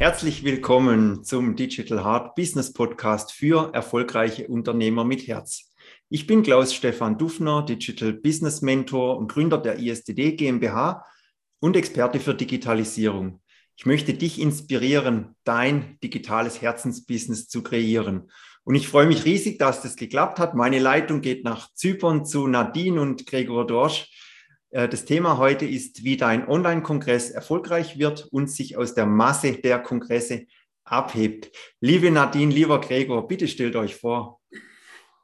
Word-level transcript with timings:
Herzlich 0.00 0.44
willkommen 0.44 1.24
zum 1.24 1.56
Digital 1.56 2.02
Heart 2.02 2.34
Business 2.34 2.72
Podcast 2.72 3.32
für 3.32 3.74
erfolgreiche 3.74 4.48
Unternehmer 4.48 5.04
mit 5.04 5.26
Herz. 5.26 5.74
Ich 6.08 6.26
bin 6.26 6.42
Klaus 6.42 6.72
Stefan 6.72 7.18
Dufner, 7.18 7.66
Digital 7.66 8.14
Business 8.14 8.62
Mentor 8.62 9.18
und 9.18 9.30
Gründer 9.30 9.58
der 9.58 9.78
ISTD 9.78 10.36
GmbH 10.36 11.04
und 11.60 11.76
Experte 11.76 12.18
für 12.18 12.34
Digitalisierung. 12.34 13.42
Ich 13.76 13.84
möchte 13.84 14.14
dich 14.14 14.40
inspirieren, 14.40 15.36
dein 15.44 15.98
digitales 16.02 16.62
Herzensbusiness 16.62 17.48
zu 17.48 17.62
kreieren. 17.62 18.30
Und 18.64 18.76
ich 18.76 18.88
freue 18.88 19.06
mich 19.06 19.26
riesig, 19.26 19.58
dass 19.58 19.82
das 19.82 19.96
geklappt 19.96 20.38
hat. 20.38 20.54
Meine 20.54 20.78
Leitung 20.78 21.20
geht 21.20 21.44
nach 21.44 21.74
Zypern 21.74 22.24
zu 22.24 22.46
Nadine 22.46 23.02
und 23.02 23.26
Gregor 23.26 23.66
Dorsch. 23.66 24.08
Äh, 24.70 24.88
das 24.88 25.04
Thema 25.04 25.38
heute 25.38 25.66
ist, 25.66 26.04
wie 26.04 26.16
dein 26.16 26.48
Online-Kongress 26.48 27.30
erfolgreich 27.30 27.98
wird 27.98 28.28
und 28.30 28.50
sich 28.50 28.76
aus 28.76 28.94
der 28.94 29.06
Masse 29.06 29.52
der 29.52 29.80
Kongresse 29.80 30.46
abhebt. 30.84 31.50
Liebe 31.80 32.10
Nadine, 32.10 32.52
lieber 32.52 32.80
Gregor, 32.80 33.26
bitte 33.28 33.48
stellt 33.48 33.76
euch 33.76 33.96
vor. 33.96 34.40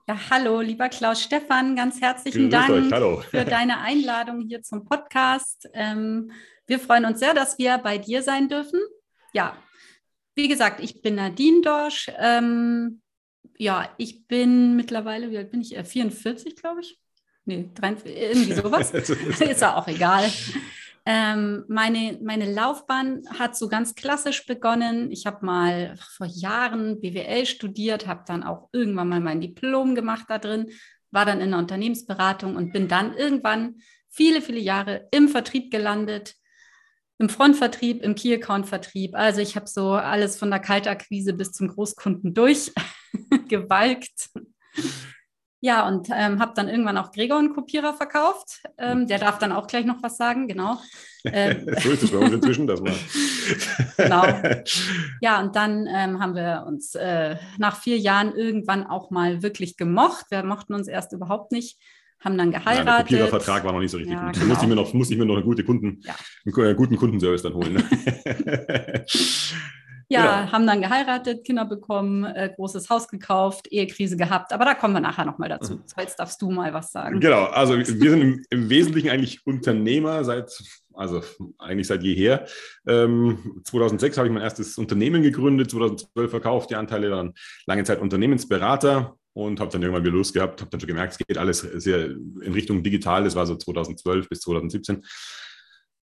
Ja, 0.09 0.17
hallo, 0.31 0.61
lieber 0.61 0.89
Klaus 0.89 1.21
Stefan, 1.21 1.75
ganz 1.75 2.01
herzlichen 2.01 2.49
Grüß 2.49 2.91
Dank 2.91 3.25
für 3.25 3.45
deine 3.45 3.81
Einladung 3.81 4.41
hier 4.47 4.63
zum 4.63 4.85
Podcast. 4.85 5.69
Ähm, 5.73 6.31
wir 6.67 6.79
freuen 6.79 7.05
uns 7.05 7.19
sehr, 7.19 7.35
dass 7.35 7.59
wir 7.59 7.79
bei 7.79 7.99
dir 7.99 8.23
sein 8.23 8.49
dürfen. 8.49 8.79
Ja, 9.33 9.57
wie 10.37 10.47
gesagt, 10.47 10.81
ich 10.81 11.03
bin 11.03 11.17
Nadine 11.17 11.61
Dorsch. 11.61 12.11
Ähm, 12.19 13.01
ja, 13.59 13.89
ich 13.99 14.29
bin 14.29 14.77
mittlerweile, 14.77 15.31
wie 15.31 15.39
alt 15.39 15.51
bin 15.51 15.61
ich? 15.61 15.77
44, 15.77 16.53
äh, 16.53 16.55
glaube 16.55 16.83
ich. 16.83 17.01
Nee, 17.47 17.71
43, 17.75 18.17
irgendwie 18.17 18.53
sowas. 18.55 18.91
ist 18.93 19.61
ja 19.61 19.77
auch 19.77 19.87
egal. 19.87 20.29
Ähm, 21.09 21.65
meine, 21.69 22.19
meine 22.21 22.53
Laufbahn 22.53 23.23
hat 23.39 23.57
so 23.57 23.69
ganz 23.69 23.95
klassisch 23.95 24.45
begonnen. 24.45 25.13
Ich 25.13 25.25
habe 25.27 25.47
mal 25.47 25.95
vor 25.97 26.27
Jahren 26.27 27.01
BWL 27.01 27.47
studiert, 27.47 28.09
habe 28.09 28.25
dann 28.27 28.43
auch 28.43 28.69
irgendwann 28.73 29.09
mal 29.09 29.21
mein 29.21 29.41
Diplom 29.41 29.95
gemacht 29.95 30.27
da 30.29 30.39
drin, 30.39 30.73
war 31.13 31.25
dann 31.25 31.41
in 31.41 31.51
der 31.51 31.61
Unternehmensberatung 31.61 32.57
und 32.57 32.73
bin 32.73 32.89
dann 32.89 33.17
irgendwann 33.17 33.77
viele, 34.09 34.43
viele 34.43 34.59
Jahre 34.59 35.07
im 35.13 35.29
Vertrieb 35.29 35.71
gelandet, 35.71 36.35
im 37.19 37.29
Frontvertrieb, 37.29 38.03
im 38.03 38.17
Key-Account-Vertrieb. 38.17 39.15
Also 39.15 39.41
ich 39.41 39.55
habe 39.55 39.69
so 39.69 39.93
alles 39.93 40.37
von 40.37 40.51
der 40.51 40.59
Kaltakquise 40.59 41.35
bis 41.35 41.53
zum 41.53 41.69
Großkunden 41.69 42.35
durchgewalkt. 42.35 44.31
Ja, 45.61 45.89
und 45.89 46.09
ähm, 46.13 46.39
habe 46.39 46.53
dann 46.55 46.69
irgendwann 46.69 46.99
auch 46.99 47.13
Gregor 47.13 47.39
einen 47.39 47.55
Kopierer 47.55 47.95
verkauft. 47.95 48.63
Ähm, 48.77 49.07
der 49.07 49.19
darf 49.19 49.39
dann 49.39 49.53
auch 49.53 49.67
gleich 49.67 49.87
noch 49.87 50.03
was 50.03 50.17
sagen, 50.19 50.49
genau. 50.49 50.79
Ähm, 51.25 51.67
so 51.83 51.91
ist 51.91 52.03
es 52.03 52.11
bei 52.11 52.19
uns 52.19 52.35
inzwischen, 52.35 52.67
das 52.67 52.81
mal. 52.81 52.93
genau. 53.97 54.25
Ja, 55.21 55.41
und 55.41 55.57
dann 55.57 55.87
ähm, 55.87 56.21
haben 56.21 56.35
wir 56.35 56.65
uns 56.67 56.95
äh, 56.95 57.37
nach 57.59 57.81
vier 57.81 57.99
Jahren 57.99 58.35
irgendwann 58.35 58.87
auch 58.87 59.11
mal 59.11 59.43
wirklich 59.43 59.77
gemocht. 59.77 60.27
Wir 60.31 60.45
mochten 60.45 60.75
uns 60.75 60.89
erst 60.89 61.13
überhaupt 61.13 61.53
nicht, 61.53 61.79
haben 62.21 62.37
dann 62.37 62.51
geheiratet. 62.51 62.87
Ja, 62.87 62.95
der 62.95 63.03
Kopierervertrag 63.03 63.65
war 63.65 63.73
noch 63.73 63.81
nicht 63.81 63.91
so 63.91 63.97
richtig 63.97 64.15
ja, 64.15 64.27
gut. 64.27 64.35
Genau. 64.35 64.45
Da 64.45 64.49
musste 64.49 64.65
ich, 64.65 64.69
mir 64.69 64.77
noch, 64.77 64.93
musste 64.93 65.15
ich 65.15 65.21
mir 65.21 65.27
noch 65.27 65.37
eine 65.37 65.45
gute 65.45 65.65
Kunden, 65.65 66.03
ja. 66.05 66.15
einen 66.45 66.77
guten 66.77 66.97
Kundenservice 66.97 67.43
dann 67.43 67.55
holen. 67.55 67.75
Ne? 67.75 69.05
Ja, 70.09 70.41
genau. 70.41 70.53
haben 70.53 70.67
dann 70.67 70.81
geheiratet, 70.81 71.45
Kinder 71.45 71.65
bekommen, 71.65 72.25
äh, 72.25 72.53
großes 72.55 72.89
Haus 72.91 73.09
gekauft, 73.09 73.67
Ehekrise 73.73 74.17
gehabt. 74.17 74.53
Aber 74.53 74.65
da 74.65 74.75
kommen 74.75 74.95
wir 74.95 75.01
nachher 75.01 75.25
nochmal 75.25 75.49
dazu. 75.49 75.75
Mhm. 75.75 75.83
Jetzt 75.99 76.19
darfst 76.19 76.41
du 76.41 76.51
mal 76.51 76.73
was 76.73 76.93
sagen. 76.93 77.19
Genau, 77.19 77.45
also 77.45 77.77
wir 77.77 78.11
sind 78.11 78.21
im, 78.21 78.45
im 78.51 78.71
Wesentlichen 78.71 79.09
eigentlich 79.09 79.45
Unternehmer 79.47 80.23
seit, 80.23 80.57
also 80.95 81.23
eigentlich 81.59 81.89
seit 81.89 82.05
jeher. 82.05 82.47
Ähm, 82.87 83.63
2006 83.65 84.17
habe 84.17 84.29
ich 84.29 84.35
mein 84.35 84.43
erstes 84.43 84.79
Unternehmen 84.79 85.23
gegründet, 85.23 85.71
2012 85.73 86.31
verkauft 86.31 86.71
die 86.71 86.77
Anteile, 86.77 87.11
dann 87.11 87.35
lange 87.67 87.83
Zeit 87.83 88.01
Unternehmensberater 88.01 89.17
und 89.37 89.61
habe 89.61 89.71
dann 89.71 89.83
irgendwann 89.83 90.05
wieder 90.05 90.15
Lust 90.15 90.33
gehabt, 90.35 90.61
habe 90.61 90.71
dann 90.71 90.81
schon 90.81 90.89
gemerkt, 90.89 91.13
es 91.13 91.19
geht 91.19 91.37
alles 91.37 91.59
sehr 91.59 92.07
in 92.07 92.53
Richtung 92.53 92.83
digital. 92.83 93.25
Das 93.25 93.35
war 93.35 93.45
so 93.45 93.57
2012 93.57 94.29
bis 94.29 94.41
2017. 94.41 95.05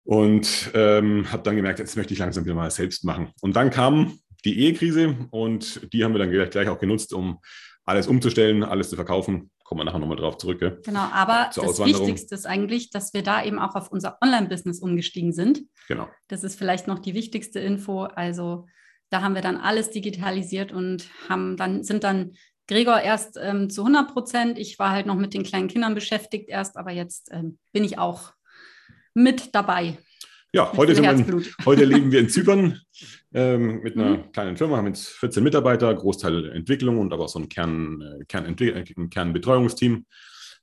Und 0.04 0.70
ähm, 0.74 1.30
habe 1.32 1.42
dann 1.42 1.56
gemerkt, 1.56 1.78
jetzt 1.78 1.96
möchte 1.96 2.12
ich 2.12 2.18
langsam 2.18 2.44
wieder 2.44 2.54
mal 2.54 2.70
selbst 2.70 3.04
machen. 3.04 3.32
Und 3.40 3.56
dann 3.56 3.70
kam 3.70 4.18
die 4.44 4.60
Ehekrise 4.60 5.16
und 5.30 5.92
die 5.92 6.04
haben 6.04 6.12
wir 6.12 6.18
dann 6.18 6.50
gleich 6.50 6.68
auch 6.68 6.78
genutzt, 6.78 7.14
um 7.14 7.40
alles 7.84 8.06
umzustellen, 8.06 8.62
alles 8.62 8.90
zu 8.90 8.96
verkaufen. 8.96 9.50
Kommen 9.64 9.80
wir 9.80 9.84
nachher 9.84 9.98
nochmal 9.98 10.18
drauf 10.18 10.36
zurück. 10.36 10.60
Gell? 10.60 10.80
Genau, 10.84 11.08
aber 11.12 11.50
das 11.54 11.78
Wichtigste 11.80 12.34
ist 12.34 12.46
eigentlich, 12.46 12.90
dass 12.90 13.14
wir 13.14 13.22
da 13.22 13.42
eben 13.42 13.58
auch 13.58 13.74
auf 13.74 13.90
unser 13.90 14.18
Online-Business 14.22 14.80
umgestiegen 14.80 15.32
sind. 15.32 15.62
Genau. 15.88 16.08
Das 16.28 16.44
ist 16.44 16.58
vielleicht 16.58 16.86
noch 16.86 16.98
die 16.98 17.14
wichtigste 17.14 17.60
Info. 17.60 18.02
Also 18.02 18.66
da 19.08 19.22
haben 19.22 19.34
wir 19.34 19.42
dann 19.42 19.56
alles 19.56 19.90
digitalisiert 19.90 20.70
und 20.70 21.08
haben 21.30 21.56
dann, 21.56 21.82
sind 21.82 22.04
dann 22.04 22.34
Gregor 22.66 23.00
erst 23.00 23.38
ähm, 23.40 23.70
zu 23.70 23.82
100 23.82 24.12
Prozent. 24.12 24.58
Ich 24.58 24.78
war 24.78 24.90
halt 24.90 25.06
noch 25.06 25.16
mit 25.16 25.32
den 25.32 25.44
kleinen 25.44 25.68
Kindern 25.68 25.94
beschäftigt 25.94 26.50
erst, 26.50 26.76
aber 26.76 26.90
jetzt 26.90 27.30
ähm, 27.32 27.58
bin 27.72 27.84
ich 27.84 27.98
auch 27.98 28.33
mit 29.14 29.54
dabei. 29.54 29.98
Ja, 30.52 30.72
heute, 30.76 30.94
sind 30.94 31.04
wir 31.04 31.12
in, 31.12 31.46
heute 31.64 31.84
leben 31.84 32.12
wir 32.12 32.20
in 32.20 32.28
Zypern 32.28 32.80
ähm, 33.32 33.80
mit 33.82 33.96
einer 33.96 34.18
mhm. 34.18 34.32
kleinen 34.32 34.56
Firma, 34.56 34.76
haben 34.76 34.86
jetzt 34.86 35.08
14 35.08 35.42
Mitarbeiter, 35.42 35.92
Großteil 35.92 36.50
Entwicklung 36.50 36.98
und 36.98 37.12
aber 37.12 37.24
auch 37.24 37.28
so 37.28 37.40
ein, 37.40 37.48
Kern, 37.48 38.00
äh, 38.00 38.24
Kern 38.26 38.44
ein 38.46 39.10
Kernbetreuungsteam. 39.10 40.06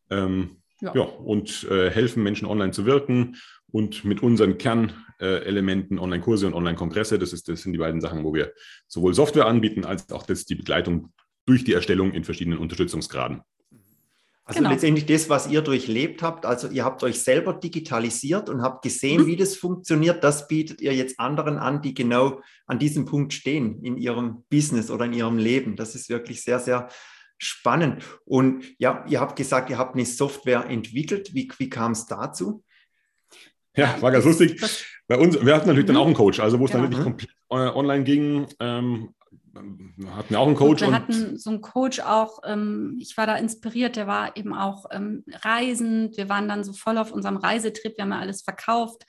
Ähm, 0.10 0.62
ja. 0.82 0.94
ja. 0.96 1.02
und 1.02 1.68
äh, 1.70 1.90
helfen 1.92 2.24
Menschen 2.24 2.48
online 2.48 2.72
zu 2.72 2.86
wirken 2.86 3.38
und 3.72 4.04
mit 4.04 4.24
unseren 4.24 4.58
Kernelementen 4.58 5.98
äh, 5.98 6.02
Online-Kurse 6.02 6.48
und 6.48 6.54
Online-Kongresse. 6.54 7.20
Das, 7.20 7.32
das 7.32 7.62
sind 7.62 7.74
die 7.74 7.80
beiden 7.80 8.02
Sachen, 8.02 8.24
wo 8.24 8.34
wir 8.34 8.54
sowohl 8.88 9.14
Software 9.14 9.46
anbieten 9.46 9.86
als 9.86 10.10
auch 10.12 10.26
das, 10.26 10.46
die 10.46 10.56
Begleitung 10.56 11.14
durch 11.46 11.64
die 11.64 11.74
Erstellung 11.74 12.14
in 12.14 12.24
verschiedenen 12.24 12.60
Unterstützungsgraden. 12.60 13.42
Also 14.52 14.60
genau. 14.60 14.72
letztendlich 14.72 15.06
das, 15.06 15.30
was 15.30 15.48
ihr 15.48 15.62
durchlebt 15.62 16.22
habt, 16.22 16.46
also 16.46 16.68
ihr 16.68 16.84
habt 16.84 17.04
euch 17.04 17.22
selber 17.22 17.54
digitalisiert 17.54 18.50
und 18.50 18.62
habt 18.62 18.84
gesehen, 18.84 19.22
mhm. 19.22 19.28
wie 19.28 19.38
das 19.38 19.56
funktioniert, 19.56 20.26
das 20.26 20.50
bietet 20.50 20.82
ihr 20.82 20.94
jetzt 20.94 21.22
anderen 21.22 21.58
an, 21.58 21.82
die 21.82 21.94
genau 21.94 22.42
an 22.66 22.78
diesem 22.78 23.06
Punkt 23.06 23.32
stehen 23.32 23.82
in 23.82 23.96
ihrem 23.96 24.44
Business 24.50 24.92
oder 24.92 25.06
in 25.06 25.14
ihrem 25.14 25.38
Leben. 25.38 25.78
Das 25.78 25.96
ist 25.96 26.10
wirklich 26.10 26.44
sehr, 26.44 26.60
sehr 26.60 26.90
spannend. 27.38 28.04
Und 28.26 28.66
ja, 28.78 29.06
ihr 29.08 29.22
habt 29.22 29.38
gesagt, 29.38 29.70
ihr 29.70 29.78
habt 29.78 29.96
eine 29.96 30.06
Software 30.06 30.66
entwickelt. 30.70 31.34
Wie, 31.34 31.50
wie 31.58 31.70
kam 31.70 31.94
es 31.94 32.06
dazu? 32.06 32.62
Ja, 33.78 33.96
war 34.02 34.12
ganz 34.12 34.26
lustig. 34.26 34.62
Bei 35.08 35.18
uns, 35.18 35.40
wir 35.42 35.56
hatten 35.56 35.68
natürlich 35.68 35.86
mhm. 35.86 35.94
dann 35.94 35.98
auch 35.98 36.08
einen 36.08 36.16
Coach, 36.16 36.42
also 36.42 36.60
wo 36.60 36.66
es 36.66 36.72
dann 36.72 36.82
wirklich 36.82 37.02
komplett 37.02 37.32
äh, 37.52 37.56
online 37.56 38.04
ging, 38.04 38.48
ähm, 38.60 39.14
hatten 40.16 40.36
auch 40.36 40.48
einen 40.48 40.56
Coach. 40.56 40.82
Und 40.82 40.90
wir 40.90 40.96
hatten 40.96 41.38
so 41.38 41.50
einen 41.50 41.62
Coach 41.62 42.00
auch, 42.00 42.40
ähm, 42.46 42.98
ich 43.00 43.18
war 43.18 43.28
da 43.28 43.36
inspiriert, 43.36 43.96
der 43.96 44.08
war 44.08 44.36
eben 44.38 44.54
auch 44.54 44.86
ähm, 44.92 45.24
reisend. 45.44 46.18
Wir 46.18 46.30
waren 46.30 46.48
dann 46.48 46.64
so 46.64 46.74
voll 46.74 46.98
auf 46.98 47.12
unserem 47.12 47.38
Reisetrip, 47.38 47.98
wir 47.98 48.04
haben 48.04 48.12
ja 48.12 48.20
alles 48.20 48.42
verkauft. 48.42 49.04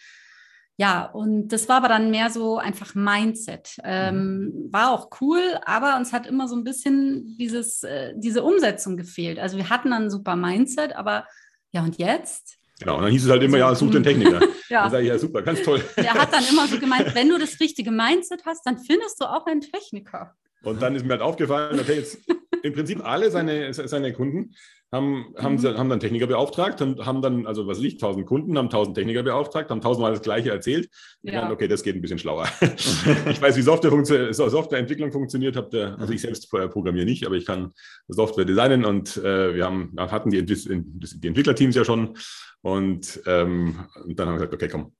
Ja, 0.78 1.04
und 1.04 1.48
das 1.48 1.68
war 1.68 1.76
aber 1.76 1.88
dann 1.88 2.10
mehr 2.10 2.30
so 2.30 2.58
einfach 2.58 2.94
Mindset. 2.94 3.76
Ähm, 3.84 4.44
mhm. 4.44 4.72
War 4.72 4.90
auch 4.90 5.10
cool, 5.20 5.40
aber 5.64 5.96
uns 5.96 6.12
hat 6.12 6.26
immer 6.26 6.48
so 6.48 6.56
ein 6.56 6.64
bisschen 6.64 7.36
dieses, 7.38 7.82
äh, 7.82 8.14
diese 8.16 8.42
Umsetzung 8.42 8.96
gefehlt. 8.96 9.38
Also 9.38 9.58
wir 9.58 9.68
hatten 9.68 9.90
dann 9.90 10.04
ein 10.04 10.10
super 10.10 10.34
Mindset, 10.34 10.96
aber 10.96 11.26
ja, 11.72 11.82
und 11.82 11.98
jetzt? 11.98 12.58
Genau, 12.82 12.96
und 12.96 13.04
dann 13.04 13.12
hieß 13.12 13.24
es 13.24 13.30
halt 13.30 13.42
immer, 13.42 13.64
also, 13.64 13.68
ja, 13.68 13.74
such 13.74 13.90
den 13.92 14.02
Techniker. 14.02 14.40
ja. 14.68 14.82
Dann 14.82 14.90
sage 14.90 15.02
ich, 15.04 15.08
ja, 15.08 15.18
super, 15.18 15.42
ganz 15.42 15.62
toll. 15.62 15.82
Er 15.96 16.14
hat 16.14 16.32
dann 16.32 16.44
immer 16.50 16.66
so 16.66 16.78
gemeint, 16.78 17.12
wenn 17.14 17.28
du 17.28 17.38
das 17.38 17.60
richtige 17.60 17.90
Mindset 17.90 18.44
hast, 18.44 18.66
dann 18.66 18.78
findest 18.78 19.20
du 19.20 19.24
auch 19.24 19.46
einen 19.46 19.60
Techniker. 19.60 20.34
Und 20.62 20.82
dann 20.82 20.94
ist 20.96 21.04
mir 21.04 21.12
halt 21.12 21.22
aufgefallen, 21.22 21.78
okay, 21.78 21.94
jetzt 21.94 22.18
im 22.62 22.72
Prinzip 22.72 23.04
alle 23.04 23.30
seine, 23.30 23.72
seine 23.72 24.12
Kunden 24.12 24.54
haben, 24.92 25.34
haben, 25.38 25.56
mhm. 25.56 25.78
haben 25.78 25.88
dann 25.88 26.00
Techniker 26.00 26.26
beauftragt 26.26 26.82
und 26.82 27.04
haben 27.04 27.22
dann, 27.22 27.46
also 27.46 27.66
was 27.66 27.78
liegt, 27.78 28.02
1000 28.02 28.26
Kunden, 28.26 28.58
haben 28.58 28.66
1000 28.66 28.94
Techniker 28.94 29.22
beauftragt, 29.22 29.70
haben 29.70 29.80
tausendmal 29.80 30.12
das 30.12 30.20
Gleiche 30.20 30.50
erzählt. 30.50 30.90
Ja. 31.22 31.40
Dann, 31.40 31.52
okay, 31.52 31.66
das 31.66 31.82
geht 31.82 31.94
ein 31.94 32.02
bisschen 32.02 32.18
schlauer. 32.18 32.46
ich 32.60 33.40
weiß, 33.40 33.56
wie 33.56 33.62
Software 33.62 33.90
funktio 33.90 34.32
Softwareentwicklung 34.32 35.10
funktioniert. 35.10 35.56
Hab 35.56 35.70
der, 35.70 35.98
also 35.98 36.12
ich 36.12 36.20
selbst 36.20 36.50
programmiere 36.50 37.06
nicht, 37.06 37.26
aber 37.26 37.36
ich 37.36 37.46
kann 37.46 37.72
Software 38.08 38.44
designen 38.44 38.84
und 38.84 39.16
äh, 39.16 39.54
wir 39.54 39.64
haben, 39.64 39.94
hatten 39.96 40.30
die, 40.30 40.44
die 40.44 41.26
Entwicklerteams 41.26 41.74
ja 41.74 41.84
schon. 41.84 42.14
Und, 42.60 43.20
ähm, 43.26 43.86
und 44.04 44.18
dann 44.18 44.28
haben 44.28 44.34
wir 44.34 44.46
gesagt, 44.46 44.54
okay, 44.54 44.68
komm, 44.68 44.92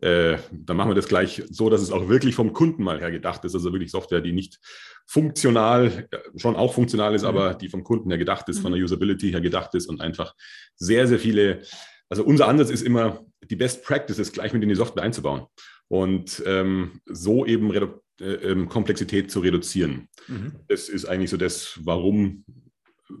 äh, 0.00 0.38
dann 0.52 0.76
machen 0.76 0.90
wir 0.90 0.94
das 0.94 1.08
gleich 1.08 1.42
so, 1.50 1.70
dass 1.70 1.82
es 1.82 1.90
auch 1.90 2.08
wirklich 2.08 2.34
vom 2.34 2.52
Kunden 2.52 2.82
mal 2.82 3.00
her 3.00 3.10
gedacht 3.10 3.44
ist. 3.44 3.54
Also 3.54 3.72
wirklich 3.72 3.90
Software, 3.90 4.20
die 4.20 4.32
nicht 4.32 4.58
funktional, 5.06 6.08
schon 6.36 6.56
auch 6.56 6.74
funktional 6.74 7.14
ist, 7.14 7.22
mhm. 7.22 7.28
aber 7.28 7.54
die 7.54 7.68
vom 7.68 7.84
Kunden 7.84 8.10
her 8.10 8.18
gedacht 8.18 8.48
ist, 8.48 8.60
von 8.60 8.72
der 8.72 8.78
mhm. 8.78 8.84
Usability 8.84 9.30
her 9.30 9.40
gedacht 9.40 9.74
ist 9.74 9.86
und 9.86 10.00
einfach 10.00 10.34
sehr, 10.76 11.06
sehr 11.06 11.18
viele, 11.18 11.62
also 12.08 12.24
unser 12.24 12.48
Ansatz 12.48 12.70
ist 12.70 12.82
immer, 12.82 13.24
die 13.42 13.56
Best 13.56 13.84
Practices 13.84 14.32
gleich 14.32 14.52
mit 14.52 14.62
in 14.62 14.68
die 14.68 14.74
Software 14.74 15.02
einzubauen 15.02 15.46
und 15.88 16.42
ähm, 16.46 17.00
so 17.06 17.44
eben 17.44 17.70
Redu 17.70 18.00
äh, 18.20 18.34
ähm, 18.50 18.68
Komplexität 18.68 19.30
zu 19.30 19.40
reduzieren. 19.40 20.08
Mhm. 20.28 20.52
Das 20.68 20.88
ist 20.88 21.06
eigentlich 21.06 21.30
so 21.30 21.36
das, 21.36 21.80
warum 21.82 22.44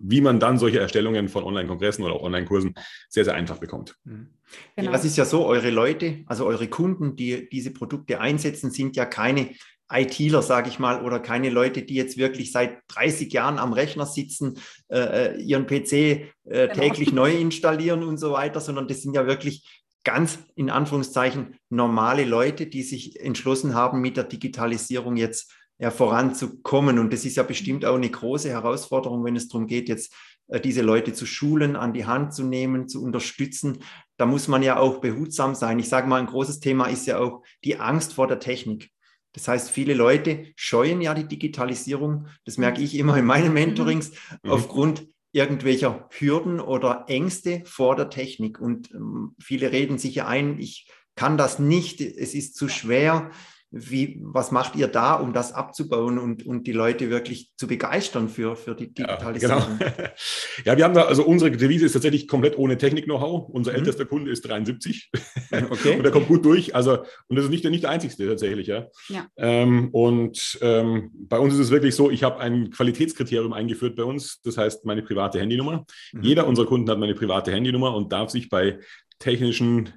wie 0.02 0.20
man 0.20 0.40
dann 0.40 0.58
solche 0.58 0.80
Erstellungen 0.80 1.28
von 1.28 1.44
Online-Kongressen 1.44 2.04
oder 2.04 2.14
auch 2.14 2.22
Online-Kursen 2.22 2.74
sehr, 3.08 3.24
sehr 3.24 3.34
einfach 3.34 3.58
bekommt. 3.58 3.96
Mhm. 4.04 4.28
Genau. 4.76 4.92
Das 4.92 5.04
ist 5.04 5.16
ja 5.16 5.24
so, 5.24 5.46
eure 5.46 5.70
Leute, 5.70 6.24
also 6.26 6.46
eure 6.46 6.68
Kunden, 6.68 7.16
die 7.16 7.48
diese 7.48 7.72
Produkte 7.72 8.20
einsetzen, 8.20 8.70
sind 8.70 8.96
ja 8.96 9.04
keine 9.04 9.50
ITler, 9.92 10.42
sage 10.42 10.68
ich 10.68 10.78
mal, 10.78 11.04
oder 11.04 11.18
keine 11.18 11.50
Leute, 11.50 11.82
die 11.82 11.94
jetzt 11.94 12.16
wirklich 12.16 12.52
seit 12.52 12.78
30 12.88 13.32
Jahren 13.32 13.58
am 13.58 13.72
Rechner 13.72 14.06
sitzen, 14.06 14.58
äh, 14.88 14.98
äh 15.34 15.40
ihren 15.40 15.66
PC 15.66 15.92
äh, 15.92 16.28
genau. 16.44 16.74
täglich 16.74 17.12
neu 17.12 17.32
installieren 17.32 18.04
und 18.04 18.18
so 18.18 18.32
weiter, 18.32 18.60
sondern 18.60 18.86
das 18.86 19.02
sind 19.02 19.14
ja 19.14 19.26
wirklich 19.26 19.64
ganz 20.04 20.38
in 20.54 20.70
Anführungszeichen 20.70 21.58
normale 21.68 22.24
Leute, 22.24 22.66
die 22.66 22.82
sich 22.82 23.20
entschlossen 23.20 23.74
haben, 23.74 24.00
mit 24.00 24.16
der 24.16 24.24
Digitalisierung 24.24 25.16
jetzt 25.16 25.52
ja, 25.80 25.90
voranzukommen. 25.90 26.98
Und 26.98 27.12
das 27.12 27.24
ist 27.24 27.36
ja 27.36 27.42
bestimmt 27.42 27.84
auch 27.84 27.96
eine 27.96 28.10
große 28.10 28.50
Herausforderung, 28.50 29.24
wenn 29.24 29.34
es 29.34 29.48
darum 29.48 29.66
geht, 29.66 29.88
jetzt 29.88 30.14
äh, 30.48 30.60
diese 30.60 30.82
Leute 30.82 31.14
zu 31.14 31.24
schulen, 31.24 31.74
an 31.74 31.94
die 31.94 32.04
Hand 32.04 32.34
zu 32.34 32.44
nehmen, 32.44 32.86
zu 32.86 33.02
unterstützen. 33.02 33.78
Da 34.18 34.26
muss 34.26 34.46
man 34.46 34.62
ja 34.62 34.78
auch 34.78 34.98
behutsam 34.98 35.54
sein. 35.54 35.78
Ich 35.78 35.88
sage 35.88 36.06
mal, 36.06 36.20
ein 36.20 36.26
großes 36.26 36.60
Thema 36.60 36.86
ist 36.86 37.06
ja 37.06 37.18
auch 37.18 37.42
die 37.64 37.78
Angst 37.78 38.12
vor 38.12 38.26
der 38.26 38.38
Technik. 38.38 38.90
Das 39.32 39.48
heißt, 39.48 39.70
viele 39.70 39.94
Leute 39.94 40.46
scheuen 40.54 41.00
ja 41.00 41.14
die 41.14 41.26
Digitalisierung. 41.26 42.26
Das 42.44 42.58
merke 42.58 42.82
ich 42.82 42.96
immer 42.96 43.16
in 43.16 43.24
meinen 43.24 43.54
Mentorings 43.54 44.12
mhm. 44.42 44.50
aufgrund 44.50 45.06
irgendwelcher 45.32 46.08
Hürden 46.10 46.60
oder 46.60 47.04
Ängste 47.08 47.62
vor 47.64 47.96
der 47.96 48.10
Technik. 48.10 48.60
Und 48.60 48.90
ähm, 48.90 49.34
viele 49.40 49.72
reden 49.72 49.96
sich 49.96 50.16
ja 50.16 50.26
ein, 50.26 50.58
ich 50.58 50.90
kann 51.14 51.38
das 51.38 51.58
nicht, 51.58 52.02
es 52.02 52.34
ist 52.34 52.54
zu 52.56 52.68
schwer. 52.68 53.30
Wie, 53.72 54.18
was 54.22 54.50
macht 54.50 54.74
ihr 54.74 54.88
da, 54.88 55.14
um 55.14 55.32
das 55.32 55.52
abzubauen 55.52 56.18
und, 56.18 56.44
und 56.44 56.66
die 56.66 56.72
Leute 56.72 57.08
wirklich 57.08 57.52
zu 57.56 57.68
begeistern 57.68 58.28
für, 58.28 58.56
für 58.56 58.74
die 58.74 58.92
Digitalisierung? 58.92 59.78
Ja, 59.78 59.88
genau. 59.88 60.08
ja, 60.64 60.76
wir 60.76 60.84
haben 60.84 60.94
da, 60.94 61.02
also 61.02 61.24
unsere 61.24 61.52
Devise 61.52 61.86
ist 61.86 61.92
tatsächlich 61.92 62.26
komplett 62.26 62.58
ohne 62.58 62.78
Technik-Know-how. 62.78 63.48
Unser 63.48 63.70
mhm. 63.70 63.78
ältester 63.78 64.06
Kunde 64.06 64.32
ist 64.32 64.42
73 64.42 65.10
okay. 65.70 65.96
und 65.96 66.02
der 66.02 66.10
kommt 66.10 66.26
gut 66.26 66.44
durch. 66.44 66.74
Also, 66.74 67.04
und 67.28 67.36
das 67.36 67.44
ist 67.44 67.50
nicht, 67.50 67.64
nicht 67.64 67.84
der 67.84 67.90
einzigste 67.90 68.26
tatsächlich. 68.26 68.66
Ja. 68.66 68.88
ja. 69.08 69.28
Ähm, 69.36 69.90
und 69.92 70.58
ähm, 70.62 71.12
bei 71.14 71.38
uns 71.38 71.54
ist 71.54 71.60
es 71.60 71.70
wirklich 71.70 71.94
so, 71.94 72.10
ich 72.10 72.24
habe 72.24 72.40
ein 72.40 72.70
Qualitätskriterium 72.70 73.52
eingeführt 73.52 73.94
bei 73.94 74.04
uns, 74.04 74.40
das 74.42 74.58
heißt 74.58 74.84
meine 74.84 75.02
private 75.02 75.38
Handynummer. 75.38 75.84
Mhm. 76.12 76.22
Jeder 76.22 76.48
unserer 76.48 76.66
Kunden 76.66 76.90
hat 76.90 76.98
meine 76.98 77.14
private 77.14 77.52
Handynummer 77.52 77.94
und 77.94 78.12
darf 78.12 78.30
sich 78.30 78.48
bei 78.48 78.80
technischen 79.20 79.92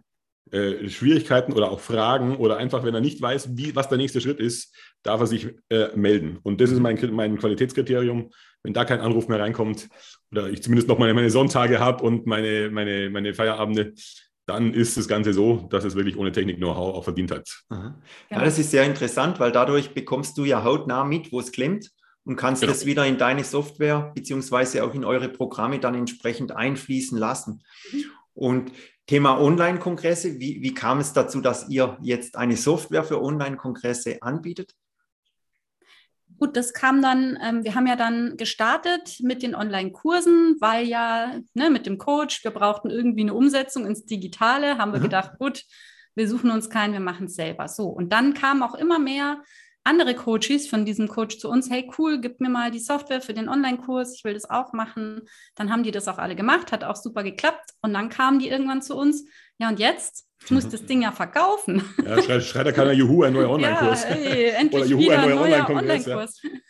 äh, 0.51 0.89
Schwierigkeiten 0.89 1.53
oder 1.53 1.71
auch 1.71 1.79
Fragen 1.79 2.35
oder 2.35 2.57
einfach, 2.57 2.83
wenn 2.83 2.93
er 2.93 3.01
nicht 3.01 3.21
weiß, 3.21 3.57
wie, 3.57 3.75
was 3.75 3.89
der 3.89 3.97
nächste 3.97 4.21
Schritt 4.21 4.39
ist, 4.39 4.75
darf 5.01 5.21
er 5.21 5.27
sich 5.27 5.55
äh, 5.69 5.95
melden. 5.95 6.39
Und 6.43 6.61
das 6.61 6.71
ist 6.71 6.79
mein, 6.79 6.97
mein 7.13 7.37
Qualitätskriterium. 7.37 8.31
Wenn 8.61 8.73
da 8.73 8.85
kein 8.85 9.01
Anruf 9.01 9.27
mehr 9.27 9.39
reinkommt 9.39 9.89
oder 10.31 10.49
ich 10.49 10.63
zumindest 10.63 10.87
noch 10.87 10.97
meine, 10.97 11.13
meine 11.13 11.29
Sonntage 11.29 11.79
habe 11.79 12.03
und 12.03 12.25
meine, 12.25 12.69
meine, 12.71 13.09
meine 13.09 13.33
Feierabende, 13.33 13.93
dann 14.45 14.73
ist 14.73 14.97
das 14.97 15.07
Ganze 15.07 15.33
so, 15.33 15.67
dass 15.69 15.83
es 15.83 15.95
wirklich 15.95 16.17
ohne 16.17 16.31
Technik-Know-how 16.31 16.95
auch 16.95 17.03
verdient 17.03 17.31
hat. 17.31 17.63
Ja. 17.69 17.95
ja, 18.29 18.43
das 18.43 18.59
ist 18.59 18.71
sehr 18.71 18.83
interessant, 18.83 19.39
weil 19.39 19.51
dadurch 19.51 19.93
bekommst 19.93 20.37
du 20.37 20.45
ja 20.45 20.63
hautnah 20.63 21.03
mit, 21.03 21.31
wo 21.31 21.39
es 21.39 21.51
klemmt 21.51 21.89
und 22.25 22.35
kannst 22.35 22.61
genau. 22.61 22.73
das 22.73 22.85
wieder 22.85 23.05
in 23.05 23.17
deine 23.17 23.43
Software 23.43 24.11
beziehungsweise 24.13 24.83
auch 24.83 24.93
in 24.93 25.05
eure 25.05 25.29
Programme 25.29 25.79
dann 25.79 25.95
entsprechend 25.95 26.51
einfließen 26.51 27.17
lassen. 27.17 27.63
Mhm. 27.91 28.03
Und 28.33 28.71
Thema 29.05 29.39
Online-Kongresse, 29.39 30.39
wie, 30.39 30.61
wie 30.61 30.73
kam 30.73 30.99
es 30.99 31.13
dazu, 31.13 31.41
dass 31.41 31.69
ihr 31.69 31.97
jetzt 32.01 32.37
eine 32.37 32.55
Software 32.55 33.03
für 33.03 33.21
Online-Kongresse 33.21 34.21
anbietet? 34.21 34.73
Gut, 36.37 36.57
das 36.57 36.73
kam 36.73 37.01
dann, 37.01 37.37
ähm, 37.43 37.63
wir 37.63 37.75
haben 37.75 37.87
ja 37.87 37.95
dann 37.95 38.37
gestartet 38.37 39.17
mit 39.21 39.43
den 39.43 39.55
Online-Kursen, 39.55 40.57
weil 40.59 40.87
ja 40.87 41.39
ne, 41.53 41.69
mit 41.69 41.85
dem 41.85 41.97
Coach, 41.97 42.43
wir 42.43 42.51
brauchten 42.51 42.89
irgendwie 42.89 43.21
eine 43.21 43.33
Umsetzung 43.33 43.85
ins 43.85 44.05
Digitale, 44.05 44.77
haben 44.77 44.93
wir 44.93 44.99
mhm. 44.99 45.03
gedacht, 45.03 45.37
gut, 45.37 45.63
wir 46.15 46.27
suchen 46.27 46.51
uns 46.51 46.69
keinen, 46.69 46.93
wir 46.93 46.99
machen 46.99 47.27
es 47.27 47.35
selber. 47.35 47.67
So, 47.67 47.87
und 47.87 48.11
dann 48.11 48.33
kam 48.33 48.63
auch 48.63 48.75
immer 48.75 48.99
mehr 48.99 49.41
andere 49.83 50.15
Coaches 50.15 50.67
von 50.67 50.85
diesem 50.85 51.07
Coach 51.07 51.37
zu 51.39 51.49
uns, 51.49 51.69
hey 51.69 51.89
cool, 51.97 52.19
gib 52.19 52.39
mir 52.39 52.49
mal 52.49 52.71
die 52.71 52.79
Software 52.79 53.21
für 53.21 53.33
den 53.33 53.49
Online-Kurs, 53.49 54.15
ich 54.15 54.23
will 54.23 54.33
das 54.33 54.49
auch 54.49 54.73
machen. 54.73 55.21
Dann 55.55 55.71
haben 55.71 55.83
die 55.83 55.91
das 55.91 56.07
auch 56.07 56.17
alle 56.17 56.35
gemacht, 56.35 56.71
hat 56.71 56.83
auch 56.83 56.95
super 56.95 57.23
geklappt. 57.23 57.71
Und 57.81 57.93
dann 57.93 58.09
kamen 58.09 58.39
die 58.39 58.49
irgendwann 58.49 58.81
zu 58.81 58.95
uns, 58.95 59.25
ja 59.57 59.69
und 59.69 59.79
jetzt? 59.79 60.25
Ich 60.43 60.51
muss 60.51 60.67
das 60.67 60.85
Ding 60.85 61.01
ja 61.01 61.11
verkaufen. 61.11 61.83
Ja, 62.05 62.21
schreit, 62.21 62.43
schreit 62.43 62.67
da 62.67 62.71
keiner 62.71 62.91
Juhu, 62.91 63.23
ein 63.23 63.33
neuer 63.33 63.49
Online-Kurs. 63.51 64.03
Ja, 64.03 64.09
ey, 64.09 64.49
endlich 64.49 64.81
Oder 64.81 64.89
Juhu, 64.89 65.01
wieder 65.01 65.19
ein 65.19 65.29
neuer 65.29 65.69
Online-Kurs. 65.69 66.41
Online 66.43 66.61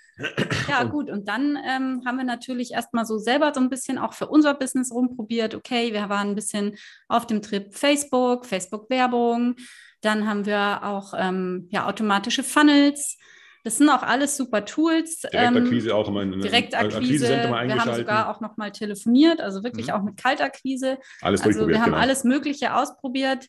ja, 0.67 0.83
gut. 0.83 1.09
Und 1.09 1.27
dann 1.27 1.57
ähm, 1.67 2.03
haben 2.05 2.17
wir 2.17 2.23
natürlich 2.23 2.71
erstmal 2.71 3.05
so 3.05 3.17
selber 3.17 3.51
so 3.53 3.59
ein 3.59 3.69
bisschen 3.69 3.97
auch 3.97 4.13
für 4.13 4.27
unser 4.27 4.53
Business 4.53 4.91
rumprobiert. 4.91 5.55
Okay, 5.55 5.93
wir 5.93 6.09
waren 6.09 6.29
ein 6.29 6.35
bisschen 6.35 6.75
auf 7.07 7.25
dem 7.25 7.41
Trip 7.41 7.73
Facebook, 7.73 8.45
Facebook-Werbung, 8.45 9.55
dann 10.03 10.27
haben 10.27 10.45
wir 10.45 10.83
auch 10.83 11.13
ähm, 11.17 11.67
ja, 11.71 11.87
automatische 11.87 12.43
Funnels. 12.43 13.17
Das 13.63 13.77
sind 13.77 13.89
auch 13.89 14.03
alles 14.03 14.35
super 14.35 14.65
Tools. 14.65 15.21
Direktakquise 15.21 15.89
ähm, 15.89 15.95
auch 15.95 16.07
immer 16.09 16.21
in 16.21 16.41
Direktakquise. 16.41 17.29
Wir 17.29 17.79
haben 17.79 17.95
sogar 17.95 18.29
auch 18.29 18.41
noch 18.41 18.57
mal 18.57 18.71
telefoniert, 18.71 19.39
also 19.39 19.63
wirklich 19.63 19.87
mhm. 19.87 19.93
auch 19.93 20.03
mit 20.03 20.17
Kaltakquise. 20.17 20.97
Alles 21.21 21.41
also 21.41 21.67
wir 21.67 21.79
haben 21.79 21.91
genau. 21.91 21.97
alles 21.97 22.25
Mögliche 22.25 22.75
ausprobiert, 22.75 23.47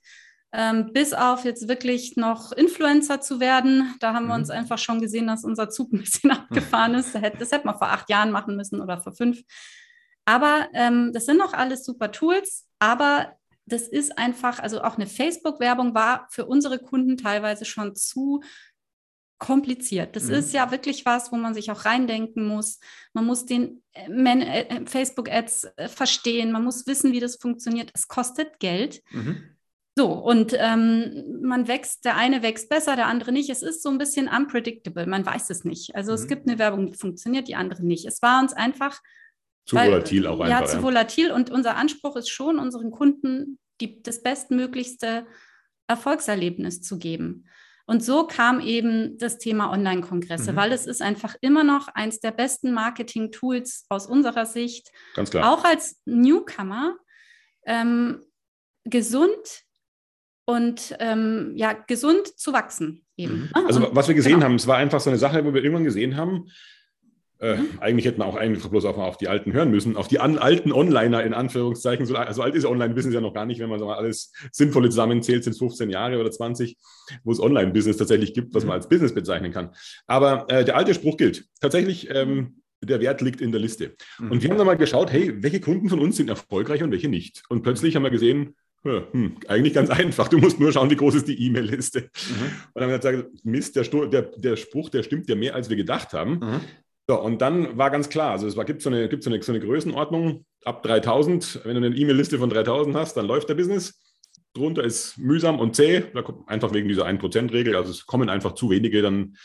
ähm, 0.53 0.93
bis 0.93 1.13
auf 1.13 1.45
jetzt 1.45 1.67
wirklich 1.67 2.17
noch 2.17 2.53
Influencer 2.53 3.21
zu 3.21 3.41
werden. 3.41 3.97
Da 3.99 4.15
haben 4.15 4.27
mhm. 4.27 4.29
wir 4.29 4.35
uns 4.37 4.51
einfach 4.51 4.79
schon 4.79 5.01
gesehen, 5.01 5.27
dass 5.27 5.43
unser 5.43 5.69
Zug 5.69 5.93
ein 5.93 5.99
bisschen 5.99 6.31
abgefahren 6.31 6.95
ist. 6.95 7.17
Das 7.17 7.23
hätte, 7.23 7.39
das 7.39 7.51
hätte 7.51 7.67
man 7.67 7.77
vor 7.77 7.89
acht 7.89 8.09
Jahren 8.09 8.31
machen 8.31 8.57
müssen 8.57 8.81
oder 8.81 9.01
vor 9.01 9.13
fünf. 9.13 9.41
Aber 10.27 10.69
ähm, 10.73 11.11
das 11.13 11.27
sind 11.27 11.39
noch 11.39 11.53
alles 11.53 11.85
super 11.85 12.13
Tools, 12.13 12.67
aber 12.79 13.37
das 13.67 13.89
ist 13.89 14.19
einfach, 14.19 14.59
also 14.59 14.83
auch 14.83 14.97
eine 14.97 15.07
Facebook-Werbung 15.07 15.95
war 15.95 16.27
für 16.31 16.47
unsere 16.47 16.79
Kunden 16.79 17.17
teilweise 17.17 17.65
schon 17.65 17.95
zu 17.95 18.43
kompliziert. 19.39 20.17
Das 20.17 20.25
mhm. 20.25 20.35
ist 20.35 20.53
ja 20.53 20.71
wirklich 20.71 21.05
was, 21.05 21.33
wo 21.33 21.37
man 21.37 21.55
sich 21.55 21.71
auch 21.71 21.85
reindenken 21.85 22.47
muss. 22.47 22.79
Man 23.13 23.27
muss 23.27 23.45
den 23.45 23.83
äh, 23.93 24.09
äh, 24.11 24.61
äh, 24.69 24.87
Facebook-Ads 24.87 25.69
verstehen, 25.89 26.53
man 26.53 26.65
muss 26.65 26.87
wissen, 26.87 27.13
wie 27.13 27.21
das 27.21 27.37
funktioniert. 27.37 27.91
Es 27.95 28.09
kostet 28.09 28.59
Geld. 28.61 29.03
Mhm. 29.11 29.43
So, 29.97 30.13
und 30.13 30.57
ähm, 30.59 31.41
man 31.43 31.69
wächst, 31.69 32.05
der 32.05 32.17
eine 32.17 32.43
wächst 32.43 32.69
besser, 32.69 32.97
der 32.97 33.07
andere 33.07 33.33
nicht. 33.33 33.49
Es 33.51 33.63
ist 33.63 33.83
so 33.83 33.91
ein 33.91 33.99
bisschen 33.99 34.29
unpredictable, 34.29 35.07
man 35.07 35.25
weiß 35.25 35.51
es 35.51 35.65
nicht. 35.65 35.95
Also 35.95 36.13
mhm. 36.13 36.17
es 36.17 36.27
gibt 36.27 36.49
eine 36.49 36.59
Werbung, 36.59 36.87
die 36.87 36.99
funktioniert, 36.99 37.47
die 37.47 37.55
andere 37.55 37.85
nicht. 37.85 38.07
Es 38.07 38.21
war 38.21 38.41
uns 38.41 38.53
einfach 38.53 39.01
zu 39.65 39.77
Weil, 39.77 39.91
volatil 39.91 40.27
auch 40.27 40.41
einfach. 40.41 40.61
Ja, 40.61 40.67
zu 40.67 40.83
volatil. 40.83 41.31
Und 41.31 41.51
unser 41.51 41.77
Anspruch 41.77 42.17
ist 42.17 42.29
schon, 42.29 42.59
unseren 42.59 42.91
Kunden 42.91 43.59
die, 43.81 44.03
das 44.03 44.23
bestmöglichste 44.23 45.27
Erfolgserlebnis 45.89 46.81
zu 46.83 46.99
geben. 46.99 47.47
Und 47.87 48.03
so 48.03 48.27
kam 48.27 48.61
eben 48.61 49.19
das 49.19 49.39
Thema 49.39 49.71
Online-Kongresse, 49.71 50.53
mhm. 50.53 50.57
weil 50.57 50.73
es 50.73 50.87
ist 50.87 51.03
einfach 51.03 51.37
immer 51.43 51.65
noch 51.65 51.89
eins 51.89 52.21
der 52.21 52.31
besten 52.31 52.73
Marketing-Tools 52.73 53.87
aus 53.91 54.07
unserer 54.07 54.47
Sicht. 54.47 54.91
Ganz 55.15 55.31
klar. 55.31 55.53
Auch 55.53 55.65
als 55.65 56.01
Newcomer 56.07 56.97
ähm, 57.67 58.23
gesund 58.85 59.65
und 60.47 60.95
ähm, 60.99 61.53
ja, 61.57 61.73
gesund 61.73 62.39
zu 62.39 62.53
wachsen 62.53 63.05
eben. 63.17 63.51
Mhm. 63.55 63.67
Also 63.67 63.95
was 63.95 64.09
wir 64.09 64.15
gesehen 64.15 64.35
genau. 64.35 64.47
haben, 64.47 64.55
es 64.55 64.67
war 64.67 64.77
einfach 64.77 65.01
so 65.01 65.11
eine 65.11 65.19
Sache, 65.19 65.45
wo 65.45 65.53
wir 65.53 65.63
irgendwann 65.63 65.85
gesehen 65.85 66.17
haben, 66.17 66.49
äh, 67.45 67.57
mhm. 67.57 67.69
Eigentlich 67.81 68.07
hätten 68.07 68.21
wir 68.21 68.27
auch 68.27 68.37
einfach 68.37 68.71
bloß 68.71 68.87
auf, 68.87 68.97
auf 68.97 69.19
die 69.19 69.29
Alten 69.29 69.53
hören 69.53 69.71
müssen, 69.71 69.97
auf 69.97 70.09
die 70.09 70.19
an, 70.19 70.39
alten 70.39 70.73
Onliner 70.73 71.23
in 71.23 71.35
Anführungszeichen. 71.35 72.07
So 72.07 72.17
also 72.17 72.43
alt 72.43 72.55
ist 72.55 72.65
Online-Business 72.65 73.15
ja 73.15 73.21
noch 73.21 73.35
gar 73.35 73.45
nicht, 73.45 73.61
wenn 73.61 73.69
man 73.69 73.79
so 73.79 73.85
mal 73.85 73.97
alles 73.97 74.33
Sinnvolle 74.51 74.89
zusammenzählt, 74.89 75.45
sind 75.45 75.53
es 75.53 75.59
15 75.59 75.91
Jahre 75.91 76.19
oder 76.19 76.31
20, 76.31 76.79
wo 77.23 77.33
es 77.33 77.41
Online-Business 77.41 77.99
tatsächlich 77.99 78.33
gibt, 78.33 78.55
was 78.55 78.65
mhm. 78.65 78.69
man 78.69 78.77
als 78.79 78.89
Business 78.89 79.15
bezeichnen 79.15 79.53
kann. 79.53 79.71
Aber 80.07 80.47
äh, 80.49 80.65
der 80.65 80.77
alte 80.77 80.95
Spruch 80.95 81.19
gilt. 81.19 81.45
Tatsächlich, 81.61 82.09
ähm, 82.11 82.63
der 82.83 83.01
Wert 83.01 83.21
liegt 83.21 83.43
in 83.43 83.53
der 83.53 83.61
Liste. 83.61 83.95
Mhm. 84.19 84.31
Und 84.31 84.43
wir 84.43 84.51
haben 84.51 84.57
dann 84.57 84.67
mal 84.67 84.77
geschaut, 84.77 85.13
hey, 85.13 85.43
welche 85.43 85.61
Kunden 85.61 85.91
von 85.91 86.01
uns 86.01 86.17
sind 86.17 86.31
erfolgreich 86.31 86.83
und 86.83 86.93
welche 86.93 87.09
nicht? 87.09 87.43
Und 87.51 87.63
plötzlich 87.63 87.95
haben 87.95 88.05
wir 88.05 88.11
gesehen, 88.11 88.55
hm, 88.85 89.37
eigentlich 89.49 89.73
ganz 89.73 89.91
einfach. 89.91 90.29
Du 90.29 90.39
musst 90.39 90.61
nur 90.61 90.73
schauen, 90.73 90.91
wie 90.91 90.97
groß 90.97 91.15
ist 91.17 91.29
die 91.29 91.47
E-Mail-Liste. 91.47 92.01
Mhm. 92.01 92.07
Und 92.07 92.51
dann 92.75 92.85
haben 92.85 92.91
wir 92.91 92.99
gesagt, 92.99 93.45
Mist, 93.45 93.77
der, 93.77 93.85
der, 93.85 94.23
der, 94.23 94.57
Spruch, 94.57 94.91
der 94.91 95.03
stimmt 95.03 95.29
ja 95.29 95.35
mehr, 95.35 95.55
als 95.55 95.71
wir 95.71 95.77
gedacht 95.77 96.13
haben. 96.13 96.33
Mhm. 96.33 96.61
So, 97.07 97.21
und 97.21 97.43
dann 97.43 97.77
war 97.77 97.91
ganz 97.91 98.09
klar, 98.09 98.31
also 98.31 98.47
es 98.47 98.57
war, 98.57 98.65
gibt 98.65 98.81
so 98.81 98.89
eine, 98.89 99.09
gibt 99.09 99.23
so 99.23 99.31
eine, 99.31 99.43
so 99.43 99.53
eine 99.53 99.61
Größenordnung 99.61 100.47
ab 100.65 100.83
3000. 100.83 101.61
Wenn 101.65 101.81
du 101.81 101.87
eine 101.87 101.97
E-Mail-Liste 101.97 102.39
von 102.39 102.49
3000 102.49 102.97
hast, 102.97 103.17
dann 103.17 103.27
läuft 103.27 103.49
der 103.49 103.55
Business. 103.55 104.01
Drunter 104.55 104.85
ist 104.85 105.19
mühsam 105.19 105.59
und 105.59 105.75
zäh, 105.77 106.05
einfach 106.47 106.73
wegen 106.73 106.89
dieser 106.89 107.07
1%-Regel. 107.07 107.77
Also 107.77 107.91
es 107.91 108.07
kommen 108.07 108.29
einfach 108.29 108.53
zu 108.53 108.71
wenige 108.71 109.03
dann 109.03 109.37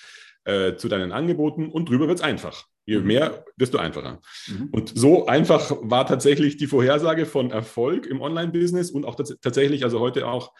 äh, 0.45 0.75
zu 0.75 0.87
deinen 0.87 1.11
Angeboten 1.11 1.69
und 1.69 1.89
drüber 1.89 2.07
wird 2.07 2.19
es 2.19 2.23
einfach. 2.23 2.65
Je 2.85 2.99
mhm. 2.99 3.07
mehr, 3.07 3.45
desto 3.57 3.77
einfacher. 3.77 4.21
Mhm. 4.47 4.69
Und 4.71 4.97
so 4.97 5.25
einfach 5.25 5.71
war 5.81 6.07
tatsächlich 6.07 6.57
die 6.57 6.67
Vorhersage 6.67 7.25
von 7.25 7.51
Erfolg 7.51 8.05
im 8.05 8.21
Online-Business 8.21 8.91
und 8.91 9.05
auch 9.05 9.15
tatsächlich, 9.15 9.83
also 9.83 9.99
heute 9.99 10.27
auch 10.27 10.53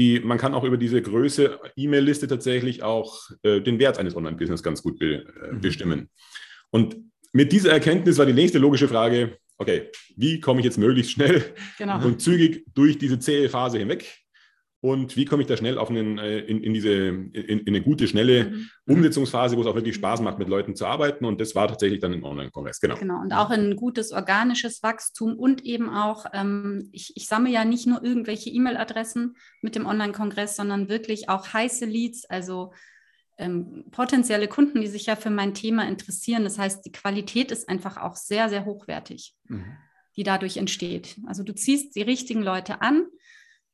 die, 0.00 0.18
man 0.20 0.38
kann 0.38 0.54
auch 0.54 0.64
über 0.64 0.78
diese 0.78 1.02
Größe 1.02 1.60
E-Mail-Liste 1.76 2.26
tatsächlich 2.26 2.82
auch 2.82 3.30
äh, 3.42 3.60
den 3.60 3.78
Wert 3.78 3.98
eines 3.98 4.16
Online-Business 4.16 4.62
ganz 4.62 4.82
gut 4.82 4.98
be, 4.98 5.24
äh, 5.24 5.52
mhm. 5.52 5.60
bestimmen. 5.60 6.08
Und 6.70 6.96
mit 7.32 7.52
dieser 7.52 7.70
Erkenntnis 7.70 8.16
war 8.16 8.24
die 8.24 8.32
nächste 8.32 8.58
logische 8.58 8.88
Frage, 8.88 9.36
okay, 9.58 9.90
wie 10.16 10.40
komme 10.40 10.60
ich 10.60 10.64
jetzt 10.64 10.78
möglichst 10.78 11.12
schnell 11.12 11.44
genau. 11.76 12.02
und 12.04 12.22
zügig 12.22 12.64
durch 12.74 12.96
diese 12.96 13.18
zähe 13.18 13.50
Phase 13.50 13.78
hinweg? 13.78 14.06
Und 14.82 15.14
wie 15.16 15.26
komme 15.26 15.42
ich 15.42 15.48
da 15.48 15.58
schnell 15.58 15.76
auf 15.76 15.90
einen, 15.90 16.18
äh, 16.18 16.38
in, 16.38 16.62
in 16.62 16.72
diese, 16.72 16.90
in, 16.90 17.32
in, 17.32 17.68
eine 17.68 17.82
gute, 17.82 18.08
schnelle 18.08 18.50
mhm. 18.50 18.68
Umsetzungsphase, 18.86 19.56
wo 19.56 19.60
es 19.60 19.66
auch 19.66 19.74
wirklich 19.74 19.94
Spaß 19.96 20.22
macht, 20.22 20.38
mit 20.38 20.48
Leuten 20.48 20.74
zu 20.74 20.86
arbeiten. 20.86 21.26
Und 21.26 21.38
das 21.38 21.54
war 21.54 21.68
tatsächlich 21.68 22.00
dann 22.00 22.14
im 22.14 22.24
Online-Kongress, 22.24 22.80
genau. 22.80 22.96
Genau, 22.96 23.20
und 23.20 23.32
auch 23.32 23.50
ein 23.50 23.76
gutes 23.76 24.10
organisches 24.10 24.82
Wachstum 24.82 25.36
und 25.36 25.66
eben 25.66 25.90
auch, 25.90 26.24
ähm, 26.32 26.88
ich, 26.92 27.12
ich 27.14 27.26
sammle 27.26 27.52
ja 27.52 27.66
nicht 27.66 27.86
nur 27.86 28.02
irgendwelche 28.02 28.48
E-Mail-Adressen 28.48 29.36
mit 29.60 29.74
dem 29.74 29.84
Online-Kongress, 29.84 30.56
sondern 30.56 30.88
wirklich 30.88 31.28
auch 31.28 31.52
heiße 31.52 31.84
Leads, 31.84 32.24
also 32.24 32.72
ähm, 33.36 33.84
potenzielle 33.90 34.48
Kunden, 34.48 34.80
die 34.80 34.86
sich 34.86 35.06
ja 35.06 35.16
für 35.16 35.30
mein 35.30 35.52
Thema 35.52 35.86
interessieren. 35.86 36.44
Das 36.44 36.58
heißt, 36.58 36.86
die 36.86 36.92
Qualität 36.92 37.52
ist 37.52 37.68
einfach 37.68 37.98
auch 37.98 38.16
sehr, 38.16 38.48
sehr 38.48 38.64
hochwertig, 38.64 39.34
mhm. 39.44 39.76
die 40.16 40.22
dadurch 40.22 40.56
entsteht. 40.56 41.18
Also 41.26 41.42
du 41.42 41.54
ziehst 41.54 41.96
die 41.96 42.02
richtigen 42.02 42.42
Leute 42.42 42.80
an 42.80 43.06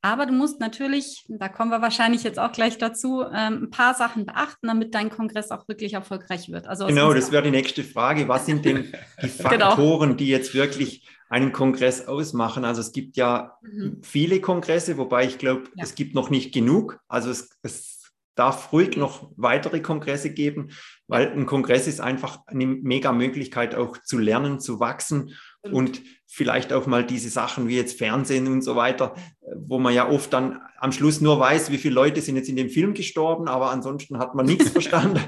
aber 0.07 0.25
du 0.25 0.33
musst 0.33 0.59
natürlich, 0.59 1.25
da 1.27 1.49
kommen 1.49 1.71
wir 1.71 1.81
wahrscheinlich 1.81 2.23
jetzt 2.23 2.39
auch 2.39 2.51
gleich 2.51 2.77
dazu, 2.77 3.23
ähm, 3.23 3.63
ein 3.63 3.69
paar 3.69 3.93
Sachen 3.93 4.25
beachten, 4.25 4.67
damit 4.67 4.95
dein 4.95 5.09
Kongress 5.09 5.51
auch 5.51 5.67
wirklich 5.67 5.93
erfolgreich 5.93 6.49
wird. 6.49 6.67
Also 6.67 6.87
genau, 6.87 7.13
das 7.13 7.31
wäre 7.31 7.43
die 7.43 7.51
nächste 7.51 7.83
Frage. 7.83 8.27
Was 8.27 8.45
sind 8.45 8.65
denn 8.65 8.93
die 9.21 9.27
genau. 9.37 9.69
Faktoren, 9.69 10.09
genau. 10.09 10.17
die 10.17 10.27
jetzt 10.27 10.53
wirklich 10.53 11.07
einen 11.29 11.51
Kongress 11.51 12.07
ausmachen? 12.07 12.63
Also 12.63 12.81
es 12.81 12.93
gibt 12.93 13.17
ja 13.17 13.57
mhm. 13.61 13.99
viele 14.01 14.39
Kongresse, 14.39 14.97
wobei 14.97 15.25
ich 15.25 15.37
glaube, 15.37 15.63
ja. 15.75 15.83
es 15.83 15.95
gibt 15.95 16.15
noch 16.15 16.29
nicht 16.29 16.53
genug. 16.53 16.99
Also 17.07 17.29
es, 17.29 17.49
es 17.61 17.97
darf 18.35 18.71
ruhig 18.71 18.95
noch 18.95 19.31
weitere 19.35 19.81
Kongresse 19.81 20.31
geben, 20.31 20.69
weil 21.07 21.31
ein 21.31 21.45
Kongress 21.45 21.87
ist 21.87 21.99
einfach 21.99 22.39
eine 22.45 22.65
mega 22.65 23.11
Möglichkeit 23.11 23.75
auch 23.75 23.97
zu 23.97 24.17
lernen, 24.17 24.59
zu 24.59 24.79
wachsen 24.79 25.35
und 25.71 26.01
vielleicht 26.25 26.73
auch 26.73 26.87
mal 26.87 27.05
diese 27.05 27.29
Sachen 27.29 27.67
wie 27.67 27.77
jetzt 27.77 27.97
Fernsehen 27.97 28.47
und 28.47 28.61
so 28.61 28.75
weiter, 28.75 29.15
wo 29.55 29.79
man 29.79 29.93
ja 29.93 30.09
oft 30.09 30.31
dann 30.33 30.61
am 30.79 30.91
Schluss 30.91 31.21
nur 31.21 31.39
weiß, 31.39 31.71
wie 31.71 31.77
viele 31.77 31.95
Leute 31.95 32.21
sind 32.21 32.35
jetzt 32.35 32.49
in 32.49 32.55
dem 32.55 32.69
Film 32.69 32.93
gestorben, 32.93 33.47
aber 33.47 33.71
ansonsten 33.71 34.19
hat 34.19 34.35
man 34.35 34.45
nichts 34.45 34.69
verstanden. 34.71 35.19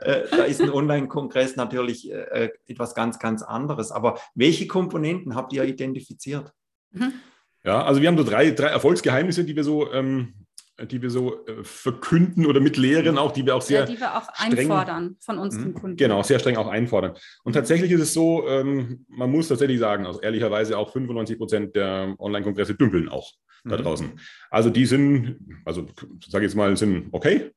Äh, 0.00 0.22
da 0.30 0.44
ist 0.44 0.60
ein 0.60 0.70
Online-Kongress 0.70 1.56
natürlich 1.56 2.10
äh, 2.10 2.50
etwas 2.66 2.94
ganz, 2.94 3.18
ganz 3.18 3.42
anderes. 3.42 3.92
Aber 3.92 4.18
welche 4.34 4.66
Komponenten 4.66 5.34
habt 5.34 5.52
ihr 5.52 5.64
identifiziert? 5.64 6.52
Mhm. 6.92 7.12
Ja, 7.64 7.84
also 7.84 8.00
wir 8.00 8.08
haben 8.08 8.18
so 8.18 8.24
drei, 8.24 8.50
drei 8.52 8.68
Erfolgsgeheimnisse, 8.68 9.44
die 9.44 9.56
wir 9.56 9.64
so 9.64 9.92
ähm, 9.92 10.45
die 10.84 11.00
wir 11.00 11.10
so 11.10 11.46
äh, 11.46 11.64
verkünden 11.64 12.44
oder 12.44 12.60
mit 12.60 12.76
lehren, 12.76 13.16
auch 13.16 13.32
die 13.32 13.46
wir 13.46 13.56
auch 13.56 13.62
sehr. 13.62 13.80
Ja, 13.80 13.86
die 13.86 13.98
wir 13.98 14.16
auch 14.16 14.34
streng, 14.34 14.58
einfordern 14.58 15.16
von 15.20 15.38
unseren 15.38 15.68
mhm. 15.68 15.74
Kunden. 15.74 15.96
Genau, 15.96 16.22
sehr 16.22 16.38
streng 16.38 16.56
auch 16.56 16.68
einfordern. 16.68 17.14
Und 17.44 17.54
tatsächlich 17.54 17.90
ist 17.92 18.00
es 18.00 18.12
so, 18.12 18.46
ähm, 18.46 19.06
man 19.08 19.30
muss 19.30 19.48
tatsächlich 19.48 19.78
sagen, 19.78 20.06
also 20.06 20.20
ehrlicherweise 20.20 20.76
auch 20.76 20.92
95 20.92 21.38
Prozent 21.38 21.76
der 21.76 22.14
Online-Kongresse 22.18 22.74
dümpeln 22.74 23.08
auch 23.08 23.32
mhm. 23.64 23.70
da 23.70 23.76
draußen. 23.78 24.20
Also 24.50 24.68
die 24.68 24.84
sind, 24.84 25.38
also 25.64 25.86
sage 26.28 26.44
ich 26.44 26.50
jetzt 26.50 26.56
mal, 26.56 26.76
sind 26.76 27.08
okay, 27.12 27.52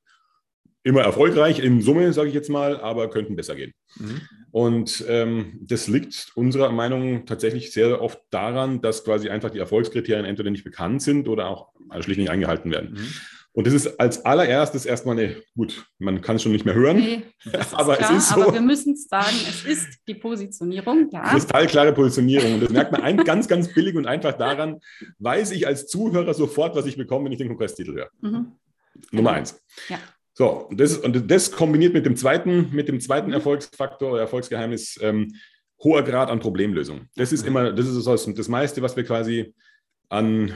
immer 0.84 1.02
erfolgreich 1.02 1.60
in 1.60 1.82
Summe, 1.82 2.14
sage 2.14 2.30
ich 2.30 2.34
jetzt 2.34 2.50
mal, 2.50 2.80
aber 2.80 3.10
könnten 3.10 3.36
besser 3.36 3.56
gehen. 3.56 3.74
Mhm. 3.98 4.22
Und 4.52 5.06
ähm, 5.08 5.60
das 5.62 5.88
liegt 5.88 6.32
unserer 6.36 6.72
Meinung 6.72 7.26
tatsächlich 7.26 7.72
sehr 7.72 8.02
oft 8.02 8.20
daran, 8.32 8.82
dass 8.82 9.04
quasi 9.04 9.30
einfach 9.30 9.52
die 9.52 9.60
Erfolgskriterien 9.60 10.26
entweder 10.26 10.50
nicht 10.50 10.64
bekannt 10.64 11.02
sind 11.02 11.28
oder 11.28 11.50
auch 11.50 11.70
schlicht 12.00 12.20
nicht 12.20 12.30
eingehalten 12.30 12.72
werden. 12.72 12.94
Mhm. 12.94 13.08
Und 13.52 13.68
das 13.68 13.74
ist 13.74 14.00
als 14.00 14.24
allererstes 14.26 14.86
erstmal 14.86 15.18
eine, 15.18 15.42
gut, 15.56 15.86
man 15.98 16.22
kann 16.22 16.36
es 16.36 16.44
schon 16.44 16.52
nicht 16.52 16.66
mehr 16.66 16.76
hören, 16.76 16.98
nee, 16.98 17.24
aber 17.74 17.98
klar, 17.98 18.12
es 18.12 18.24
ist 18.24 18.30
so. 18.30 18.44
Aber 18.44 18.54
wir 18.54 18.62
müssen 18.62 18.94
es 18.94 19.08
sagen, 19.08 19.36
es 19.50 19.66
ist 19.66 19.88
die 20.08 20.14
Positionierung, 20.14 21.10
ja. 21.12 21.24
Kristallklare 21.24 21.92
Positionierung. 21.92 22.54
Und 22.54 22.64
das 22.64 22.70
merkt 22.70 22.92
man 22.92 23.02
ein, 23.02 23.18
ganz, 23.18 23.48
ganz 23.48 23.74
billig 23.74 23.96
und 23.96 24.06
einfach 24.06 24.34
daran, 24.34 24.80
weiß 25.18 25.52
ich 25.52 25.68
als 25.68 25.88
Zuhörer 25.88 26.34
sofort, 26.34 26.76
was 26.76 26.86
ich 26.86 26.96
bekomme, 26.96 27.26
wenn 27.26 27.32
ich 27.32 27.40
den 27.40 27.50
Kongresstitel 27.50 27.94
höre. 27.94 28.10
Mhm. 28.22 28.54
Nummer 29.12 29.32
eins. 29.32 29.60
Ja. 29.90 29.98
So, 30.39 30.69
das, 30.72 30.98
und 30.98 31.29
das 31.29 31.51
kombiniert 31.51 31.93
mit 31.93 32.05
dem 32.05 32.15
zweiten, 32.15 32.69
mit 32.72 32.88
dem 32.88 33.01
zweiten 33.01 33.34
Erfolgsfaktor 33.34 34.13
oder 34.13 34.22
Erfolgsgeheimnis, 34.22 34.98
ähm, 35.01 35.36
hoher 35.84 36.01
Grad 36.01 36.29
an 36.29 36.39
Problemlösung. 36.39 37.10
Das 37.17 37.34
ist 37.34 37.46
immer, 37.46 37.74
das 37.74 37.88
ist 37.89 38.08
das, 38.08 38.34
das 38.34 38.48
meiste, 38.48 38.81
was 38.81 38.96
wir 38.96 39.03
quasi 39.03 39.53
an, 40.08 40.53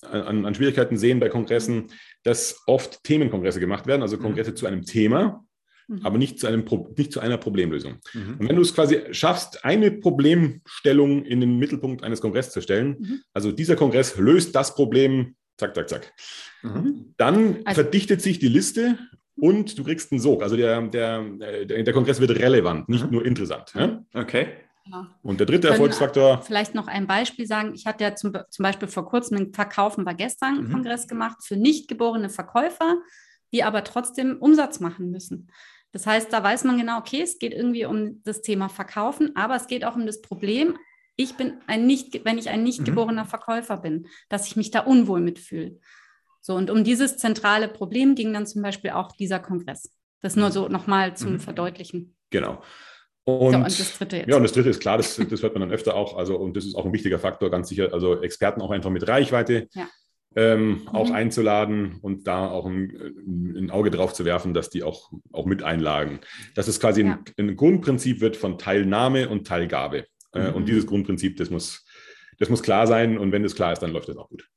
an, 0.00 0.46
an, 0.46 0.54
Schwierigkeiten 0.54 0.96
sehen 0.96 1.20
bei 1.20 1.28
Kongressen, 1.28 1.88
dass 2.22 2.62
oft 2.66 3.04
Themenkongresse 3.04 3.60
gemacht 3.60 3.86
werden, 3.86 4.00
also 4.00 4.16
Kongresse 4.16 4.52
mhm. 4.52 4.56
zu 4.56 4.66
einem 4.66 4.86
Thema, 4.86 5.44
mhm. 5.86 6.00
aber 6.02 6.16
nicht 6.16 6.40
zu, 6.40 6.46
einem, 6.46 6.64
nicht 6.96 7.12
zu 7.12 7.20
einer 7.20 7.36
Problemlösung. 7.36 7.98
Mhm. 8.14 8.36
Und 8.38 8.48
wenn 8.48 8.56
du 8.56 8.62
es 8.62 8.74
quasi 8.74 9.02
schaffst, 9.10 9.66
eine 9.66 9.90
Problemstellung 9.90 11.26
in 11.26 11.42
den 11.42 11.58
Mittelpunkt 11.58 12.04
eines 12.04 12.22
Kongresses 12.22 12.54
zu 12.54 12.62
stellen, 12.62 12.96
mhm. 13.00 13.20
also 13.34 13.52
dieser 13.52 13.76
Kongress 13.76 14.16
löst 14.16 14.56
das 14.56 14.74
Problem, 14.74 15.36
zack, 15.58 15.74
zack, 15.74 15.90
zack, 15.90 16.14
mhm. 16.62 17.12
dann 17.18 17.58
also, 17.66 17.82
verdichtet 17.82 18.22
sich 18.22 18.38
die 18.38 18.48
Liste 18.48 18.98
und 19.36 19.78
du 19.78 19.84
kriegst 19.84 20.12
einen 20.12 20.20
Sog. 20.20 20.42
Also 20.42 20.56
der, 20.56 20.80
der, 20.82 21.22
der, 21.64 21.92
Kongress 21.92 22.20
wird 22.20 22.30
relevant, 22.30 22.88
nicht 22.88 23.04
mhm. 23.04 23.12
nur 23.12 23.26
interessant. 23.26 23.72
Ja? 23.74 24.02
Okay. 24.14 24.48
Ja. 24.90 25.08
Und 25.22 25.40
der 25.40 25.46
dritte 25.46 25.68
Erfolgsfaktor. 25.68 26.42
Vielleicht 26.42 26.74
noch 26.74 26.86
ein 26.86 27.06
Beispiel 27.06 27.46
sagen. 27.46 27.72
Ich 27.74 27.86
hatte 27.86 28.04
ja 28.04 28.14
zum, 28.14 28.32
zum 28.48 28.62
Beispiel 28.62 28.88
vor 28.88 29.06
kurzem 29.06 29.36
einen 29.36 29.52
Verkaufen 29.52 30.06
war 30.06 30.14
gestern 30.14 30.64
mhm. 30.64 30.72
Kongress 30.72 31.08
gemacht 31.08 31.38
für 31.42 31.56
nicht 31.56 31.88
geborene 31.88 32.28
Verkäufer, 32.28 32.96
die 33.52 33.64
aber 33.64 33.84
trotzdem 33.84 34.36
Umsatz 34.38 34.80
machen 34.80 35.10
müssen. 35.10 35.50
Das 35.92 36.06
heißt, 36.06 36.32
da 36.32 36.42
weiß 36.42 36.64
man 36.64 36.78
genau, 36.78 36.98
okay, 36.98 37.22
es 37.22 37.38
geht 37.38 37.52
irgendwie 37.52 37.86
um 37.86 38.22
das 38.22 38.42
Thema 38.42 38.68
Verkaufen, 38.68 39.34
aber 39.34 39.56
es 39.56 39.66
geht 39.66 39.84
auch 39.84 39.96
um 39.96 40.06
das 40.06 40.20
Problem, 40.20 40.76
ich 41.16 41.34
bin 41.36 41.54
ein 41.66 41.86
nicht, 41.86 42.24
wenn 42.24 42.38
ich 42.38 42.50
ein 42.50 42.62
nicht 42.62 42.80
mhm. 42.80 42.84
geborener 42.84 43.24
Verkäufer 43.24 43.78
bin, 43.78 44.06
dass 44.28 44.46
ich 44.46 44.56
mich 44.56 44.70
da 44.70 44.80
unwohl 44.80 45.20
mitfühle. 45.20 45.78
So, 46.46 46.54
und 46.54 46.70
um 46.70 46.84
dieses 46.84 47.16
zentrale 47.16 47.66
Problem 47.66 48.14
ging 48.14 48.32
dann 48.32 48.46
zum 48.46 48.62
Beispiel 48.62 48.90
auch 48.90 49.10
dieser 49.10 49.40
Kongress. 49.40 49.90
Das 50.22 50.36
nur 50.36 50.52
so 50.52 50.68
nochmal 50.68 51.16
zum 51.16 51.32
mhm. 51.32 51.40
Verdeutlichen. 51.40 52.14
Genau. 52.30 52.62
Und, 53.24 53.50
so, 53.50 53.58
und, 53.58 53.64
das 53.64 53.98
dritte 53.98 54.18
jetzt. 54.18 54.28
Ja, 54.28 54.36
und 54.36 54.44
das 54.44 54.52
dritte 54.52 54.68
ist 54.68 54.78
klar, 54.78 54.96
das, 54.96 55.16
das 55.16 55.42
hört 55.42 55.54
man 55.54 55.62
dann 55.62 55.72
öfter 55.72 55.96
auch. 55.96 56.16
Also, 56.16 56.36
und 56.36 56.56
das 56.56 56.64
ist 56.64 56.76
auch 56.76 56.84
ein 56.84 56.92
wichtiger 56.92 57.18
Faktor, 57.18 57.50
ganz 57.50 57.68
sicher. 57.68 57.92
Also 57.92 58.22
Experten 58.22 58.60
auch 58.60 58.70
einfach 58.70 58.90
mit 58.90 59.08
Reichweite 59.08 59.66
ja. 59.74 59.88
ähm, 60.36 60.68
mhm. 60.68 60.88
auch 60.90 61.10
einzuladen 61.10 61.98
und 62.00 62.28
da 62.28 62.48
auch 62.48 62.66
ein, 62.66 62.92
ein, 63.26 63.70
Auge 63.72 63.90
drauf 63.90 64.14
zu 64.14 64.24
werfen, 64.24 64.54
dass 64.54 64.70
die 64.70 64.84
auch, 64.84 65.10
auch 65.32 65.46
mit 65.46 65.64
einladen. 65.64 66.20
Dass 66.54 66.68
es 66.68 66.78
quasi 66.78 67.02
ja. 67.02 67.18
ein, 67.38 67.48
ein, 67.48 67.56
Grundprinzip 67.56 68.20
wird 68.20 68.36
von 68.36 68.56
Teilnahme 68.56 69.28
und 69.28 69.48
Teilgabe. 69.48 70.04
Äh, 70.32 70.50
mhm. 70.50 70.54
Und 70.54 70.68
dieses 70.68 70.86
Grundprinzip, 70.86 71.38
das 71.38 71.50
muss, 71.50 71.84
das 72.38 72.50
muss 72.50 72.62
klar 72.62 72.86
sein. 72.86 73.18
Und 73.18 73.32
wenn 73.32 73.42
das 73.42 73.56
klar 73.56 73.72
ist, 73.72 73.80
dann 73.80 73.90
läuft 73.90 74.08
das 74.08 74.16
auch 74.16 74.28
gut. 74.28 74.48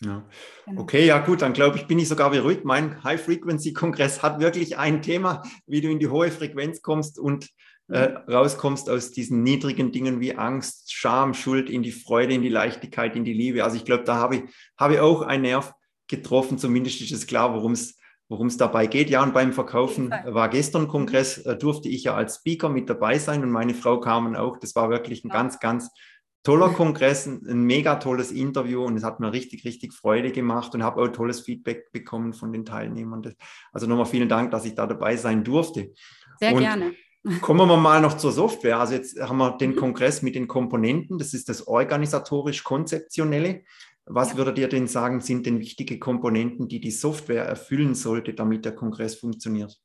Ja. 0.00 0.24
Genau. 0.64 0.82
Okay, 0.82 1.06
ja 1.06 1.18
gut, 1.18 1.42
dann 1.42 1.52
glaube 1.52 1.76
ich, 1.76 1.86
bin 1.86 1.98
ich 1.98 2.08
sogar 2.08 2.30
beruhigt. 2.30 2.64
Mein 2.64 3.02
High-Frequency-Kongress 3.02 4.22
hat 4.22 4.40
wirklich 4.40 4.78
ein 4.78 5.02
Thema, 5.02 5.42
wie 5.66 5.80
du 5.80 5.90
in 5.90 5.98
die 5.98 6.08
hohe 6.08 6.30
Frequenz 6.30 6.82
kommst 6.82 7.18
und 7.18 7.48
äh, 7.90 8.08
mhm. 8.08 8.16
rauskommst 8.32 8.90
aus 8.90 9.10
diesen 9.10 9.42
niedrigen 9.42 9.90
Dingen 9.90 10.20
wie 10.20 10.36
Angst, 10.36 10.92
Scham, 10.92 11.34
Schuld 11.34 11.68
in 11.68 11.82
die 11.82 11.92
Freude, 11.92 12.34
in 12.34 12.42
die 12.42 12.48
Leichtigkeit, 12.48 13.16
in 13.16 13.24
die 13.24 13.32
Liebe. 13.32 13.64
Also 13.64 13.76
ich 13.76 13.84
glaube, 13.84 14.04
da 14.04 14.16
habe 14.16 14.36
ich, 14.36 14.42
habe 14.78 14.94
ich 14.94 15.00
auch 15.00 15.22
einen 15.22 15.42
Nerv 15.42 15.72
getroffen. 16.06 16.58
Zumindest 16.58 17.00
ist 17.00 17.12
es 17.12 17.26
klar, 17.26 17.54
worum 17.54 17.72
es 17.72 17.98
worum 18.28 18.48
es 18.48 18.56
dabei 18.56 18.86
geht. 18.86 19.10
Ja, 19.10 19.22
und 19.22 19.32
beim 19.32 19.52
Verkaufen 19.52 20.10
war 20.10 20.48
gestern 20.48 20.86
Kongress, 20.86 21.38
äh, 21.38 21.56
durfte 21.56 21.88
ich 21.88 22.04
ja 22.04 22.14
als 22.14 22.36
Speaker 22.36 22.68
mit 22.68 22.88
dabei 22.88 23.18
sein 23.18 23.42
und 23.42 23.50
meine 23.50 23.74
Frau 23.74 24.00
kamen 24.00 24.36
auch. 24.36 24.58
Das 24.58 24.76
war 24.76 24.90
wirklich 24.90 25.24
ein 25.24 25.28
ja. 25.28 25.34
ganz, 25.34 25.58
ganz 25.58 25.90
toller 26.48 26.70
Kongress, 26.70 27.26
ein 27.26 27.64
mega 27.64 27.96
tolles 27.96 28.32
Interview 28.32 28.82
und 28.82 28.96
es 28.96 29.04
hat 29.04 29.20
mir 29.20 29.34
richtig, 29.34 29.66
richtig 29.66 29.92
Freude 29.92 30.32
gemacht 30.32 30.74
und 30.74 30.82
habe 30.82 31.02
auch 31.02 31.08
tolles 31.08 31.40
Feedback 31.40 31.92
bekommen 31.92 32.32
von 32.32 32.54
den 32.54 32.64
Teilnehmern. 32.64 33.34
Also 33.70 33.86
nochmal 33.86 34.06
vielen 34.06 34.30
Dank, 34.30 34.50
dass 34.50 34.64
ich 34.64 34.74
da 34.74 34.86
dabei 34.86 35.18
sein 35.18 35.44
durfte. 35.44 35.92
Sehr 36.40 36.54
und 36.54 36.60
gerne. 36.60 36.94
Kommen 37.42 37.68
wir 37.68 37.76
mal 37.76 38.00
noch 38.00 38.16
zur 38.16 38.32
Software. 38.32 38.80
Also 38.80 38.94
jetzt 38.94 39.20
haben 39.20 39.36
wir 39.36 39.58
den 39.58 39.72
mhm. 39.72 39.76
Kongress 39.76 40.22
mit 40.22 40.36
den 40.36 40.48
Komponenten. 40.48 41.18
Das 41.18 41.34
ist 41.34 41.50
das 41.50 41.68
organisatorisch-konzeptionelle. 41.68 43.64
Was 44.06 44.30
ja. 44.30 44.38
würdet 44.38 44.56
ihr 44.56 44.68
denn 44.68 44.86
sagen, 44.86 45.20
sind 45.20 45.44
denn 45.44 45.60
wichtige 45.60 45.98
Komponenten, 45.98 46.66
die 46.66 46.80
die 46.80 46.92
Software 46.92 47.44
erfüllen 47.44 47.94
sollte, 47.94 48.32
damit 48.32 48.64
der 48.64 48.74
Kongress 48.74 49.16
funktioniert? 49.16 49.78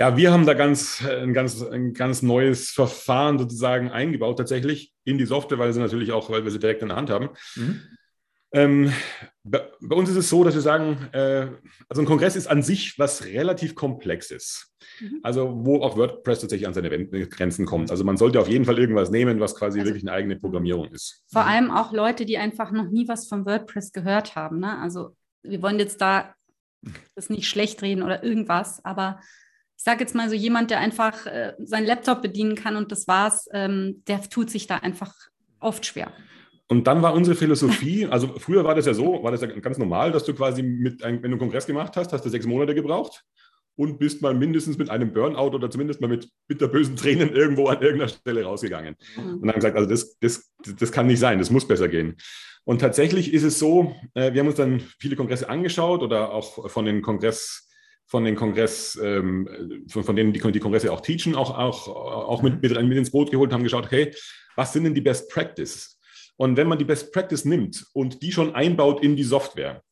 Ja, 0.00 0.16
wir 0.16 0.32
haben 0.32 0.46
da 0.46 0.54
ganz, 0.54 1.04
ein, 1.04 1.34
ganz, 1.34 1.62
ein 1.62 1.92
ganz 1.92 2.22
neues 2.22 2.70
Verfahren 2.70 3.38
sozusagen 3.38 3.90
eingebaut, 3.90 4.38
tatsächlich 4.38 4.94
in 5.04 5.18
die 5.18 5.26
Software, 5.26 5.58
weil 5.58 5.74
sie 5.74 5.80
natürlich 5.80 6.10
auch, 6.10 6.30
weil 6.30 6.42
wir 6.42 6.50
sie 6.50 6.58
direkt 6.58 6.80
in 6.80 6.88
der 6.88 6.96
Hand 6.96 7.10
haben. 7.10 7.28
Mhm. 7.54 7.82
Ähm, 8.52 8.92
bei, 9.44 9.70
bei, 9.78 9.94
uns 9.94 10.08
ist 10.08 10.16
es 10.16 10.30
so, 10.30 10.42
dass 10.42 10.54
wir 10.54 10.62
sagen, 10.62 11.10
äh, 11.12 11.48
also 11.86 12.00
ein 12.00 12.06
Kongress 12.06 12.34
ist 12.34 12.46
an 12.46 12.62
sich 12.62 12.98
was 12.98 13.26
relativ 13.26 13.74
Komplexes. 13.74 14.72
Mhm. 15.00 15.20
Also 15.22 15.66
wo 15.66 15.82
auch 15.82 15.98
WordPress 15.98 16.40
tatsächlich 16.40 16.66
an 16.66 16.72
seine 16.72 17.06
Grenzen 17.28 17.66
kommt. 17.66 17.90
Also 17.90 18.02
man 18.02 18.16
sollte 18.16 18.40
auf 18.40 18.48
jeden 18.48 18.64
Fall 18.64 18.78
irgendwas 18.78 19.10
nehmen, 19.10 19.38
was 19.38 19.54
quasi 19.54 19.80
also, 19.80 19.90
wirklich 19.90 20.04
eine 20.04 20.12
eigene 20.12 20.36
Programmierung 20.36 20.86
ist. 20.94 21.22
Vor 21.30 21.44
allem 21.44 21.70
auch 21.70 21.92
Leute, 21.92 22.24
die 22.24 22.38
einfach 22.38 22.72
noch 22.72 22.88
nie 22.88 23.06
was 23.06 23.28
von 23.28 23.44
WordPress 23.44 23.92
gehört 23.92 24.34
haben. 24.34 24.60
Ne? 24.60 24.78
Also 24.78 25.14
wir 25.42 25.60
wollen 25.60 25.78
jetzt 25.78 26.00
da 26.00 26.34
das 27.14 27.28
nicht 27.28 27.50
schlecht 27.50 27.82
reden 27.82 28.02
oder 28.02 28.24
irgendwas, 28.24 28.82
aber 28.82 29.20
ich 29.80 29.84
sage 29.84 30.00
jetzt 30.00 30.14
mal 30.14 30.28
so, 30.28 30.34
jemand, 30.34 30.70
der 30.70 30.78
einfach 30.78 31.24
äh, 31.24 31.54
seinen 31.58 31.86
Laptop 31.86 32.20
bedienen 32.20 32.54
kann 32.54 32.76
und 32.76 32.92
das 32.92 33.08
war's, 33.08 33.48
ähm, 33.54 34.02
der 34.06 34.20
tut 34.20 34.50
sich 34.50 34.66
da 34.66 34.76
einfach 34.76 35.14
oft 35.58 35.86
schwer. 35.86 36.12
und 36.68 36.86
dann 36.86 37.00
war 37.00 37.14
unsere 37.14 37.34
Philosophie, 37.34 38.04
also 38.10 38.34
früher 38.38 38.62
war 38.62 38.74
das 38.74 38.84
ja 38.84 38.92
so, 38.92 39.22
war 39.22 39.32
das 39.32 39.40
ja 39.40 39.46
ganz 39.46 39.78
normal, 39.78 40.12
dass 40.12 40.24
du 40.24 40.34
quasi 40.34 40.62
mit, 40.62 41.02
ein, 41.02 41.22
wenn 41.22 41.30
du 41.30 41.36
einen 41.36 41.38
Kongress 41.38 41.66
gemacht 41.66 41.96
hast, 41.96 42.12
hast 42.12 42.22
du 42.22 42.28
sechs 42.28 42.44
Monate 42.44 42.74
gebraucht 42.74 43.24
und 43.74 43.98
bist 43.98 44.20
mal 44.20 44.34
mindestens 44.34 44.76
mit 44.76 44.90
einem 44.90 45.14
Burnout 45.14 45.56
oder 45.56 45.70
zumindest 45.70 46.02
mal 46.02 46.08
mit 46.08 46.28
bitterbösen 46.46 46.96
Tränen 46.96 47.32
irgendwo 47.32 47.68
an 47.68 47.80
irgendeiner 47.80 48.10
Stelle 48.10 48.44
rausgegangen. 48.44 48.96
Mhm. 49.16 49.36
Und 49.36 49.46
dann 49.46 49.54
gesagt, 49.54 49.78
also 49.78 49.88
das, 49.88 50.18
das, 50.18 50.52
das 50.78 50.92
kann 50.92 51.06
nicht 51.06 51.20
sein, 51.20 51.38
das 51.38 51.48
muss 51.48 51.66
besser 51.66 51.88
gehen. 51.88 52.18
Und 52.64 52.82
tatsächlich 52.82 53.32
ist 53.32 53.44
es 53.44 53.58
so, 53.58 53.96
äh, 54.12 54.34
wir 54.34 54.40
haben 54.40 54.48
uns 54.48 54.56
dann 54.56 54.82
viele 54.98 55.16
Kongresse 55.16 55.48
angeschaut 55.48 56.02
oder 56.02 56.34
auch 56.34 56.70
von 56.70 56.84
den 56.84 57.00
Kongress 57.00 57.69
von 58.10 58.24
den 58.24 58.34
Kongress, 58.34 58.98
ähm, 59.00 59.48
von, 59.88 60.02
von, 60.02 60.16
denen 60.16 60.32
die, 60.32 60.40
die 60.40 60.58
Kongresse 60.58 60.92
auch 60.92 61.00
teachen, 61.00 61.36
auch, 61.36 61.56
auch, 61.56 61.86
auch 61.86 62.42
mit, 62.42 62.60
mit, 62.60 62.72
mit 62.82 62.98
ins 62.98 63.12
Boot 63.12 63.30
geholt, 63.30 63.52
haben 63.52 63.62
geschaut, 63.62 63.86
okay, 63.86 64.12
was 64.56 64.72
sind 64.72 64.82
denn 64.82 64.94
die 64.94 65.00
Best 65.00 65.30
Practice? 65.30 65.96
Und 66.36 66.56
wenn 66.56 66.66
man 66.66 66.78
die 66.78 66.84
Best 66.84 67.12
Practice 67.12 67.44
nimmt 67.44 67.86
und 67.92 68.20
die 68.22 68.32
schon 68.32 68.54
einbaut 68.54 69.02
in 69.04 69.14
die 69.14 69.22
Software, 69.22 69.82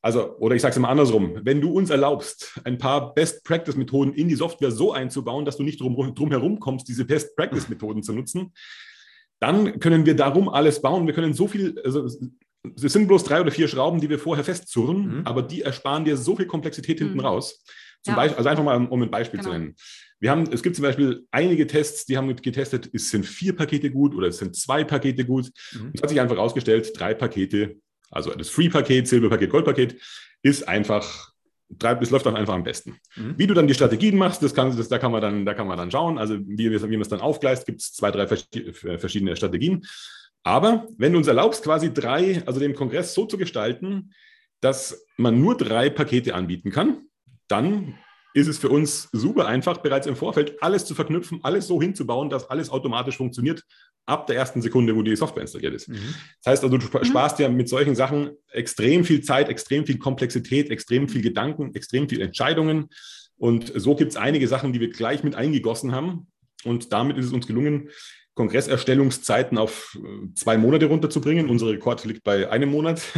also, 0.00 0.36
oder 0.38 0.54
ich 0.54 0.62
sage 0.62 0.72
es 0.72 0.78
mal 0.78 0.88
andersrum, 0.88 1.40
wenn 1.42 1.60
du 1.60 1.70
uns 1.70 1.90
erlaubst, 1.90 2.58
ein 2.64 2.78
paar 2.78 3.12
Best-Practice-Methoden 3.14 4.14
in 4.14 4.28
die 4.28 4.36
Software 4.36 4.70
so 4.70 4.92
einzubauen, 4.92 5.44
dass 5.44 5.56
du 5.56 5.64
nicht 5.64 5.80
drum, 5.80 6.14
drum 6.14 6.30
herum 6.30 6.60
kommst, 6.60 6.88
diese 6.88 7.04
Best-Practice-Methoden 7.04 8.02
zu 8.02 8.12
nutzen, 8.12 8.52
dann 9.40 9.80
können 9.80 10.06
wir 10.06 10.14
darum 10.14 10.48
alles 10.48 10.80
bauen. 10.80 11.06
Wir 11.06 11.14
können 11.14 11.34
so 11.34 11.48
viel, 11.48 11.80
also 11.84 12.08
es 12.76 12.92
sind 12.92 13.06
bloß 13.06 13.24
drei 13.24 13.40
oder 13.40 13.50
vier 13.50 13.68
Schrauben, 13.68 14.00
die 14.00 14.08
wir 14.08 14.18
vorher 14.18 14.44
festzurren, 14.44 15.18
mhm. 15.18 15.26
aber 15.26 15.42
die 15.42 15.62
ersparen 15.62 16.04
dir 16.04 16.16
so 16.16 16.36
viel 16.36 16.46
Komplexität 16.46 16.98
hinten 16.98 17.14
mhm. 17.14 17.20
raus. 17.20 17.64
Zum 18.02 18.12
ja. 18.12 18.16
Beispiel, 18.16 18.38
also 18.38 18.48
einfach 18.48 18.64
mal, 18.64 18.86
um 18.86 19.02
ein 19.02 19.10
Beispiel 19.10 19.40
genau. 19.40 19.52
zu 19.52 19.58
nennen. 19.58 19.74
Wir 20.20 20.30
haben, 20.30 20.48
es 20.52 20.62
gibt 20.62 20.76
zum 20.76 20.82
Beispiel 20.82 21.26
einige 21.30 21.66
Tests, 21.66 22.06
die 22.06 22.16
haben 22.16 22.34
getestet, 22.34 22.90
es 22.92 23.10
sind 23.10 23.24
vier 23.24 23.54
Pakete 23.54 23.90
gut 23.90 24.14
oder 24.14 24.28
es 24.28 24.38
sind 24.38 24.56
zwei 24.56 24.84
Pakete 24.84 25.24
gut. 25.24 25.50
Mhm. 25.72 25.92
Es 25.94 26.02
hat 26.02 26.08
sich 26.08 26.20
einfach 26.20 26.36
herausgestellt, 26.36 26.92
drei 26.96 27.14
Pakete 27.14 27.76
also 28.10 28.30
das 28.34 28.48
Free-Paket, 28.48 29.08
Silberpaket, 29.08 29.50
Goldpaket 29.50 30.00
ist 30.42 30.66
einfach, 30.66 31.32
es 32.00 32.10
läuft 32.10 32.26
dann 32.26 32.36
einfach 32.36 32.54
am 32.54 32.62
besten. 32.62 32.96
Mhm. 33.16 33.34
Wie 33.36 33.46
du 33.46 33.54
dann 33.54 33.66
die 33.66 33.74
Strategien 33.74 34.16
machst, 34.16 34.42
das 34.42 34.54
kann, 34.54 34.74
das, 34.76 34.88
da, 34.88 34.98
kann 34.98 35.12
man 35.12 35.20
dann, 35.20 35.44
da 35.44 35.54
kann 35.54 35.66
man 35.66 35.76
dann 35.76 35.90
schauen. 35.90 36.18
Also 36.18 36.38
wie, 36.40 36.70
wie 36.70 36.78
man 36.78 37.02
es 37.02 37.08
dann 37.08 37.20
aufgleist, 37.20 37.66
gibt 37.66 37.80
es 37.80 37.92
zwei, 37.92 38.10
drei 38.10 38.26
verschiedene 38.26 39.36
Strategien. 39.36 39.84
Aber 40.48 40.88
wenn 40.96 41.12
du 41.12 41.18
uns 41.18 41.26
erlaubst, 41.26 41.62
quasi 41.62 41.92
drei, 41.92 42.42
also 42.46 42.58
den 42.58 42.74
Kongress 42.74 43.12
so 43.12 43.26
zu 43.26 43.36
gestalten, 43.36 44.14
dass 44.62 45.06
man 45.18 45.38
nur 45.38 45.58
drei 45.58 45.90
Pakete 45.90 46.34
anbieten 46.34 46.70
kann, 46.70 47.02
dann 47.48 47.98
ist 48.32 48.48
es 48.48 48.56
für 48.56 48.70
uns 48.70 49.10
super 49.12 49.46
einfach, 49.46 49.76
bereits 49.78 50.06
im 50.06 50.16
Vorfeld 50.16 50.62
alles 50.62 50.86
zu 50.86 50.94
verknüpfen, 50.94 51.40
alles 51.42 51.66
so 51.66 51.82
hinzubauen, 51.82 52.30
dass 52.30 52.48
alles 52.48 52.70
automatisch 52.70 53.18
funktioniert, 53.18 53.62
ab 54.06 54.26
der 54.26 54.36
ersten 54.36 54.62
Sekunde, 54.62 54.96
wo 54.96 55.02
die 55.02 55.16
Software 55.16 55.42
installiert 55.42 55.74
ist. 55.74 55.88
Mhm. 55.88 56.14
Das 56.42 56.52
heißt 56.52 56.64
also, 56.64 56.78
du 56.78 56.86
mhm. 56.86 57.04
sparst 57.04 57.38
ja 57.40 57.50
mit 57.50 57.68
solchen 57.68 57.94
Sachen 57.94 58.30
extrem 58.50 59.04
viel 59.04 59.20
Zeit, 59.20 59.50
extrem 59.50 59.84
viel 59.84 59.98
Komplexität, 59.98 60.70
extrem 60.70 61.10
viel 61.10 61.20
Gedanken, 61.20 61.74
extrem 61.74 62.08
viel 62.08 62.22
Entscheidungen. 62.22 62.88
Und 63.36 63.70
so 63.74 63.94
gibt 63.94 64.12
es 64.12 64.16
einige 64.16 64.48
Sachen, 64.48 64.72
die 64.72 64.80
wir 64.80 64.88
gleich 64.88 65.22
mit 65.24 65.34
eingegossen 65.34 65.92
haben. 65.92 66.28
Und 66.64 66.90
damit 66.94 67.18
ist 67.18 67.26
es 67.26 67.32
uns 67.32 67.46
gelungen, 67.46 67.90
Kongresserstellungszeiten 68.38 69.58
auf 69.58 69.98
äh, 70.02 70.32
zwei 70.34 70.56
Monate 70.56 70.86
runterzubringen. 70.86 71.50
Unser 71.50 71.66
Rekord 71.66 72.04
liegt 72.04 72.22
bei 72.24 72.48
einem 72.48 72.70
Monat. 72.70 73.02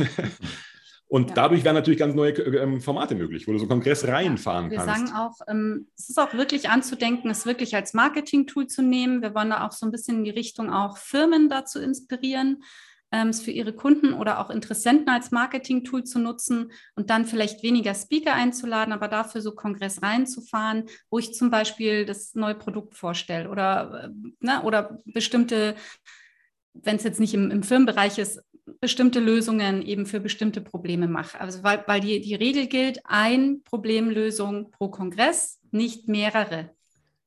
Und 1.09 1.31
ja. 1.31 1.35
dadurch 1.35 1.65
werden 1.65 1.75
natürlich 1.75 1.99
ganz 1.99 2.15
neue 2.15 2.31
ähm, 2.31 2.81
Formate 2.81 3.17
möglich, 3.17 3.47
wo 3.47 3.53
du 3.53 3.59
so 3.59 3.67
Kongress 3.67 4.07
reinfahren 4.07 4.67
ja, 4.67 4.71
wir 4.71 4.79
kannst. 4.79 5.03
Wir 5.03 5.07
sagen 5.09 5.19
auch, 5.19 5.35
ähm, 5.49 5.89
es 5.97 6.09
ist 6.09 6.19
auch 6.19 6.33
wirklich 6.35 6.71
anzudenken, 6.71 7.31
es 7.31 7.47
wirklich 7.47 7.75
als 7.75 7.95
Marketing-Tool 7.95 8.69
zu 8.69 8.81
nehmen. 8.83 9.21
Wir 9.21 9.35
wollen 9.35 9.51
da 9.51 9.67
auch 9.67 9.73
so 9.73 9.87
ein 9.87 9.91
bisschen 9.91 10.19
in 10.19 10.25
die 10.25 10.31
Richtung 10.31 10.71
auch 10.71 10.99
Firmen 10.99 11.49
dazu 11.49 11.81
inspirieren, 11.81 12.63
es 13.11 13.43
für 13.43 13.51
ihre 13.51 13.73
Kunden 13.73 14.15
oder 14.15 14.41
auch 14.41 14.51
Interessenten 14.51 15.09
als 15.09 15.31
Marketing-Tool 15.31 16.05
zu 16.05 16.19
nutzen 16.19 16.73
und 16.95 17.11
dann 17.11 17.25
vielleicht 17.25 17.63
weniger 17.63 17.95
Speaker 17.95 18.35
einzuladen, 18.35 18.93
aber 18.93 19.09
dafür 19.09 19.41
so 19.41 19.53
Kongress 19.53 20.03
reinzufahren, 20.03 20.85
wo 21.11 21.19
ich 21.19 21.35
zum 21.35 21.51
Beispiel 21.51 22.07
das 22.07 22.35
neue 22.35 22.55
Produkt 22.55 22.95
vorstelle 22.95 23.51
oder, 23.51 24.05
äh, 24.05 24.09
ne, 24.41 24.63
oder 24.63 24.99
bestimmte 25.05 25.75
wenn 26.73 26.97
es 26.97 27.05
jetzt 27.05 27.21
nicht 27.21 27.35
im, 27.35 27.51
im 27.51 27.63
Firmenbereich 27.63 28.19
ist, 28.19 28.41
bestimmte 28.81 29.21
Lösungen 29.21 29.83
eben 29.83 30.07
für 30.07 30.21
bestimmte 30.21 30.61
Probleme 30.61 31.09
mache. 31.09 31.41
Also 31.41 31.63
weil, 31.63 31.83
weil 31.87 32.01
die, 32.01 32.21
die 32.21 32.35
Regel 32.35 32.67
gilt, 32.67 33.01
ein 33.05 33.63
Problemlösung 33.65 34.71
pro 34.71 34.89
Kongress, 34.89 35.61
nicht 35.71 36.09
mehrere 36.09 36.71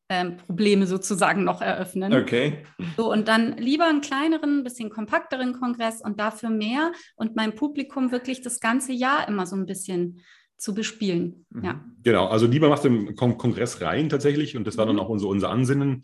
ähm, 0.10 0.38
Probleme 0.38 0.86
sozusagen 0.86 1.44
noch 1.44 1.62
eröffnen. 1.62 2.14
Okay. 2.14 2.66
So, 2.98 3.12
und 3.12 3.28
dann 3.28 3.58
lieber 3.58 3.86
einen 3.86 4.02
kleineren, 4.02 4.64
bisschen 4.64 4.90
kompakteren 4.90 5.54
Kongress 5.54 6.02
und 6.02 6.20
dafür 6.20 6.50
mehr 6.50 6.92
und 7.16 7.36
mein 7.36 7.56
Publikum 7.56 8.12
wirklich 8.12 8.42
das 8.42 8.60
ganze 8.60 8.92
Jahr 8.92 9.28
immer 9.28 9.46
so 9.46 9.56
ein 9.56 9.66
bisschen 9.66 10.22
zu 10.58 10.74
bespielen. 10.74 11.46
Mhm. 11.50 11.64
Ja. 11.64 11.86
Genau, 12.04 12.28
also 12.28 12.48
lieber 12.48 12.70
machst 12.70 12.86
du 12.86 12.90
im 12.90 13.16
Kongress 13.16 13.82
rein 13.82 14.10
tatsächlich 14.10 14.56
und 14.58 14.66
das 14.68 14.78
war 14.78 14.86
dann 14.86 14.96
mhm. 14.96 15.02
auch 15.02 15.10
unser, 15.10 15.28
unser 15.28 15.50
Ansinnen, 15.50 16.04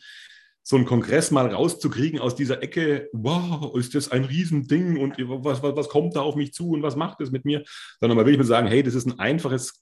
so 0.62 0.76
einen 0.76 0.86
Kongress 0.86 1.32
mal 1.32 1.48
rauszukriegen 1.48 2.20
aus 2.20 2.36
dieser 2.36 2.62
Ecke, 2.62 3.10
wow, 3.12 3.76
ist 3.76 3.96
das 3.96 4.12
ein 4.12 4.26
Riesending 4.26 4.98
und 4.98 5.16
was, 5.18 5.64
was, 5.64 5.76
was 5.76 5.90
kommt 5.90 6.16
da 6.16 6.22
auf 6.22 6.36
mich 6.36 6.54
zu 6.54 6.72
und 6.72 6.84
was 6.84 6.96
macht 6.96 7.22
es 7.22 7.32
mit 7.32 7.44
mir, 7.44 7.64
sondern 8.00 8.18
mal 8.18 8.26
wirklich 8.26 8.38
mal 8.38 8.44
sagen, 8.44 8.68
hey, 8.68 8.84
das 8.84 8.94
ist 8.94 9.08
ein 9.08 9.18
einfaches, 9.18 9.82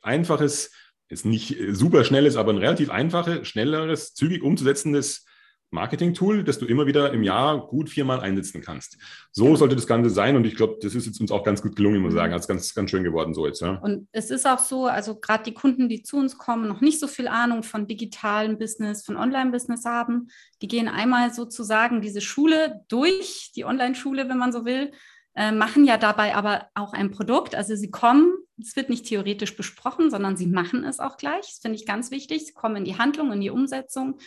einfaches, 0.00 0.70
ist 1.08 1.24
nicht 1.24 1.56
super 1.70 2.04
schnelles, 2.04 2.36
aber 2.36 2.52
ein 2.52 2.58
relativ 2.58 2.90
einfaches, 2.90 3.46
schnelleres, 3.48 4.14
zügig 4.14 4.42
umzusetzendes 4.42 5.24
Marketing-Tool, 5.70 6.44
das 6.44 6.58
du 6.58 6.66
immer 6.66 6.86
wieder 6.86 7.12
im 7.12 7.22
Jahr 7.22 7.66
gut 7.66 7.90
viermal 7.90 8.20
einsetzen 8.20 8.62
kannst. 8.62 8.96
So 9.32 9.54
sollte 9.54 9.76
das 9.76 9.86
Ganze 9.86 10.08
sein 10.08 10.36
und 10.36 10.46
ich 10.46 10.56
glaube, 10.56 10.78
das 10.80 10.94
ist 10.94 11.06
jetzt 11.06 11.20
uns 11.20 11.30
auch 11.30 11.44
ganz 11.44 11.60
gut 11.60 11.76
gelungen, 11.76 12.00
muss 12.00 12.14
ich 12.14 12.18
sagen. 12.18 12.32
Das 12.32 12.42
ist 12.42 12.48
ganz, 12.48 12.74
ganz 12.74 12.90
schön 12.90 13.04
geworden 13.04 13.34
so 13.34 13.46
jetzt. 13.46 13.60
Ja. 13.60 13.72
Und 13.74 14.08
es 14.12 14.30
ist 14.30 14.46
auch 14.46 14.58
so, 14.58 14.86
also 14.86 15.16
gerade 15.16 15.44
die 15.44 15.54
Kunden, 15.54 15.88
die 15.88 16.02
zu 16.02 16.16
uns 16.16 16.38
kommen, 16.38 16.68
noch 16.68 16.80
nicht 16.80 16.98
so 16.98 17.06
viel 17.06 17.28
Ahnung 17.28 17.62
von 17.62 17.86
digitalem 17.86 18.58
Business, 18.58 19.04
von 19.04 19.16
Online-Business 19.16 19.84
haben, 19.84 20.28
die 20.62 20.68
gehen 20.68 20.88
einmal 20.88 21.34
sozusagen 21.34 22.00
diese 22.00 22.22
Schule 22.22 22.80
durch, 22.88 23.52
die 23.54 23.64
Online-Schule, 23.66 24.28
wenn 24.28 24.38
man 24.38 24.52
so 24.52 24.64
will, 24.64 24.92
äh, 25.34 25.52
machen 25.52 25.84
ja 25.84 25.98
dabei 25.98 26.34
aber 26.34 26.66
auch 26.74 26.94
ein 26.94 27.10
Produkt. 27.10 27.54
Also 27.54 27.76
sie 27.76 27.90
kommen, 27.90 28.32
es 28.60 28.76
wird 28.76 28.90
nicht 28.90 29.06
theoretisch 29.06 29.56
besprochen, 29.56 30.10
sondern 30.10 30.36
sie 30.36 30.46
machen 30.46 30.84
es 30.84 31.00
auch 31.00 31.16
gleich. 31.16 31.46
Das 31.46 31.58
finde 31.60 31.76
ich 31.76 31.86
ganz 31.86 32.10
wichtig. 32.10 32.46
Sie 32.46 32.52
kommen 32.52 32.76
in 32.76 32.84
die 32.84 32.98
Handlung, 32.98 33.32
in 33.32 33.40
die 33.40 33.50
Umsetzung 33.50 34.18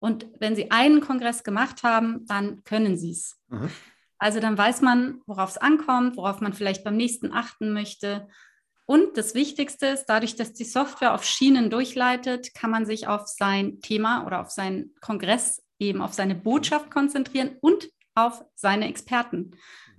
und 0.00 0.26
wenn 0.38 0.54
Sie 0.54 0.70
einen 0.70 1.00
Kongress 1.00 1.42
gemacht 1.42 1.82
haben, 1.82 2.24
dann 2.26 2.62
können 2.64 2.96
Sie 2.96 3.10
es. 3.10 3.40
Mhm. 3.48 3.70
Also 4.18 4.40
dann 4.40 4.58
weiß 4.58 4.80
man, 4.80 5.20
worauf 5.26 5.50
es 5.50 5.58
ankommt, 5.58 6.16
worauf 6.16 6.40
man 6.40 6.52
vielleicht 6.52 6.84
beim 6.84 6.96
nächsten 6.96 7.32
achten 7.32 7.72
möchte. 7.72 8.28
Und 8.86 9.16
das 9.16 9.34
Wichtigste 9.34 9.86
ist, 9.86 10.06
dadurch, 10.06 10.34
dass 10.34 10.54
die 10.54 10.64
Software 10.64 11.14
auf 11.14 11.24
Schienen 11.24 11.70
durchleitet, 11.70 12.54
kann 12.54 12.70
man 12.70 12.86
sich 12.86 13.06
auf 13.06 13.26
sein 13.26 13.80
Thema 13.80 14.26
oder 14.26 14.40
auf 14.40 14.50
seinen 14.50 14.94
Kongress, 15.00 15.62
eben 15.78 16.00
auf 16.00 16.14
seine 16.14 16.34
Botschaft 16.34 16.90
konzentrieren 16.90 17.56
und 17.60 17.90
auf 18.14 18.44
seine 18.54 18.88
Experten. 18.88 19.52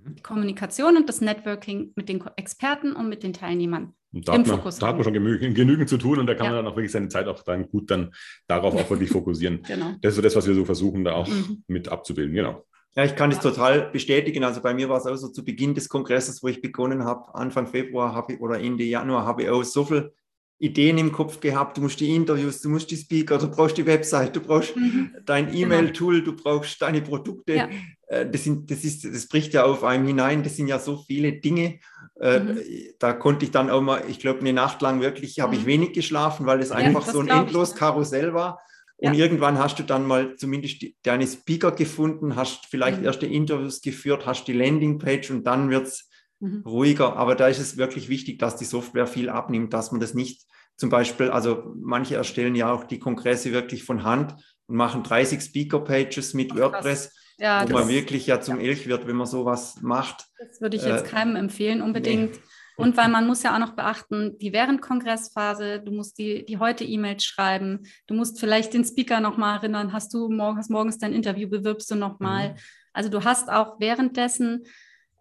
Die 0.06 0.22
Kommunikation 0.22 0.96
und 0.96 1.08
das 1.08 1.20
Networking 1.20 1.92
mit 1.94 2.08
den 2.08 2.22
Experten 2.36 2.92
und 2.92 3.08
mit 3.08 3.22
den 3.22 3.32
Teilnehmern. 3.32 3.94
Und 4.12 4.26
da, 4.26 4.32
hat 4.32 4.46
man, 4.46 4.60
da 4.60 4.86
hat 4.88 4.96
man, 4.96 5.04
schon 5.04 5.12
genügend, 5.12 5.54
genügend, 5.54 5.88
zu 5.88 5.96
tun 5.96 6.18
und 6.18 6.26
da 6.26 6.34
kann 6.34 6.46
ja. 6.46 6.52
man 6.52 6.64
dann 6.64 6.72
auch 6.72 6.76
wirklich 6.76 6.90
seine 6.90 7.08
Zeit 7.08 7.28
auch 7.28 7.42
dann 7.44 7.68
gut 7.68 7.90
dann 7.90 8.10
darauf 8.48 8.74
auch 8.74 8.90
wirklich 8.90 9.10
fokussieren. 9.10 9.62
genau. 9.66 9.94
Das 10.00 10.10
ist 10.10 10.16
so 10.16 10.22
das, 10.22 10.34
was 10.34 10.46
wir 10.48 10.54
so 10.54 10.64
versuchen, 10.64 11.04
da 11.04 11.12
auch 11.12 11.28
mhm. 11.28 11.62
mit 11.68 11.88
abzubilden. 11.88 12.34
Genau. 12.34 12.64
Ja, 12.96 13.04
ich 13.04 13.14
kann 13.14 13.30
das 13.30 13.38
total 13.40 13.90
bestätigen. 13.92 14.42
Also 14.42 14.60
bei 14.62 14.74
mir 14.74 14.88
war 14.88 14.98
es 14.98 15.06
auch 15.06 15.14
so 15.14 15.28
zu 15.28 15.44
Beginn 15.44 15.74
des 15.74 15.88
Kongresses, 15.88 16.42
wo 16.42 16.48
ich 16.48 16.60
begonnen 16.60 17.04
habe, 17.04 17.32
Anfang 17.36 17.68
Februar 17.68 18.14
habe 18.14 18.32
ich, 18.32 18.40
oder 18.40 18.58
Ende 18.58 18.82
Januar 18.82 19.26
habe 19.26 19.44
ich 19.44 19.48
auch 19.48 19.62
so 19.62 19.84
viel 19.84 20.12
Ideen 20.58 20.98
im 20.98 21.12
Kopf 21.12 21.38
gehabt. 21.38 21.76
Du 21.76 21.82
musst 21.82 22.00
die 22.00 22.14
Interviews, 22.14 22.60
du 22.60 22.68
musst 22.68 22.90
die 22.90 22.96
Speaker, 22.96 23.38
du 23.38 23.48
brauchst 23.48 23.78
die 23.78 23.86
Website, 23.86 24.34
du 24.34 24.40
brauchst 24.40 24.76
mhm. 24.76 25.14
dein 25.24 25.46
genau. 25.46 25.58
E-Mail-Tool, 25.58 26.22
du 26.22 26.34
brauchst 26.34 26.82
deine 26.82 27.00
Produkte. 27.00 27.54
Ja. 27.54 27.68
Äh, 28.10 28.28
das, 28.28 28.44
sind, 28.44 28.70
das, 28.70 28.84
ist, 28.84 29.04
das 29.04 29.26
bricht 29.26 29.54
ja 29.54 29.64
auf 29.64 29.84
einem 29.84 30.06
hinein. 30.06 30.42
Das 30.42 30.56
sind 30.56 30.68
ja 30.68 30.78
so 30.78 30.98
viele 31.06 31.32
Dinge. 31.32 31.78
Äh, 32.20 32.40
mhm. 32.40 32.60
Da 32.98 33.12
konnte 33.12 33.44
ich 33.44 33.52
dann 33.52 33.70
auch 33.70 33.80
mal, 33.80 34.02
ich 34.08 34.18
glaube, 34.18 34.40
eine 34.40 34.52
Nacht 34.52 34.82
lang 34.82 35.00
wirklich, 35.00 35.40
habe 35.40 35.54
ich 35.54 35.62
mhm. 35.62 35.66
wenig 35.66 35.92
geschlafen, 35.92 36.44
weil 36.44 36.60
es 36.60 36.70
ja, 36.70 36.76
einfach 36.76 37.06
so 37.06 37.20
ein 37.20 37.28
endlos 37.28 37.74
Karussell 37.74 38.34
war. 38.34 38.60
Und 38.96 39.14
ja. 39.14 39.24
irgendwann 39.24 39.58
hast 39.58 39.78
du 39.78 39.82
dann 39.82 40.06
mal 40.06 40.36
zumindest 40.36 40.84
deine 41.04 41.26
Speaker 41.26 41.72
gefunden, 41.72 42.36
hast 42.36 42.66
vielleicht 42.66 42.98
mhm. 42.98 43.06
erste 43.06 43.26
Interviews 43.26 43.80
geführt, 43.80 44.26
hast 44.26 44.44
die 44.44 44.52
Landingpage 44.52 45.30
und 45.30 45.44
dann 45.44 45.70
wird 45.70 45.86
es 45.86 46.10
mhm. 46.40 46.62
ruhiger. 46.66 47.16
Aber 47.16 47.34
da 47.34 47.48
ist 47.48 47.60
es 47.60 47.78
wirklich 47.78 48.10
wichtig, 48.10 48.38
dass 48.38 48.56
die 48.56 48.66
Software 48.66 49.06
viel 49.06 49.30
abnimmt, 49.30 49.72
dass 49.72 49.92
man 49.92 50.00
das 50.00 50.12
nicht 50.12 50.42
zum 50.76 50.90
Beispiel, 50.90 51.30
also 51.30 51.74
manche 51.76 52.16
erstellen 52.16 52.54
ja 52.54 52.72
auch 52.72 52.84
die 52.84 52.98
Kongresse 52.98 53.52
wirklich 53.52 53.84
von 53.84 54.02
Hand 54.02 54.34
und 54.66 54.76
machen 54.76 55.02
30 55.02 55.40
Speaker-Pages 55.40 56.34
mit 56.34 56.52
Ach, 56.52 56.56
WordPress 56.56 57.12
ja, 57.40 57.68
wo 57.68 57.72
man 57.74 57.88
wirklich 57.88 58.26
ja 58.26 58.40
zum 58.40 58.60
Elch 58.60 58.86
wird, 58.86 59.06
wenn 59.06 59.16
man 59.16 59.26
sowas 59.26 59.78
macht. 59.80 60.26
Das 60.38 60.60
würde 60.60 60.76
ich 60.76 60.84
jetzt 60.84 61.06
äh, 61.06 61.08
keinem 61.08 61.36
empfehlen, 61.36 61.82
unbedingt. 61.82 62.32
Nee. 62.32 62.40
Und 62.76 62.96
weil 62.96 63.08
man 63.10 63.26
muss 63.26 63.42
ja 63.42 63.54
auch 63.54 63.58
noch 63.58 63.74
beachten, 63.74 64.38
die 64.38 64.52
während 64.52 64.82
Kongressphase, 64.82 65.80
du 65.80 65.92
musst 65.92 66.18
die, 66.18 66.44
die 66.44 66.58
heute 66.58 66.84
E-Mails 66.84 67.24
schreiben, 67.24 67.86
du 68.06 68.14
musst 68.14 68.38
vielleicht 68.38 68.74
den 68.74 68.84
Speaker 68.84 69.20
nochmal 69.20 69.56
erinnern, 69.56 69.92
hast 69.92 70.12
du 70.14 70.28
morgens, 70.28 70.68
morgens 70.68 70.98
dein 70.98 71.12
Interview, 71.12 71.48
bewirbst 71.48 71.90
du 71.90 71.94
nochmal. 71.94 72.50
Mhm. 72.50 72.54
Also 72.92 73.08
du 73.08 73.24
hast 73.24 73.50
auch 73.50 73.80
währenddessen 73.80 74.64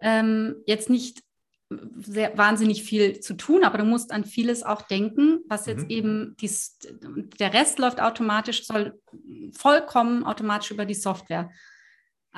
ähm, 0.01 0.55
jetzt 0.65 0.89
nicht 0.89 1.23
sehr 2.01 2.35
wahnsinnig 2.35 2.83
viel 2.83 3.19
zu 3.19 3.35
tun, 3.35 3.63
aber 3.63 3.77
du 3.77 3.83
musst 3.83 4.11
an 4.11 4.25
vieles 4.25 4.63
auch 4.63 4.81
denken, 4.81 5.41
was 5.47 5.67
jetzt 5.67 5.83
mhm. 5.83 5.89
eben 5.89 6.35
dies, 6.39 6.79
der 7.39 7.53
Rest 7.53 7.77
läuft 7.77 8.01
automatisch, 8.01 8.65
soll 8.65 8.99
vollkommen 9.55 10.23
automatisch 10.23 10.71
über 10.71 10.85
die 10.85 10.95
Software. 10.95 11.51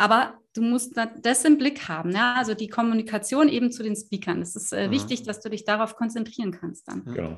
Aber 0.02 0.34
du 0.56 0.64
musst 0.64 1.00
das 1.22 1.46
im 1.46 1.60
Blick 1.60 1.88
haben, 1.88 2.12
ja? 2.12 2.34
also 2.34 2.56
die 2.56 2.70
Kommunikation 2.70 3.48
eben 3.48 3.72
zu 3.72 3.84
den 3.84 3.96
Speakern. 3.96 4.42
Es 4.42 4.56
ist 4.56 4.74
äh, 4.74 4.88
mhm. 4.88 4.92
wichtig, 4.92 5.22
dass 5.24 5.42
du 5.42 5.50
dich 5.50 5.64
darauf 5.64 5.96
konzentrieren 5.96 6.52
kannst 6.52 6.88
dann. 6.88 7.06
Genau. 7.06 7.38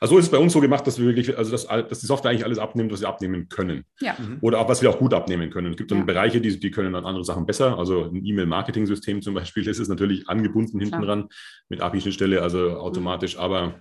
Also 0.00 0.16
ist 0.16 0.24
es 0.24 0.30
bei 0.30 0.38
uns 0.38 0.54
so 0.54 0.60
gemacht, 0.60 0.86
dass 0.86 0.98
wir 0.98 1.06
wirklich, 1.06 1.36
also 1.36 1.50
dass, 1.52 1.66
dass 1.66 2.00
die 2.00 2.06
Software 2.06 2.30
eigentlich 2.30 2.46
alles 2.46 2.58
abnimmt, 2.58 2.90
was 2.92 3.02
wir 3.02 3.08
abnehmen 3.08 3.48
können. 3.50 3.84
Ja. 4.00 4.16
Mhm. 4.18 4.38
Oder 4.40 4.58
auch 4.60 4.68
was 4.70 4.80
wir 4.80 4.88
auch 4.88 4.98
gut 4.98 5.12
abnehmen 5.12 5.50
können. 5.50 5.72
Es 5.72 5.76
gibt 5.76 5.90
dann 5.90 5.98
ja. 5.98 6.04
Bereiche, 6.04 6.40
die, 6.40 6.58
die 6.58 6.70
können 6.70 6.94
dann 6.94 7.04
andere 7.04 7.24
Sachen 7.24 7.44
besser. 7.44 7.78
Also 7.78 8.04
ein 8.04 8.24
E-Mail-Marketing-System 8.24 9.20
zum 9.20 9.34
Beispiel, 9.34 9.62
das 9.62 9.78
ist 9.78 9.88
natürlich 9.88 10.28
angebunden 10.30 10.80
hinten 10.80 11.02
dran 11.02 11.28
mit 11.68 11.82
API-Schnittstelle, 11.82 12.40
also 12.40 12.70
automatisch, 12.78 13.36
mhm. 13.36 13.42
aber 13.42 13.74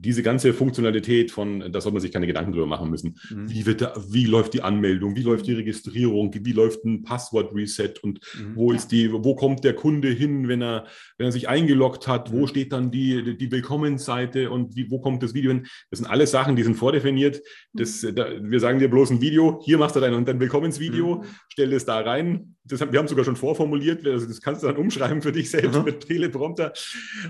diese 0.00 0.22
ganze 0.22 0.52
Funktionalität 0.52 1.32
von, 1.32 1.72
da 1.72 1.80
soll 1.80 1.90
man 1.92 2.00
sich 2.00 2.12
keine 2.12 2.28
Gedanken 2.28 2.52
drüber 2.52 2.66
machen 2.66 2.88
müssen. 2.88 3.18
Mhm. 3.30 3.50
Wie, 3.50 3.66
wird 3.66 3.80
da, 3.80 3.94
wie 4.08 4.26
läuft 4.26 4.54
die 4.54 4.62
Anmeldung, 4.62 5.16
wie 5.16 5.22
läuft 5.22 5.46
die 5.46 5.54
Registrierung, 5.54 6.32
wie 6.32 6.52
läuft 6.52 6.84
ein 6.84 7.02
Passwort-Reset 7.02 7.94
und 8.02 8.20
mhm. 8.34 8.54
wo 8.54 8.72
ist 8.72 8.92
die, 8.92 9.12
wo 9.12 9.34
kommt 9.34 9.64
der 9.64 9.74
Kunde 9.74 10.08
hin, 10.08 10.46
wenn 10.46 10.62
er, 10.62 10.86
wenn 11.16 11.26
er 11.26 11.32
sich 11.32 11.48
eingeloggt 11.48 12.06
hat, 12.06 12.30
wo 12.30 12.42
mhm. 12.42 12.46
steht 12.46 12.72
dann 12.72 12.92
die, 12.92 13.36
die 13.36 13.50
Willkommensseite 13.50 14.50
und 14.50 14.76
wie, 14.76 14.88
wo 14.88 15.00
kommt 15.00 15.24
das 15.24 15.34
Video 15.34 15.50
hin? 15.50 15.66
Das 15.90 15.98
sind 15.98 16.06
alles 16.06 16.30
Sachen, 16.30 16.54
die 16.54 16.62
sind 16.62 16.76
vordefiniert. 16.76 17.42
Das, 17.72 18.02
mhm. 18.02 18.14
da, 18.14 18.28
wir 18.40 18.60
sagen 18.60 18.78
dir 18.78 18.88
bloß 18.88 19.10
ein 19.10 19.20
Video, 19.20 19.60
hier 19.64 19.78
machst 19.78 19.96
du 19.96 20.00
dein, 20.00 20.24
dein 20.24 20.38
Willkommensvideo, 20.38 21.16
mhm. 21.16 21.24
stell 21.48 21.72
es 21.72 21.84
da 21.84 21.98
rein. 21.98 22.54
Das, 22.62 22.80
wir 22.80 22.98
haben 22.98 23.06
es 23.06 23.10
sogar 23.10 23.24
schon 23.24 23.36
vorformuliert, 23.36 24.06
das 24.06 24.40
kannst 24.42 24.62
du 24.62 24.66
dann 24.66 24.76
umschreiben 24.76 25.22
für 25.22 25.32
dich 25.32 25.50
selbst 25.50 25.82
mit 25.84 26.06
Teleprompter 26.06 26.72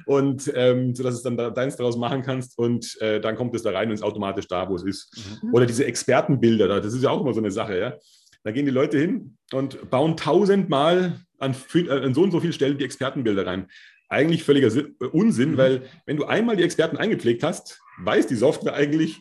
und 0.05 0.51
ähm, 0.55 0.95
sodass 0.97 1.15
es 1.15 1.23
dann 1.23 1.37
da, 1.37 1.51
deins 1.51 1.77
daraus 1.77 1.97
machen 1.97 2.23
kannst 2.23 2.58
und 2.59 3.01
äh, 3.01 3.21
dann 3.21 3.37
kommt 3.37 3.55
es 3.55 3.63
da 3.63 3.71
rein 3.71 3.89
und 3.89 3.95
ist 3.95 4.03
automatisch 4.03 4.49
da, 4.49 4.69
wo 4.69 4.75
es 4.75 4.83
ist. 4.83 5.17
Mhm. 5.43 5.55
Oder 5.55 5.65
diese 5.65 5.85
Expertenbilder, 5.85 6.67
da, 6.67 6.81
das 6.81 6.93
ist 6.93 7.05
ja 7.05 7.11
auch 7.11 7.21
immer 7.21 7.33
so 7.33 7.41
eine 7.41 7.53
Sache, 7.53 7.79
ja. 7.79 7.97
Da 8.43 8.51
gehen 8.51 8.67
die 8.67 8.73
Leute 8.73 8.99
hin 8.99 9.37
und 9.53 9.91
bauen 9.91 10.17
tausendmal 10.17 11.21
an, 11.39 11.55
äh, 11.75 11.89
an 11.89 12.15
so 12.15 12.23
und 12.23 12.33
so 12.33 12.41
vielen 12.41 12.53
Stellen 12.53 12.77
die 12.77 12.85
Expertenbilder 12.85 13.47
rein. 13.47 13.69
Eigentlich 14.09 14.43
völliger 14.43 14.73
Unsinn, 15.13 15.53
mhm. 15.53 15.57
weil 15.57 15.83
wenn 16.07 16.17
du 16.17 16.25
einmal 16.25 16.57
die 16.57 16.65
Experten 16.65 16.97
eingepflegt 16.97 17.45
hast, 17.45 17.81
weiß 17.99 18.27
die 18.27 18.35
Software 18.35 18.75
eigentlich, 18.75 19.19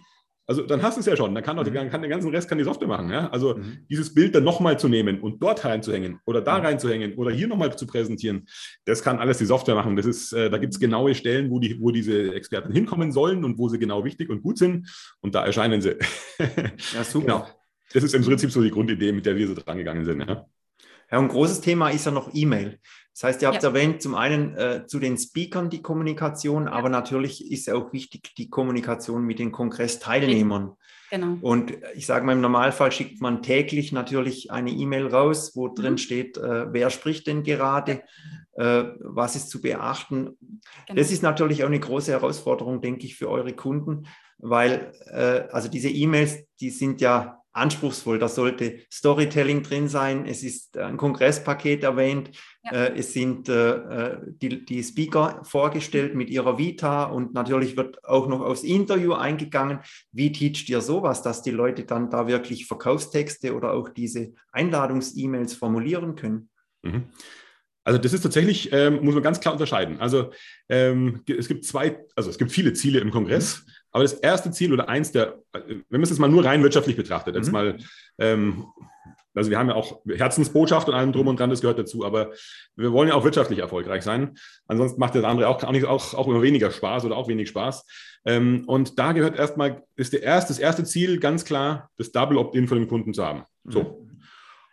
also 0.48 0.62
dann 0.66 0.82
hast 0.82 0.96
du 0.96 1.02
es 1.02 1.06
ja 1.06 1.18
schon. 1.18 1.36
Dann 1.36 1.44
kann, 1.44 1.60
auch, 1.60 1.66
mhm. 1.66 1.90
kann 1.90 2.02
den 2.02 2.10
ganzen 2.10 2.32
Rest 2.32 2.48
kann 2.48 2.58
die 2.58 2.64
Software 2.64 2.88
machen. 2.88 3.10
Ja? 3.10 3.30
Also 3.30 3.56
mhm. 3.56 3.80
dieses 3.90 4.14
Bild 4.14 4.34
dann 4.34 4.46
nochmal 4.46 4.80
zu 4.80 4.88
nehmen 4.88 5.20
und 5.20 5.44
dort 5.44 5.66
reinzuhängen 5.66 6.22
oder 6.26 6.42
da 6.42 6.58
mhm. 6.58 6.66
reinzuhängen 6.66 7.16
oder 7.16 7.32
hier 7.32 7.48
nochmal 7.48 7.76
zu 7.78 7.86
präsentieren, 7.86 8.48
das 8.86 9.04
kann 9.04 9.20
alles 9.20 9.40
die 9.40 9.46
Software 9.46 9.76
machen. 9.76 9.98
Das 9.98 10.06
ist, 10.06 10.32
äh, 10.32 10.50
da 10.50 10.58
gibt 10.58 10.74
es 10.74 10.80
genaue 10.80 11.14
Stellen, 11.16 11.52
wo, 11.52 11.60
die, 11.60 11.80
wo 11.82 11.92
diese 11.92 12.34
Experten 12.34 12.72
hinkommen 12.72 13.12
sollen 13.12 13.44
und 13.44 13.58
wo 13.58 13.68
sie 13.68 13.78
genau 13.78 14.06
wichtig 14.06 14.30
und 14.30 14.42
gut 14.42 14.58
sind. 14.58 14.88
Und 15.20 15.36
da 15.36 15.46
erscheinen 15.46 15.82
sie. 15.82 15.98
ja, 16.94 17.04
super. 17.04 17.26
Genau. 17.26 17.48
Das 17.94 18.04
ist 18.04 18.16
im 18.16 18.24
Prinzip 18.24 18.52
so 18.52 18.62
die 18.62 18.72
Grundidee, 18.72 19.12
mit 19.12 19.26
der 19.26 19.36
wir 19.36 19.48
so 19.48 19.54
dran 19.54 19.78
gegangen 19.78 20.06
sind. 20.06 20.22
Ja? 20.22 20.46
Ja, 21.12 21.20
ein 21.20 21.28
großes 21.28 21.62
Thema 21.62 21.90
ist 21.90 22.06
ja 22.06 22.12
noch 22.12 22.34
E-Mail. 22.34 22.80
Das 23.18 23.24
heißt, 23.24 23.42
ihr 23.42 23.48
habt 23.48 23.64
ja. 23.64 23.70
erwähnt, 23.70 24.00
zum 24.00 24.14
einen 24.14 24.56
äh, 24.56 24.86
zu 24.86 25.00
den 25.00 25.18
Speakern 25.18 25.72
die 25.72 25.82
Kommunikation, 25.82 26.66
ja. 26.66 26.72
aber 26.72 26.90
natürlich 26.90 27.52
ist 27.52 27.68
auch 27.68 27.92
wichtig 27.92 28.36
die 28.38 28.48
Kommunikation 28.48 29.24
mit 29.24 29.40
den 29.40 29.52
Kongressteilnehmern. 29.52 30.74
Genau. 31.10 31.38
Und 31.42 31.74
ich 31.96 32.06
sage 32.06 32.24
mal, 32.28 32.34
im 32.34 32.42
Normalfall 32.42 32.92
schickt 32.92 33.20
man 33.20 33.42
täglich 33.42 33.92
natürlich 33.92 34.52
eine 34.52 34.70
E-Mail 34.70 35.08
raus, 35.08 35.54
wo 35.56 35.68
mhm. 35.68 35.74
drin 35.74 35.98
steht, 35.98 36.38
äh, 36.38 36.72
wer 36.72 36.92
spricht 36.92 37.26
denn 37.26 37.42
gerade, 37.42 38.04
äh, 38.54 38.84
was 39.00 39.36
ist 39.36 39.50
zu 39.50 39.62
beachten. 39.62 40.38
Genau. 40.86 41.00
Das 41.00 41.12
ist 41.12 41.24
natürlich 41.24 41.64
auch 41.64 41.70
eine 41.70 41.80
große 41.80 42.12
Herausforderung, 42.12 42.82
denke 42.82 43.08
ich, 43.08 43.16
für 43.16 43.32
eure 43.32 43.54
Kunden, 43.54 44.06
weil 44.38 44.94
äh, 45.08 45.52
also 45.52 45.70
diese 45.70 45.90
E-Mails, 45.90 46.38
die 46.60 46.70
sind 46.70 47.02
ja 47.02 47.42
anspruchsvoll. 47.58 48.20
Da 48.20 48.28
sollte 48.28 48.80
Storytelling 48.92 49.64
drin 49.64 49.88
sein. 49.88 50.26
Es 50.26 50.44
ist 50.44 50.78
ein 50.78 50.98
Kongresspaket 50.98 51.84
erwähnt. 51.84 52.32
Ja. 52.64 52.72
Äh, 52.72 52.98
es 52.98 53.14
sind 53.14 53.50
äh, 53.50 53.72
äh, 53.72 54.18
die, 54.26 54.66
die 54.66 54.84
Speaker 54.84 55.42
vorgestellt 55.44 56.16
mit 56.16 56.30
ihrer 56.30 56.58
Vita 56.58 57.06
und 57.06 57.34
natürlich 57.34 57.76
wird 57.76 58.04
auch 58.06 58.28
noch 58.28 58.42
aufs 58.42 58.64
Interview 58.64 59.14
eingegangen. 59.14 59.80
Wie 60.12 60.32
teacht 60.32 60.70
ihr 60.70 60.82
sowas, 60.82 61.22
dass 61.22 61.42
die 61.42 61.52
Leute 61.52 61.84
dann 61.84 62.10
da 62.10 62.28
wirklich 62.28 62.68
Verkaufstexte 62.68 63.56
oder 63.56 63.74
auch 63.74 63.90
diese 63.90 64.34
Einladungs-E-Mails 64.52 65.54
formulieren 65.54 66.16
können? 66.16 66.50
Mhm. 66.84 67.06
Also 67.84 68.00
das 68.00 68.12
ist 68.12 68.22
tatsächlich, 68.22 68.74
ähm, 68.74 69.00
muss 69.02 69.14
man 69.14 69.24
ganz 69.24 69.40
klar 69.40 69.54
unterscheiden. 69.54 70.02
Also 70.02 70.32
ähm, 70.68 71.22
es 71.26 71.48
gibt 71.48 71.64
zwei, 71.64 72.04
also 72.18 72.30
es 72.30 72.38
gibt 72.38 72.52
viele 72.52 72.74
Ziele 72.74 73.00
im 73.00 73.12
Kongress. 73.12 73.64
Mhm. 73.66 73.72
Aber 73.98 74.04
das 74.04 74.14
erste 74.14 74.52
Ziel 74.52 74.72
oder 74.72 74.90
eins 74.90 75.12
der, 75.12 75.40
wenn 75.54 75.84
man 75.90 76.04
es 76.04 76.12
jetzt 76.12 76.20
mal 76.20 76.30
nur 76.30 76.46
rein 76.46 76.62
wirtschaftlich 76.62 76.96
betrachtet, 76.96 77.36
jetzt 77.36 77.48
mhm. 77.48 77.52
mal, 77.52 77.78
ähm, 78.20 78.66
also 79.34 79.50
wir 79.50 79.58
haben 79.58 79.70
ja 79.70 79.74
auch 79.74 80.02
Herzensbotschaft 80.06 80.88
und 80.88 80.94
allem 80.94 81.12
drum 81.12 81.26
und 81.26 81.40
dran, 81.40 81.50
das 81.50 81.62
gehört 81.62 81.80
dazu, 81.80 82.06
aber 82.06 82.32
wir 82.76 82.92
wollen 82.92 83.10
ja 83.10 83.16
auch 83.16 83.24
wirtschaftlich 83.24 83.58
erfolgreich 83.58 84.04
sein. 84.04 84.38
Ansonsten 84.68 85.00
macht 85.00 85.16
das 85.16 85.24
andere 85.24 85.48
auch, 85.48 85.64
auch, 85.64 86.14
auch 86.14 86.28
immer 86.28 86.44
weniger 86.44 86.70
Spaß 86.70 87.06
oder 87.06 87.18
auch 87.18 87.28
wenig 87.28 87.50
Spaß. 87.50 87.88
Ähm, 88.26 88.66
und 88.68 89.00
da 89.00 89.14
gehört 89.14 89.36
erstmal, 89.36 89.82
ist 89.96 90.14
der 90.14 90.22
erste, 90.22 90.50
das 90.50 90.60
erste 90.60 90.84
Ziel 90.84 91.20
ganz 91.20 91.44
klar, 91.44 91.90
das 91.98 92.12
Double 92.12 92.38
Opt-in 92.38 92.68
von 92.68 92.78
dem 92.78 92.88
Kunden 92.88 93.16
zu 93.16 93.26
haben. 93.26 93.46
So. 93.64 93.82
Mhm. 93.82 94.20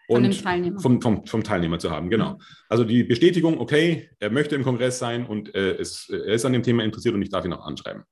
Von 0.06 0.24
und 0.26 0.42
Teilnehmer. 0.42 0.80
Vom, 0.80 1.00
vom, 1.00 1.26
vom, 1.26 1.42
Teilnehmer 1.42 1.78
zu 1.78 1.90
haben, 1.90 2.10
genau. 2.10 2.34
Mhm. 2.34 2.42
Also 2.68 2.84
die 2.84 3.04
Bestätigung, 3.04 3.58
okay, 3.58 4.10
er 4.20 4.28
möchte 4.28 4.54
im 4.54 4.64
Kongress 4.64 4.98
sein 4.98 5.24
und 5.24 5.54
äh, 5.54 5.80
ist, 5.80 6.10
er 6.10 6.34
ist 6.34 6.44
an 6.44 6.52
dem 6.52 6.62
Thema 6.62 6.84
interessiert 6.84 7.14
und 7.14 7.22
ich 7.22 7.30
darf 7.30 7.46
ihn 7.46 7.54
auch 7.54 7.64
anschreiben. 7.64 8.04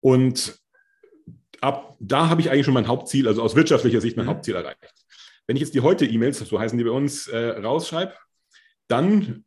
Und 0.00 0.58
ab 1.60 1.96
da 2.00 2.28
habe 2.28 2.40
ich 2.40 2.50
eigentlich 2.50 2.64
schon 2.64 2.74
mein 2.74 2.88
Hauptziel, 2.88 3.26
also 3.26 3.42
aus 3.42 3.56
wirtschaftlicher 3.56 4.00
Sicht 4.00 4.16
mein 4.16 4.26
mhm. 4.26 4.30
Hauptziel 4.30 4.54
erreicht. 4.54 4.78
Wenn 5.46 5.56
ich 5.56 5.62
jetzt 5.62 5.74
die 5.74 5.80
heute 5.80 6.04
E-Mails, 6.04 6.38
so 6.38 6.58
heißen 6.58 6.78
die 6.78 6.84
bei 6.84 6.90
uns, 6.90 7.26
äh, 7.28 7.38
rausschreibe, 7.38 8.12
dann 8.86 9.44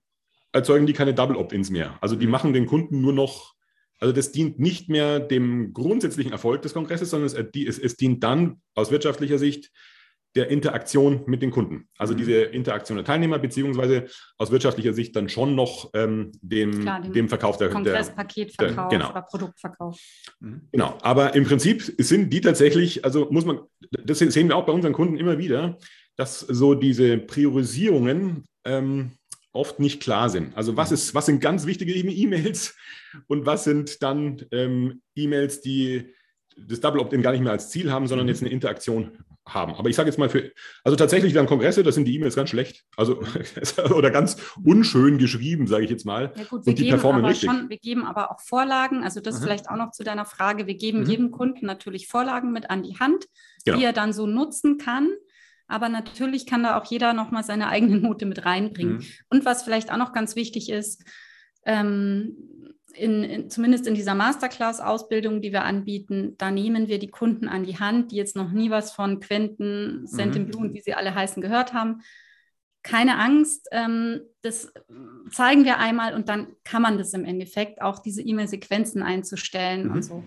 erzeugen 0.52 0.86
die 0.86 0.94
keine 0.94 1.14
Double 1.14 1.38
Opt-ins 1.38 1.70
mehr. 1.70 1.98
Also 2.02 2.16
die 2.16 2.26
mhm. 2.26 2.32
machen 2.32 2.54
den 2.54 2.66
Kunden 2.66 3.02
nur 3.02 3.14
noch, 3.14 3.54
also 4.00 4.14
das 4.14 4.32
dient 4.32 4.60
nicht 4.60 4.90
mehr 4.90 5.20
dem 5.20 5.74
grundsätzlichen 5.74 6.32
Erfolg 6.32 6.62
des 6.64 6.74
Kongresses, 6.74 7.12
sondern 7.12 7.28
es, 7.28 7.34
es, 7.56 7.80
es 7.80 7.98
dient 7.98 8.24
dann 8.24 8.62
aus 8.74 8.92
wirtschaftlicher 8.92 9.38
Sicht 9.38 9.72
der 10.36 10.50
Interaktion 10.50 11.24
mit 11.26 11.42
den 11.42 11.52
Kunden. 11.52 11.90
Also 11.98 12.14
mhm. 12.14 12.18
diese 12.20 12.42
Interaktion 12.42 12.98
der 12.98 13.06
Teilnehmer, 13.06 13.40
beziehungsweise 13.40 14.06
aus 14.38 14.52
wirtschaftlicher 14.52 14.94
Sicht 14.94 15.16
dann 15.16 15.30
schon 15.30 15.56
noch 15.56 15.90
ähm, 15.94 16.32
dem, 16.42 16.82
Klar, 16.82 17.02
dem, 17.02 17.28
Verkauf 17.28 17.58
der 17.58 17.70
Kongresspaketverkauf 17.70 18.90
genau. 18.90 19.10
oder 19.12 19.22
Produktverkauf. 19.24 20.00
Mhm. 20.40 20.68
Genau, 20.72 20.98
aber 21.02 21.36
im 21.36 21.46
Prinzip 21.46 21.82
sind 21.98 22.32
die 22.32 22.42
tatsächlich, 22.42 23.04
also 23.04 23.28
muss 23.30 23.46
man, 23.46 23.60
das 23.92 24.20
sehen 24.20 24.48
wir 24.48 24.56
auch 24.56 24.66
bei 24.66 24.74
unseren 24.74 24.94
Kunden 24.94 25.18
immer 25.18 25.38
wieder, 25.38 25.78
dass 26.16 26.40
so 26.40 26.76
diese 26.76 27.18
Priorisierungen 27.18 28.46
ähm, 28.64 29.12
oft 29.54 29.80
nicht 29.80 30.02
klar 30.02 30.30
sind. 30.30 30.56
Also 30.56 30.78
was, 30.78 30.92
mhm. 30.92 30.96
ist, 30.96 31.16
was 31.16 31.26
sind 31.26 31.42
ganz 31.42 31.66
wichtige 31.66 31.94
E-Mails 31.94 32.76
und 33.28 33.46
was 33.46 33.66
sind 33.66 34.02
dann 34.02 34.42
ähm, 34.52 35.02
E-Mails, 35.16 35.62
die 35.62 36.14
das 36.58 36.80
Double 36.80 37.02
Opt-in 37.02 37.22
gar 37.22 37.32
nicht 37.32 37.42
mehr 37.42 37.52
als 37.52 37.70
Ziel 37.70 37.92
haben, 37.92 38.08
sondern 38.08 38.28
mhm. 38.28 38.30
jetzt 38.30 38.42
eine 38.42 38.52
Interaktion 38.52 39.18
haben. 39.54 39.76
Aber 39.76 39.90
ich 39.90 39.96
sage 39.96 40.10
jetzt 40.10 40.18
mal 40.18 40.30
für, 40.30 40.52
also 40.84 40.96
tatsächlich 40.96 41.34
dann 41.34 41.46
Kongresse, 41.46 41.84
da 41.84 41.92
sind 41.92 42.06
die 42.06 42.16
E-Mails 42.16 42.36
ganz 42.36 42.50
schlecht, 42.50 42.84
also 42.98 43.22
oder 43.96 44.12
ganz 44.12 44.38
unschön 44.64 45.18
geschrieben, 45.18 45.68
sage 45.68 45.84
ich 45.84 45.90
jetzt 45.90 46.06
mal. 46.06 46.34
Ja 46.36 46.44
gut, 46.46 46.66
wir, 46.66 46.74
geben 46.74 47.00
aber 47.00 47.34
schon, 47.34 47.70
wir 47.70 47.78
geben 47.78 48.04
aber 48.04 48.32
auch 48.32 48.42
Vorlagen, 48.42 49.04
also 49.04 49.20
das 49.20 49.36
Aha. 49.36 49.44
vielleicht 49.44 49.70
auch 49.70 49.78
noch 49.78 49.92
zu 49.92 50.04
deiner 50.04 50.26
Frage, 50.26 50.68
wir 50.68 50.76
geben 50.76 51.02
mhm. 51.02 51.10
jedem 51.10 51.32
Kunden 51.32 51.66
natürlich 51.66 52.08
Vorlagen 52.08 52.52
mit 52.52 52.70
an 52.70 52.84
die 52.84 52.98
Hand, 53.00 53.26
genau. 53.66 53.78
die 53.78 53.84
er 53.84 53.94
dann 53.94 54.14
so 54.14 54.28
nutzen 54.28 54.78
kann. 54.78 55.10
Aber 55.68 55.88
natürlich 55.88 56.46
kann 56.46 56.64
da 56.64 56.78
auch 56.78 56.86
jeder 56.86 57.14
nochmal 57.14 57.44
seine 57.46 57.70
eigene 57.70 57.98
Note 57.98 58.26
mit 58.26 58.46
reinbringen. 58.46 58.98
Mhm. 58.98 59.06
Und 59.30 59.46
was 59.46 59.64
vielleicht 59.64 59.92
auch 59.92 59.98
noch 59.98 60.12
ganz 60.12 60.36
wichtig 60.36 60.70
ist, 60.70 61.04
ähm, 61.66 62.36
in, 62.92 63.24
in, 63.24 63.50
zumindest 63.50 63.88
in 63.88 63.96
dieser 63.96 64.16
Masterclass-Ausbildung, 64.16 65.42
die 65.42 65.52
wir 65.52 65.64
anbieten, 65.64 66.36
da 66.38 66.52
nehmen 66.52 66.88
wir 66.88 67.00
die 67.00 67.10
Kunden 67.10 67.48
an 67.48 67.64
die 67.64 67.80
Hand, 67.80 68.12
die 68.12 68.16
jetzt 68.16 68.36
noch 68.36 68.52
nie 68.52 68.70
was 68.70 68.92
von 68.92 69.20
Quenten, 69.20 70.06
Sentiment, 70.08 70.60
mhm. 70.60 70.74
wie 70.74 70.82
sie 70.82 70.94
alle 70.94 71.16
heißen, 71.16 71.42
gehört 71.42 71.74
haben. 71.74 72.02
Keine 72.84 73.18
Angst, 73.18 73.68
ähm, 73.72 74.22
das 74.42 74.74
zeigen 75.30 75.66
wir 75.66 75.78
einmal 75.78 76.14
und 76.16 76.30
dann 76.30 76.48
kann 76.64 76.82
man 76.82 76.98
das 76.98 77.14
im 77.14 77.26
Endeffekt 77.26 77.82
auch 77.82 78.00
diese 78.00 78.22
E-Mail-Sequenzen 78.22 79.04
einzustellen 79.04 79.88
mhm. 79.88 79.92
und 79.92 80.02
so. 80.04 80.24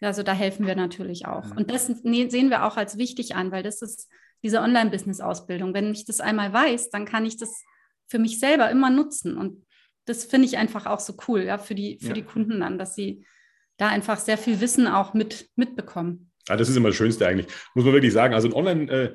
Also 0.00 0.22
da 0.22 0.32
helfen 0.32 0.66
wir 0.66 0.76
natürlich 0.76 1.26
auch. 1.26 1.54
Und 1.56 1.70
das 1.70 1.86
sehen 1.86 2.50
wir 2.50 2.64
auch 2.64 2.76
als 2.76 2.96
wichtig 2.96 3.36
an, 3.36 3.52
weil 3.52 3.62
das 3.62 3.82
ist 3.82 4.08
diese 4.42 4.60
Online-Business-Ausbildung. 4.60 5.74
Wenn 5.74 5.92
ich 5.92 6.06
das 6.06 6.20
einmal 6.20 6.52
weiß, 6.52 6.90
dann 6.90 7.04
kann 7.04 7.26
ich 7.26 7.36
das 7.36 7.62
für 8.06 8.18
mich 8.18 8.38
selber 8.38 8.70
immer 8.70 8.90
nutzen. 8.90 9.36
Und 9.36 9.64
das 10.04 10.24
finde 10.24 10.46
ich 10.46 10.58
einfach 10.58 10.86
auch 10.86 11.00
so 11.00 11.14
cool, 11.28 11.42
ja, 11.42 11.58
für 11.58 11.74
die, 11.74 11.98
für 12.00 12.08
ja. 12.08 12.14
die 12.14 12.22
Kunden 12.22 12.60
dann, 12.60 12.78
dass 12.78 12.94
sie 12.94 13.24
da 13.76 13.88
einfach 13.88 14.18
sehr 14.18 14.38
viel 14.38 14.60
Wissen 14.60 14.86
auch 14.86 15.14
mit, 15.14 15.48
mitbekommen. 15.56 16.30
Ja, 16.48 16.56
das 16.56 16.68
ist 16.68 16.76
immer 16.76 16.88
das 16.88 16.96
Schönste 16.96 17.26
eigentlich, 17.26 17.46
muss 17.74 17.84
man 17.84 17.94
wirklich 17.94 18.12
sagen. 18.12 18.34
Also 18.34 18.48
ein 18.48 18.54
Online, 18.54 18.90
äh, 18.90 19.14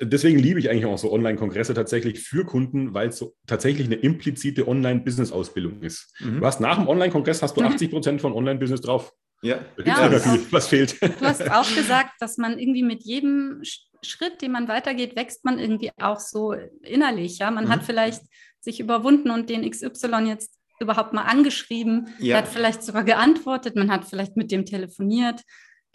deswegen 0.00 0.38
liebe 0.38 0.60
ich 0.60 0.70
eigentlich 0.70 0.86
auch 0.86 0.98
so 0.98 1.12
Online-Kongresse 1.12 1.74
tatsächlich 1.74 2.20
für 2.20 2.44
Kunden, 2.44 2.94
weil 2.94 3.08
es 3.08 3.18
so 3.18 3.34
tatsächlich 3.46 3.86
eine 3.86 3.96
implizite 3.96 4.68
Online-Business-Ausbildung 4.68 5.82
ist. 5.82 6.14
Mhm. 6.20 6.40
Du 6.40 6.46
hast 6.46 6.60
nach 6.60 6.78
dem 6.78 6.88
Online-Kongress 6.88 7.42
hast 7.42 7.56
du 7.56 7.62
80 7.64 7.90
Prozent 7.90 8.20
von 8.20 8.32
Online-Business 8.32 8.82
drauf. 8.82 9.12
Ja, 9.42 9.58
ja 9.84 10.18
viel, 10.20 10.40
was 10.50 10.68
fehlt. 10.68 11.02
Du 11.02 11.20
hast 11.20 11.42
auch 11.50 11.74
gesagt, 11.74 12.12
dass 12.20 12.38
man 12.38 12.58
irgendwie 12.58 12.82
mit 12.82 13.02
jedem 13.02 13.60
Schritt, 14.02 14.40
den 14.40 14.52
man 14.52 14.68
weitergeht, 14.68 15.16
wächst 15.16 15.44
man 15.44 15.58
irgendwie 15.58 15.90
auch 16.00 16.20
so 16.20 16.54
innerlich. 16.82 17.38
Ja, 17.38 17.50
man 17.50 17.64
mhm. 17.64 17.68
hat 17.70 17.82
vielleicht 17.82 18.22
sich 18.64 18.80
überwunden 18.80 19.30
und 19.30 19.50
den 19.50 19.68
XY 19.68 20.26
jetzt 20.26 20.58
überhaupt 20.80 21.12
mal 21.12 21.22
angeschrieben, 21.22 22.08
ja. 22.18 22.38
hat 22.38 22.48
vielleicht 22.48 22.82
sogar 22.82 23.04
geantwortet, 23.04 23.76
man 23.76 23.90
hat 23.90 24.04
vielleicht 24.04 24.36
mit 24.36 24.50
dem 24.50 24.66
telefoniert. 24.66 25.42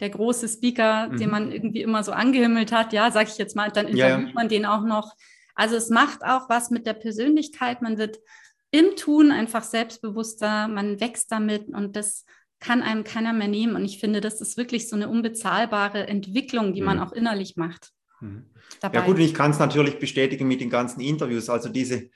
Der 0.00 0.08
große 0.08 0.48
Speaker, 0.48 1.08
mhm. 1.08 1.16
den 1.18 1.30
man 1.30 1.52
irgendwie 1.52 1.82
immer 1.82 2.02
so 2.02 2.12
angehimmelt 2.12 2.72
hat, 2.72 2.94
ja, 2.94 3.10
sag 3.10 3.28
ich 3.28 3.36
jetzt 3.36 3.54
mal, 3.54 3.70
dann 3.70 3.86
interviewt 3.86 4.28
ja, 4.28 4.34
man 4.34 4.48
den 4.48 4.64
auch 4.64 4.82
noch. 4.82 5.12
Also 5.54 5.76
es 5.76 5.90
macht 5.90 6.24
auch 6.24 6.48
was 6.48 6.70
mit 6.70 6.86
der 6.86 6.94
Persönlichkeit. 6.94 7.82
Man 7.82 7.98
wird 7.98 8.18
im 8.70 8.96
Tun 8.96 9.30
einfach 9.30 9.62
selbstbewusster, 9.62 10.68
man 10.68 11.00
wächst 11.00 11.30
damit 11.30 11.68
und 11.68 11.96
das 11.96 12.24
kann 12.60 12.82
einem 12.82 13.04
keiner 13.04 13.32
mehr 13.32 13.48
nehmen. 13.48 13.76
Und 13.76 13.84
ich 13.84 13.98
finde, 13.98 14.20
das 14.20 14.40
ist 14.40 14.56
wirklich 14.56 14.88
so 14.88 14.96
eine 14.96 15.08
unbezahlbare 15.08 16.06
Entwicklung, 16.06 16.72
die 16.72 16.82
man 16.82 16.98
mhm. 16.98 17.02
auch 17.02 17.12
innerlich 17.12 17.56
macht. 17.56 17.90
Mhm. 18.20 18.46
Ja 18.82 19.00
gut, 19.02 19.16
und 19.16 19.22
ich 19.22 19.34
kann 19.34 19.50
es 19.50 19.58
natürlich 19.58 19.98
bestätigen 19.98 20.46
mit 20.46 20.60
den 20.60 20.70
ganzen 20.70 21.00
Interviews. 21.00 21.50
Also 21.50 21.68
diese 21.68 22.10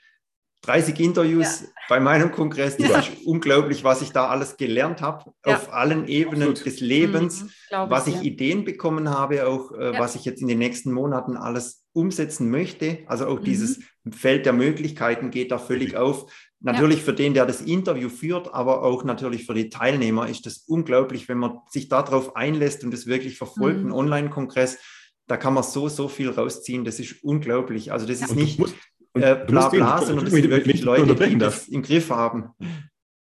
30 0.65 0.99
Interviews 0.99 1.61
ja. 1.61 1.67
bei 1.89 1.99
meinem 1.99 2.31
Kongress, 2.31 2.77
das 2.77 2.89
ja. 2.89 2.99
ist 2.99 3.25
unglaublich, 3.25 3.83
was 3.83 4.01
ich 4.01 4.11
da 4.11 4.27
alles 4.27 4.57
gelernt 4.57 5.01
habe, 5.01 5.31
ja. 5.45 5.55
auf 5.55 5.71
allen 5.71 6.07
Ebenen 6.07 6.49
Absolut. 6.49 6.65
des 6.65 6.79
Lebens, 6.79 7.43
mhm, 7.43 7.49
was 7.89 8.07
ich, 8.07 8.15
ich 8.15 8.23
Ideen 8.23 8.65
bekommen 8.65 9.09
habe, 9.09 9.47
auch 9.47 9.71
äh, 9.71 9.97
was 9.99 10.15
ich 10.15 10.25
jetzt 10.25 10.41
in 10.41 10.47
den 10.47 10.57
nächsten 10.57 10.91
Monaten 10.91 11.37
alles 11.37 11.85
umsetzen 11.93 12.49
möchte. 12.49 12.99
Also 13.07 13.27
auch 13.27 13.39
mhm. 13.39 13.45
dieses 13.45 13.79
Feld 14.11 14.45
der 14.45 14.53
Möglichkeiten 14.53 15.31
geht 15.31 15.51
da 15.51 15.57
völlig 15.57 15.95
auf. 15.95 16.31
Natürlich 16.59 17.03
für 17.03 17.13
den, 17.13 17.35
der 17.35 17.45
das 17.45 17.61
Interview 17.61 18.09
führt, 18.09 18.53
aber 18.53 18.81
auch 18.81 19.03
natürlich 19.03 19.45
für 19.45 19.53
die 19.53 19.69
Teilnehmer 19.69 20.27
ist 20.27 20.47
das 20.47 20.63
unglaublich, 20.65 21.29
wenn 21.29 21.37
man 21.37 21.59
sich 21.69 21.89
darauf 21.89 22.35
einlässt 22.35 22.83
und 22.83 22.93
es 22.93 23.05
wirklich 23.05 23.37
verfolgt, 23.37 23.81
mhm. 23.81 23.89
ein 23.89 23.91
Online-Kongress 23.91 24.79
da 25.27 25.37
kann 25.37 25.53
man 25.53 25.63
so, 25.63 25.89
so 25.89 26.07
viel 26.07 26.29
rausziehen. 26.29 26.85
Das 26.85 26.99
ist 26.99 27.23
unglaublich. 27.23 27.91
Also 27.91 28.05
das 28.05 28.21
ist 28.21 28.31
und 28.31 28.37
nicht 28.37 28.59
musst, 28.59 28.75
äh, 29.15 29.45
bla 29.47 29.69
bla, 29.69 30.01
sondern 30.01 30.25
das 30.25 30.33
sind 30.33 30.49
wirklich 30.49 30.83
Leute, 30.83 31.15
die 31.15 31.37
das 31.37 31.67
im 31.67 31.81
Griff 31.81 32.09
haben. 32.09 32.51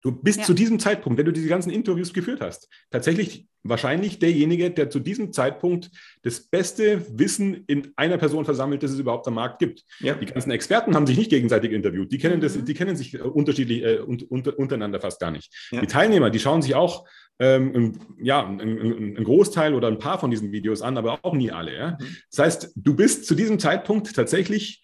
Du 0.02 0.10
bist 0.10 0.40
ja. 0.40 0.44
zu 0.44 0.54
diesem 0.54 0.80
Zeitpunkt, 0.80 1.16
wenn 1.16 1.26
du 1.26 1.32
diese 1.32 1.48
ganzen 1.48 1.70
Interviews 1.70 2.12
geführt 2.12 2.40
hast, 2.40 2.68
tatsächlich 2.90 3.46
wahrscheinlich 3.62 4.18
derjenige, 4.18 4.72
der 4.72 4.90
zu 4.90 4.98
diesem 4.98 5.32
Zeitpunkt 5.32 5.90
das 6.22 6.40
beste 6.40 7.06
Wissen 7.16 7.62
in 7.68 7.92
einer 7.94 8.18
Person 8.18 8.44
versammelt, 8.44 8.82
das 8.82 8.90
es 8.90 8.98
überhaupt 8.98 9.28
am 9.28 9.34
Markt 9.34 9.60
gibt. 9.60 9.84
Ja. 10.00 10.14
Die 10.14 10.26
ganzen 10.26 10.50
Experten 10.50 10.96
haben 10.96 11.06
sich 11.06 11.16
nicht 11.16 11.30
gegenseitig 11.30 11.70
interviewt. 11.70 12.10
Die 12.10 12.18
kennen, 12.18 12.40
das, 12.40 12.56
mhm. 12.56 12.64
die 12.64 12.74
kennen 12.74 12.96
sich 12.96 13.14
äh, 13.14 13.18
unterschiedlich 13.18 13.84
äh, 13.84 13.98
unter, 13.98 14.58
untereinander 14.58 15.00
fast 15.00 15.20
gar 15.20 15.30
nicht. 15.30 15.54
Ja. 15.70 15.80
Die 15.80 15.86
Teilnehmer, 15.86 16.30
die 16.30 16.40
schauen 16.40 16.62
sich 16.62 16.74
auch 16.74 17.06
ähm, 17.38 17.72
ein, 17.74 18.00
ja, 18.20 18.44
ein, 18.44 18.60
ein, 18.60 19.24
Großteil 19.24 19.74
oder 19.74 19.86
ein 19.86 19.98
paar 19.98 20.18
von 20.18 20.32
diesen 20.32 20.50
Videos 20.50 20.82
an, 20.82 20.98
aber 20.98 21.20
auch 21.22 21.34
nie 21.34 21.52
alle. 21.52 21.76
Ja? 21.76 21.90
Mhm. 21.92 22.16
Das 22.30 22.38
heißt, 22.44 22.72
du 22.74 22.96
bist 22.96 23.26
zu 23.26 23.36
diesem 23.36 23.60
Zeitpunkt 23.60 24.12
tatsächlich 24.14 24.82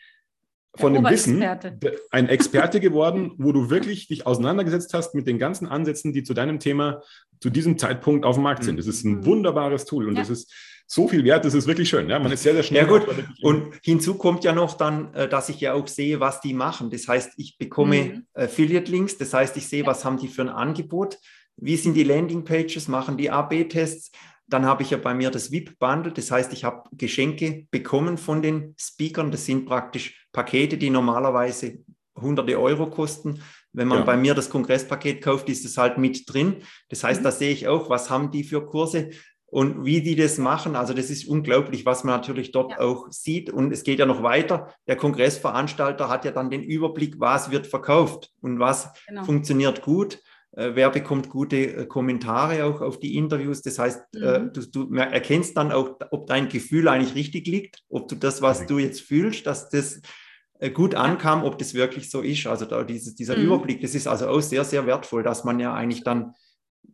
von 0.76 0.94
dem 0.94 1.04
Wissen 1.04 1.42
ein 2.11 2.28
Experte 2.28 2.81
geworden, 2.81 3.33
wo 3.38 3.52
du 3.52 3.70
wirklich 3.70 4.09
dich 4.09 4.26
auseinandergesetzt 4.26 4.92
hast 4.94 5.14
mit 5.14 5.26
den 5.26 5.38
ganzen 5.38 5.66
Ansätzen, 5.66 6.12
die 6.12 6.22
zu 6.22 6.35
deinem 6.35 6.61
Thema 6.61 7.02
zu 7.40 7.50
diesem 7.50 7.78
Zeitpunkt 7.78 8.24
auf 8.24 8.37
dem 8.37 8.42
Markt 8.42 8.64
sind. 8.64 8.78
Das 8.78 8.87
ist 8.87 9.04
ein 9.04 9.18
mhm. 9.18 9.26
wunderbares 9.26 9.85
Tool 9.85 10.09
und 10.09 10.14
ja. 10.14 10.22
das 10.22 10.31
ist 10.31 10.52
so 10.87 11.07
viel 11.07 11.22
wert, 11.22 11.44
das 11.44 11.52
ist 11.52 11.66
wirklich 11.66 11.88
schön. 11.88 12.09
Ja, 12.09 12.18
man 12.18 12.33
ist 12.33 12.42
sehr, 12.42 12.54
sehr 12.54 12.62
schnell. 12.62 12.87
Ja, 12.87 12.88
gut. 12.88 13.07
Und 13.42 13.74
hinzu 13.83 14.14
kommt 14.14 14.42
ja 14.42 14.54
noch 14.54 14.74
dann, 14.74 15.12
äh, 15.12 15.28
dass 15.28 15.50
ich 15.50 15.61
ja 15.61 15.74
auch 15.74 15.87
sehe, 15.87 16.18
was 16.18 16.40
die 16.40 16.54
machen. 16.54 16.90
Das 16.90 17.07
heißt, 17.07 17.33
ich 17.37 17.59
bekomme 17.59 18.04
mhm. 18.04 18.26
Affiliate-Links, 18.35 19.18
das 19.18 19.35
heißt, 19.35 19.57
ich 19.59 19.68
sehe, 19.68 19.85
was 19.85 20.04
haben 20.04 20.16
die 20.16 20.28
für 20.28 20.42
ein 20.42 20.48
Angebot, 20.48 21.18
wie 21.57 21.76
sind 21.76 21.94
die 21.94 22.04
Landing-Pages, 22.04 22.88
machen 22.88 23.18
die 23.18 23.31
AB-Tests, 23.31 24.12
dann 24.48 24.64
habe 24.64 24.83
ich 24.83 24.90
ja 24.90 24.96
bei 24.96 25.12
mir 25.12 25.31
das 25.31 25.52
VIP-Bundle, 25.52 26.12
das 26.12 26.31
heißt, 26.31 26.52
ich 26.54 26.64
habe 26.64 26.88
Geschenke 26.92 27.66
bekommen 27.70 28.16
von 28.16 28.40
den 28.40 28.74
Speakern. 28.78 29.31
Das 29.31 29.44
sind 29.44 29.66
praktisch 29.66 30.17
Pakete, 30.32 30.78
die 30.78 30.90
normalerweise 30.90 31.78
hunderte 32.20 32.58
Euro 32.60 32.90
kosten. 32.90 33.42
Wenn 33.72 33.88
man 33.88 33.98
ja. 33.98 34.04
bei 34.04 34.16
mir 34.16 34.34
das 34.34 34.50
Kongresspaket 34.50 35.22
kauft, 35.22 35.48
ist 35.48 35.64
es 35.64 35.78
halt 35.78 35.98
mit 35.98 36.32
drin. 36.32 36.56
Das 36.88 37.04
heißt, 37.04 37.20
mhm. 37.20 37.24
da 37.24 37.30
sehe 37.30 37.52
ich 37.52 37.68
auch, 37.68 37.90
was 37.90 38.10
haben 38.10 38.30
die 38.30 38.44
für 38.44 38.64
Kurse 38.66 39.10
und 39.50 39.84
wie 39.84 40.02
die 40.02 40.16
das 40.16 40.38
machen. 40.38 40.76
Also 40.76 40.92
das 40.94 41.10
ist 41.10 41.26
unglaublich, 41.26 41.86
was 41.86 42.04
man 42.04 42.16
natürlich 42.16 42.52
dort 42.52 42.72
ja. 42.72 42.80
auch 42.80 43.10
sieht. 43.10 43.50
Und 43.50 43.72
es 43.72 43.82
geht 43.82 43.98
ja 43.98 44.06
noch 44.06 44.22
weiter. 44.22 44.74
Der 44.86 44.96
Kongressveranstalter 44.96 46.08
hat 46.08 46.24
ja 46.24 46.32
dann 46.32 46.50
den 46.50 46.62
Überblick, 46.62 47.18
was 47.18 47.50
wird 47.50 47.66
verkauft 47.66 48.30
und 48.40 48.58
was 48.58 48.90
genau. 49.06 49.24
funktioniert 49.24 49.82
gut. 49.82 50.20
Äh, 50.52 50.70
wer 50.74 50.90
bekommt 50.90 51.28
gute 51.28 51.56
äh, 51.56 51.87
Kommentare 51.87 52.64
auch 52.64 52.80
auf 52.80 52.98
die 52.98 53.16
Interviews. 53.16 53.62
Das 53.62 53.78
heißt, 53.78 54.00
äh, 54.16 54.38
mhm. 54.38 54.52
du, 54.52 54.66
du, 54.66 54.94
erkennst 54.94 55.56
dann 55.56 55.72
auch, 55.72 55.96
ob 56.11 56.26
dein 56.26 56.48
Gefühl 56.48 56.88
eigentlich 56.88 57.14
richtig 57.14 57.46
liegt, 57.46 57.82
ob 57.88 58.08
du 58.08 58.14
das, 58.16 58.40
was 58.40 58.66
du 58.66 58.78
jetzt 58.78 59.00
fühlst, 59.00 59.46
dass 59.46 59.68
das 59.68 60.00
gut 60.74 60.96
ankam, 60.96 61.44
ob 61.44 61.56
das 61.58 61.74
wirklich 61.74 62.11
so 62.11 62.20
ist. 62.20 62.48
Also 62.48 62.64
da 62.64 62.82
dieses, 62.82 63.14
dieser 63.14 63.37
mhm. 63.37 63.44
Überblick, 63.44 63.80
das 63.80 63.94
ist 63.94 64.08
also 64.08 64.26
auch 64.26 64.40
sehr, 64.40 64.64
sehr 64.64 64.87
wertvoll, 64.87 65.22
dass 65.22 65.44
man 65.44 65.61
ja 65.61 65.72
eigentlich 65.72 66.02
dann 66.02 66.34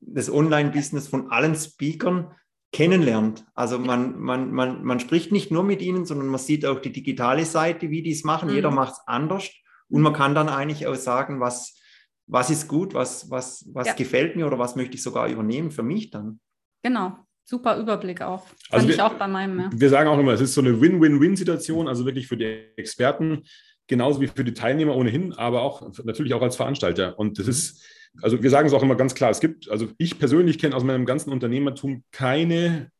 das 0.02 0.30
Online-Business 0.30 1.08
von 1.08 1.30
allen 1.30 1.54
Speakern 1.54 2.34
kennenlernt. 2.72 3.46
Also 3.54 3.78
man, 3.78 4.18
man, 4.20 4.52
man, 4.52 4.84
man 4.84 5.00
spricht 5.00 5.32
nicht 5.32 5.50
nur 5.50 5.62
mit 5.62 5.80
ihnen, 5.80 6.04
sondern 6.04 6.26
man 6.26 6.40
sieht 6.40 6.66
auch 6.66 6.80
die 6.80 6.92
digitale 6.92 7.46
Seite, 7.46 7.88
wie 7.88 8.02
die 8.02 8.10
es 8.10 8.24
machen. 8.24 8.50
Mhm. 8.50 8.56
Jeder 8.56 8.70
macht 8.70 8.94
es 8.94 9.00
anders. 9.06 9.48
Und 9.88 10.02
man 10.02 10.12
kann 10.12 10.34
dann 10.34 10.50
eigentlich 10.50 10.86
auch 10.86 10.96
sagen, 10.96 11.40
was, 11.40 11.80
was 12.26 12.50
ist 12.50 12.68
gut, 12.68 12.94
was, 12.94 13.30
was, 13.30 13.68
was 13.72 13.88
ja. 13.88 13.94
gefällt 13.94 14.36
mir 14.36 14.46
oder 14.46 14.58
was 14.58 14.76
möchte 14.76 14.94
ich 14.94 15.02
sogar 15.02 15.28
übernehmen 15.28 15.70
für 15.70 15.82
mich 15.82 16.10
dann. 16.10 16.40
Genau, 16.82 17.16
super 17.44 17.78
Überblick 17.78 18.22
auch. 18.22 18.46
Fand 18.46 18.58
also 18.70 18.88
wir, 18.88 18.94
ich 18.94 19.02
auch 19.02 19.14
bei 19.14 19.28
meinem. 19.28 19.60
Ja. 19.60 19.70
Wir 19.72 19.90
sagen 19.90 20.08
auch 20.08 20.18
immer, 20.18 20.32
es 20.32 20.40
ist 20.40 20.54
so 20.54 20.60
eine 20.60 20.80
Win-Win-Win-Situation, 20.80 21.88
also 21.88 22.04
wirklich 22.06 22.26
für 22.26 22.36
die 22.36 22.66
Experten, 22.76 23.44
genauso 23.86 24.20
wie 24.20 24.28
für 24.28 24.44
die 24.44 24.54
Teilnehmer 24.54 24.96
ohnehin, 24.96 25.32
aber 25.32 25.62
auch 25.62 25.82
natürlich 26.04 26.34
auch 26.34 26.42
als 26.42 26.56
Veranstalter. 26.56 27.18
Und 27.18 27.38
das 27.38 27.48
ist, 27.48 27.84
also 28.22 28.42
wir 28.42 28.50
sagen 28.50 28.66
es 28.66 28.72
auch 28.72 28.82
immer 28.82 28.96
ganz 28.96 29.14
klar, 29.14 29.30
es 29.30 29.40
gibt, 29.40 29.68
also 29.68 29.88
ich 29.98 30.18
persönlich 30.18 30.58
kenne 30.58 30.74
aus 30.74 30.84
meinem 30.84 31.04
ganzen 31.04 31.30
Unternehmertum 31.30 32.04
keine, 32.10 32.90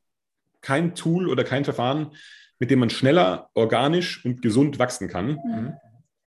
kein 0.61 0.95
Tool 0.95 1.29
oder 1.29 1.45
kein 1.45 1.65
Verfahren, 1.65 2.11
mit 2.59 2.71
dem 2.71 2.79
man 2.79 2.91
schneller, 2.91 3.51
organisch 3.55 4.25
und 4.25 4.43
gesund 4.43 4.79
wachsen 4.79 5.09
kann. 5.09 5.39
Mhm 5.45 5.73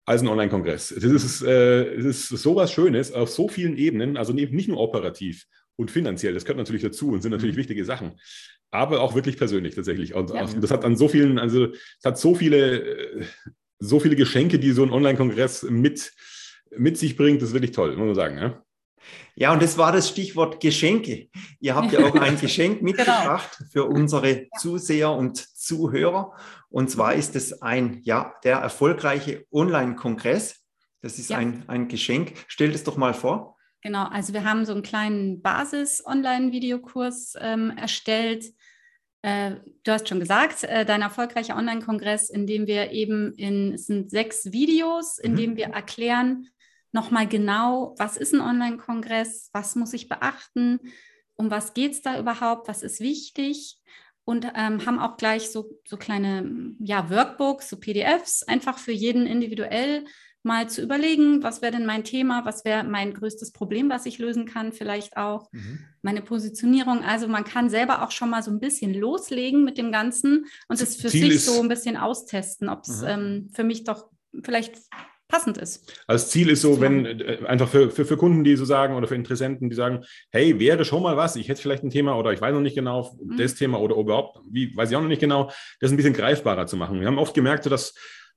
als 0.07 0.23
ein 0.23 0.29
Online-Kongress. 0.29 0.91
Es 0.91 1.05
ist, 1.05 1.43
äh, 1.43 1.95
es 1.95 2.05
ist 2.05 2.29
sowas 2.29 2.73
Schönes 2.73 3.13
auf 3.13 3.31
so 3.31 3.49
vielen 3.49 3.77
Ebenen, 3.77 4.17
also 4.17 4.33
nicht 4.33 4.69
nur 4.69 4.79
operativ 4.79 5.47
und 5.77 5.91
finanziell, 5.91 6.35
das 6.35 6.45
gehört 6.45 6.59
natürlich 6.59 6.83
dazu 6.83 7.11
und 7.11 7.23
sind 7.23 7.33
natürlich 7.33 7.57
mhm. 7.57 7.61
wichtige 7.61 7.85
Sachen, 7.85 8.21
aber 8.71 9.01
auch 9.01 9.15
wirklich 9.15 9.37
persönlich 9.37 9.75
tatsächlich. 9.75 10.15
Und 10.15 10.31
ja. 10.31 10.45
das 10.45 10.71
hat 10.71 10.85
an 10.85 10.97
so 10.97 11.09
vielen, 11.09 11.39
also 11.39 11.67
es 11.67 12.05
hat 12.05 12.19
so 12.19 12.35
viele, 12.35 13.27
so 13.79 14.01
viele 14.01 14.17
Geschenke, 14.17 14.59
die 14.59 14.73
so 14.73 14.83
ein 14.83 14.91
Online-Kongress 14.91 15.65
mit, 15.65 16.13
mit 16.77 16.99
sich 16.99 17.17
bringt, 17.17 17.41
das 17.41 17.51
ist 17.51 17.55
wirklich 17.55 17.73
toll, 17.73 17.97
muss 17.97 18.07
man 18.07 18.15
sagen. 18.15 18.39
Ja? 18.39 18.65
Ja, 19.37 19.53
und 19.53 19.63
das 19.63 19.79
war 19.79 19.93
das 19.93 20.09
Stichwort 20.09 20.61
Geschenke. 20.61 21.29
Ihr 21.61 21.75
habt 21.75 21.93
ja 21.93 22.05
auch 22.05 22.15
ein 22.15 22.39
Geschenk 22.41 22.79
genau. 22.79 22.85
mitgebracht 22.85 23.57
genau. 23.59 23.71
für 23.71 23.85
unsere 23.85 24.47
Zuseher 24.59 25.13
und 25.13 25.37
Zuhörer. 25.37 26.33
Und 26.71 26.91
zwar 26.91 27.15
ist 27.15 27.37
es 27.37 27.63
ein, 27.63 28.01
ja, 28.05 28.35
der 28.45 28.59
erfolgreiche 28.59 29.45
Online-Kongress. 29.53 30.63
Das 31.01 31.19
ist 31.19 31.31
ja. 31.31 31.39
ein, 31.39 31.65
ein 31.69 31.89
Geschenk. 31.89 32.35
Stell 32.49 32.71
es 32.71 32.85
doch 32.85 32.97
mal 32.97 33.15
vor. 33.15 33.57
Genau, 33.83 34.07
also 34.07 34.33
wir 34.33 34.45
haben 34.45 34.65
so 34.65 34.73
einen 34.73 34.83
kleinen 34.83 35.43
Basis-Online-Videokurs 35.43 37.35
ähm, 37.39 37.71
erstellt. 37.77 38.47
Äh, 39.21 39.57
du 39.85 39.93
hast 39.93 40.09
schon 40.09 40.21
gesagt, 40.21 40.65
äh, 40.65 40.87
dein 40.87 41.03
erfolgreicher 41.03 41.57
Online-Kongress, 41.57 42.31
in 42.31 42.47
dem 42.47 42.67
wir 42.67 42.93
eben 42.93 43.35
in, 43.35 43.75
es 43.75 43.87
sind 43.87 44.11
sechs 44.11 44.53
Videos, 44.53 45.19
in 45.19 45.33
mhm. 45.33 45.37
dem 45.37 45.57
wir 45.57 45.67
erklären, 45.67 46.49
nochmal 46.95 47.27
genau, 47.27 47.95
was 47.99 48.17
ist 48.17 48.33
ein 48.33 48.41
Online-Kongress, 48.41 49.51
was 49.53 49.75
muss 49.75 49.93
ich 49.93 50.09
beachten, 50.09 50.81
um 51.35 51.51
was 51.51 51.75
geht 51.75 51.93
es 51.93 52.03
da 52.03 52.19
überhaupt, 52.19 52.69
was 52.69 52.83
ist 52.83 53.01
wichtig 53.01 53.79
und 54.25 54.47
ähm, 54.55 54.87
haben 54.87 55.01
auch 55.01 55.17
gleich 55.17 55.51
so, 55.51 55.79
so 55.87 55.97
kleine 55.97 56.75
ja, 56.79 57.11
Workbooks, 57.11 57.69
so 57.69 57.77
PDFs, 57.79 58.45
einfach 58.45 58.79
für 58.79 58.93
jeden 58.93 59.27
individuell 59.27 60.05
mal 60.45 60.69
zu 60.69 60.83
überlegen, 60.83 61.43
was 61.43 61.63
wäre 61.63 61.73
denn 61.73 61.87
mein 61.87 62.05
Thema, 62.05 62.45
was 62.45 62.65
wäre 62.65 62.85
mein 62.85 63.15
größtes 63.15 63.53
Problem, 63.53 63.89
was 63.89 64.07
ich 64.07 64.19
lösen 64.19 64.45
kann, 64.45 64.73
vielleicht 64.73 65.17
auch 65.17 65.51
mhm. 65.53 65.81
meine 66.03 66.23
Positionierung. 66.23 67.03
Also 67.03 67.27
man 67.29 67.45
kann 67.45 67.71
selber 67.71 68.03
auch 68.03 68.11
schon 68.11 68.31
mal 68.31 68.43
so 68.43 68.51
ein 68.51 68.61
bisschen 68.61 68.95
loslegen 68.95 69.65
mit 69.65 69.79
dem 69.79 69.91
Ganzen 69.91 70.47
und 70.69 70.81
es 70.81 70.97
für 70.97 71.09
Ziel 71.09 71.33
sich 71.33 71.45
so 71.45 71.61
ein 71.61 71.69
bisschen 71.69 71.97
austesten, 71.97 72.69
ob 72.69 72.83
es 72.87 73.03
ähm, 73.03 73.51
für 73.55 73.65
mich 73.65 73.85
doch 73.85 74.11
vielleicht 74.43 74.77
passend 75.29 75.59
ist. 75.59 75.93
Als 76.07 76.31
Ziel 76.31 76.51
ist 76.51 76.63
so, 76.63 76.81
wenn 76.81 77.07
äh, 77.07 77.39
einfach 77.47 77.69
für, 77.69 77.91
für, 77.91 78.05
für 78.05 78.17
Kunden, 78.17 78.45
die 78.45 78.57
so 78.57 78.65
sagen 78.65 78.95
oder 78.95 79.09
für 79.09 79.15
Interessenten, 79.15 79.71
die 79.71 79.77
sagen, 79.77 80.05
hey, 80.31 80.59
wäre 80.59 80.85
schon 80.85 81.03
mal 81.03 81.17
was, 81.17 81.37
ich 81.37 81.49
hätte 81.49 81.63
vielleicht 81.63 81.83
ein 81.83 81.91
Thema 81.91 82.17
oder 82.17 82.33
ich 82.33 82.41
weiß 82.41 82.53
noch 82.53 82.61
nicht 82.61 82.75
genau, 82.75 83.17
mhm. 83.23 83.37
das 83.37 83.55
Thema 83.55 83.81
oder 83.81 83.97
überhaupt, 83.97 84.39
wie, 84.51 84.77
weiß 84.77 84.91
ich 84.91 84.97
auch 84.97 85.03
noch 85.03 85.09
nicht 85.09 85.21
genau, 85.21 85.51
das 85.81 85.91
ein 85.91 85.97
bisschen 85.97 86.15
greifbarer 86.15 86.67
zu 86.67 86.77
machen. 86.77 87.01
Wir 87.01 87.07
haben 87.07 87.19
oft 87.19 87.35
gemerkt, 87.35 87.67
dass 87.67 87.95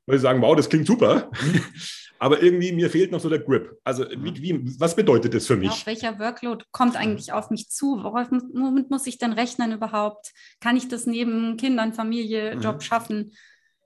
Leute 0.08 0.22
sagen, 0.22 0.42
wow, 0.42 0.56
das 0.56 0.70
klingt 0.70 0.88
super. 0.88 1.30
Mhm. 1.42 1.62
Aber 2.20 2.42
irgendwie 2.42 2.72
mir 2.72 2.90
fehlt 2.90 3.12
noch 3.12 3.20
so 3.20 3.30
der 3.30 3.40
Grip. 3.40 3.78
Also 3.84 4.04
wie, 4.10 4.42
wie, 4.42 4.80
was 4.80 4.96
bedeutet 4.96 5.36
das 5.36 5.46
für 5.46 5.56
mich? 5.56 5.70
Auf 5.70 5.86
welcher 5.86 6.18
Workload 6.18 6.66
kommt 6.72 6.96
eigentlich 6.96 7.32
auf 7.32 7.52
mich 7.52 7.70
zu? 7.70 8.04
Womit 8.04 8.90
muss 8.90 9.06
ich 9.06 9.20
denn 9.20 9.34
rechnen 9.34 9.72
überhaupt? 9.72 10.32
Kann 10.60 10.78
ich 10.78 10.88
das 10.88 11.06
neben 11.06 11.58
Kindern, 11.58 11.94
Familie, 11.94 12.56
mhm. 12.56 12.62
Job 12.62 12.82
schaffen? 12.82 13.34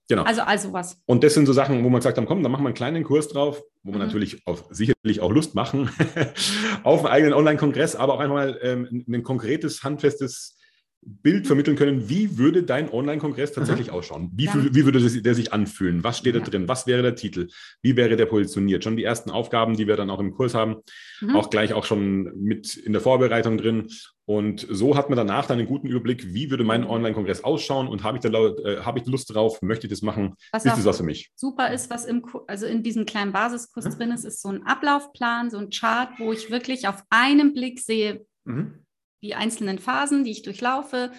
Genau. 0.08 0.24
Also, 0.24 0.42
also 0.42 0.74
was. 0.74 1.02
Und 1.06 1.24
das 1.24 1.34
sind 1.34 1.46
so 1.46 1.54
Sachen, 1.54 1.84
wo 1.84 1.90
man 1.90 2.02
sagt, 2.02 2.18
dann 2.18 2.26
komm, 2.26 2.44
dann 2.44 2.52
machen 2.52 2.64
wir 2.64 2.68
einen 2.68 2.76
kleinen 2.76 3.04
Kurs 3.04 3.30
drauf, 3.30 3.62
wo 3.84 3.92
wir 3.92 4.00
mhm. 4.00 4.06
natürlich 4.06 4.46
auch, 4.46 4.64
sicherlich 4.70 5.22
auch 5.22 5.32
Lust 5.32 5.56
machen 5.56 5.90
auf 6.84 7.06
einen 7.06 7.14
eigenen 7.14 7.34
Online-Kongress, 7.34 7.96
aber 7.96 8.16
auch 8.16 8.20
einfach 8.20 8.36
mal 8.36 8.60
ähm, 8.62 9.06
ein 9.08 9.24
konkretes, 9.24 9.84
handfestes 9.84 10.58
Bild 11.04 11.48
vermitteln 11.48 11.76
können, 11.76 12.10
wie 12.10 12.38
würde 12.38 12.62
dein 12.62 12.92
Online-Kongress 12.92 13.54
tatsächlich 13.54 13.90
Aha. 13.90 13.98
ausschauen? 13.98 14.30
Wie, 14.36 14.46
ja. 14.46 14.54
wie 14.56 14.86
würde 14.86 15.00
der 15.00 15.34
sich 15.34 15.52
anfühlen? 15.52 16.04
Was 16.04 16.20
steht 16.20 16.36
ja. 16.36 16.42
da 16.42 16.50
drin? 16.50 16.68
Was 16.68 16.86
wäre 16.86 17.02
der 17.02 17.16
Titel? 17.16 17.48
Wie 17.82 17.96
wäre 17.96 18.16
der 18.16 18.28
positioniert? 18.28 18.84
Schon 18.84 18.98
die 18.98 19.04
ersten 19.04 19.32
Aufgaben, 19.32 19.76
die 19.76 19.88
wir 19.88 19.96
dann 19.96 20.12
auch 20.12 20.20
im 20.20 20.32
Kurs 20.32 20.54
haben, 20.54 20.78
mhm. 21.22 21.36
auch 21.36 21.50
gleich 21.50 21.74
auch 21.74 21.86
schon 21.86 22.32
mit 22.36 22.76
in 22.76 22.94
der 22.94 23.02
Vorbereitung 23.02 23.58
drin. 23.58 23.88
Und 24.26 24.68
so 24.70 24.96
hat 24.96 25.10
man 25.10 25.18
danach 25.18 25.48
dann 25.48 25.58
einen 25.58 25.68
guten 25.68 25.88
Überblick, 25.88 26.36
wie 26.36 26.52
würde 26.52 26.64
mein 26.64 26.86
Online-Kongress 26.86 27.44
ausschauen 27.44 27.88
und 27.88 28.04
habe 28.04 28.18
ich, 28.18 28.24
da, 28.24 28.30
äh, 28.30 28.82
habe 28.82 29.00
ich 29.00 29.08
Lust 29.08 29.34
drauf, 29.34 29.62
möchte 29.64 29.88
ich 29.88 29.92
das 29.92 30.04
machen? 30.04 30.36
Was 30.52 30.66
ist 30.66 30.78
das 30.78 30.86
was 30.86 30.98
für 30.98 31.04
mich? 31.04 31.32
Super 31.36 31.74
ist, 31.74 31.90
was 31.90 32.06
im, 32.06 32.24
also 32.48 32.68
in 32.68 32.84
diesem 32.84 33.06
kleinen 33.06 33.32
Basiskurs 33.32 33.86
mhm. 33.86 33.98
drin 33.98 34.12
ist, 34.12 34.24
ist 34.24 34.42
so 34.42 34.50
ein 34.50 34.64
Ablaufplan, 34.68 35.50
so 35.50 35.58
ein 35.58 35.72
Chart, 35.72 36.10
wo 36.20 36.32
ich 36.32 36.52
wirklich 36.52 36.88
auf 36.88 37.04
einen 37.10 37.56
Blick 37.56 37.80
sehe, 37.80 38.24
mhm 38.46 38.86
die 39.22 39.36
einzelnen 39.36 39.80
Phasen, 39.80 40.24
die 40.24 40.32
ich 40.32 40.42
durchlaufe. 40.42 41.12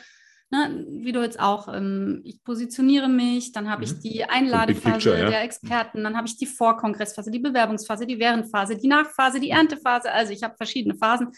Ne, 0.51 0.85
wie 0.87 1.13
du 1.13 1.23
jetzt 1.23 1.41
auch, 1.41 1.73
ähm, 1.73 2.21
ich 2.25 2.45
positioniere 2.45 3.09
mich, 3.09 3.53
dann 3.53 3.71
habe 3.71 3.85
ich 3.85 3.95
mhm. 3.95 4.01
die 4.01 4.25
Einladephase 4.25 4.93
Picture, 4.93 5.19
ja. 5.19 5.31
der 5.31 5.43
Experten, 5.45 6.05
dann 6.05 6.15
habe 6.15 6.27
ich 6.27 6.37
die 6.37 6.45
Vorkongressphase, 6.45 7.31
die 7.31 7.39
Bewerbungsphase, 7.39 8.07
die 8.07 8.19
Währendphase, 8.19 8.77
die 8.77 8.87
Nachphase, 8.87 9.41
die 9.41 9.49
Erntephase. 9.49 10.13
Also 10.13 10.35
ich 10.35 10.43
habe 10.43 10.55
verschiedene 10.59 10.95
Phasen. 10.95 11.29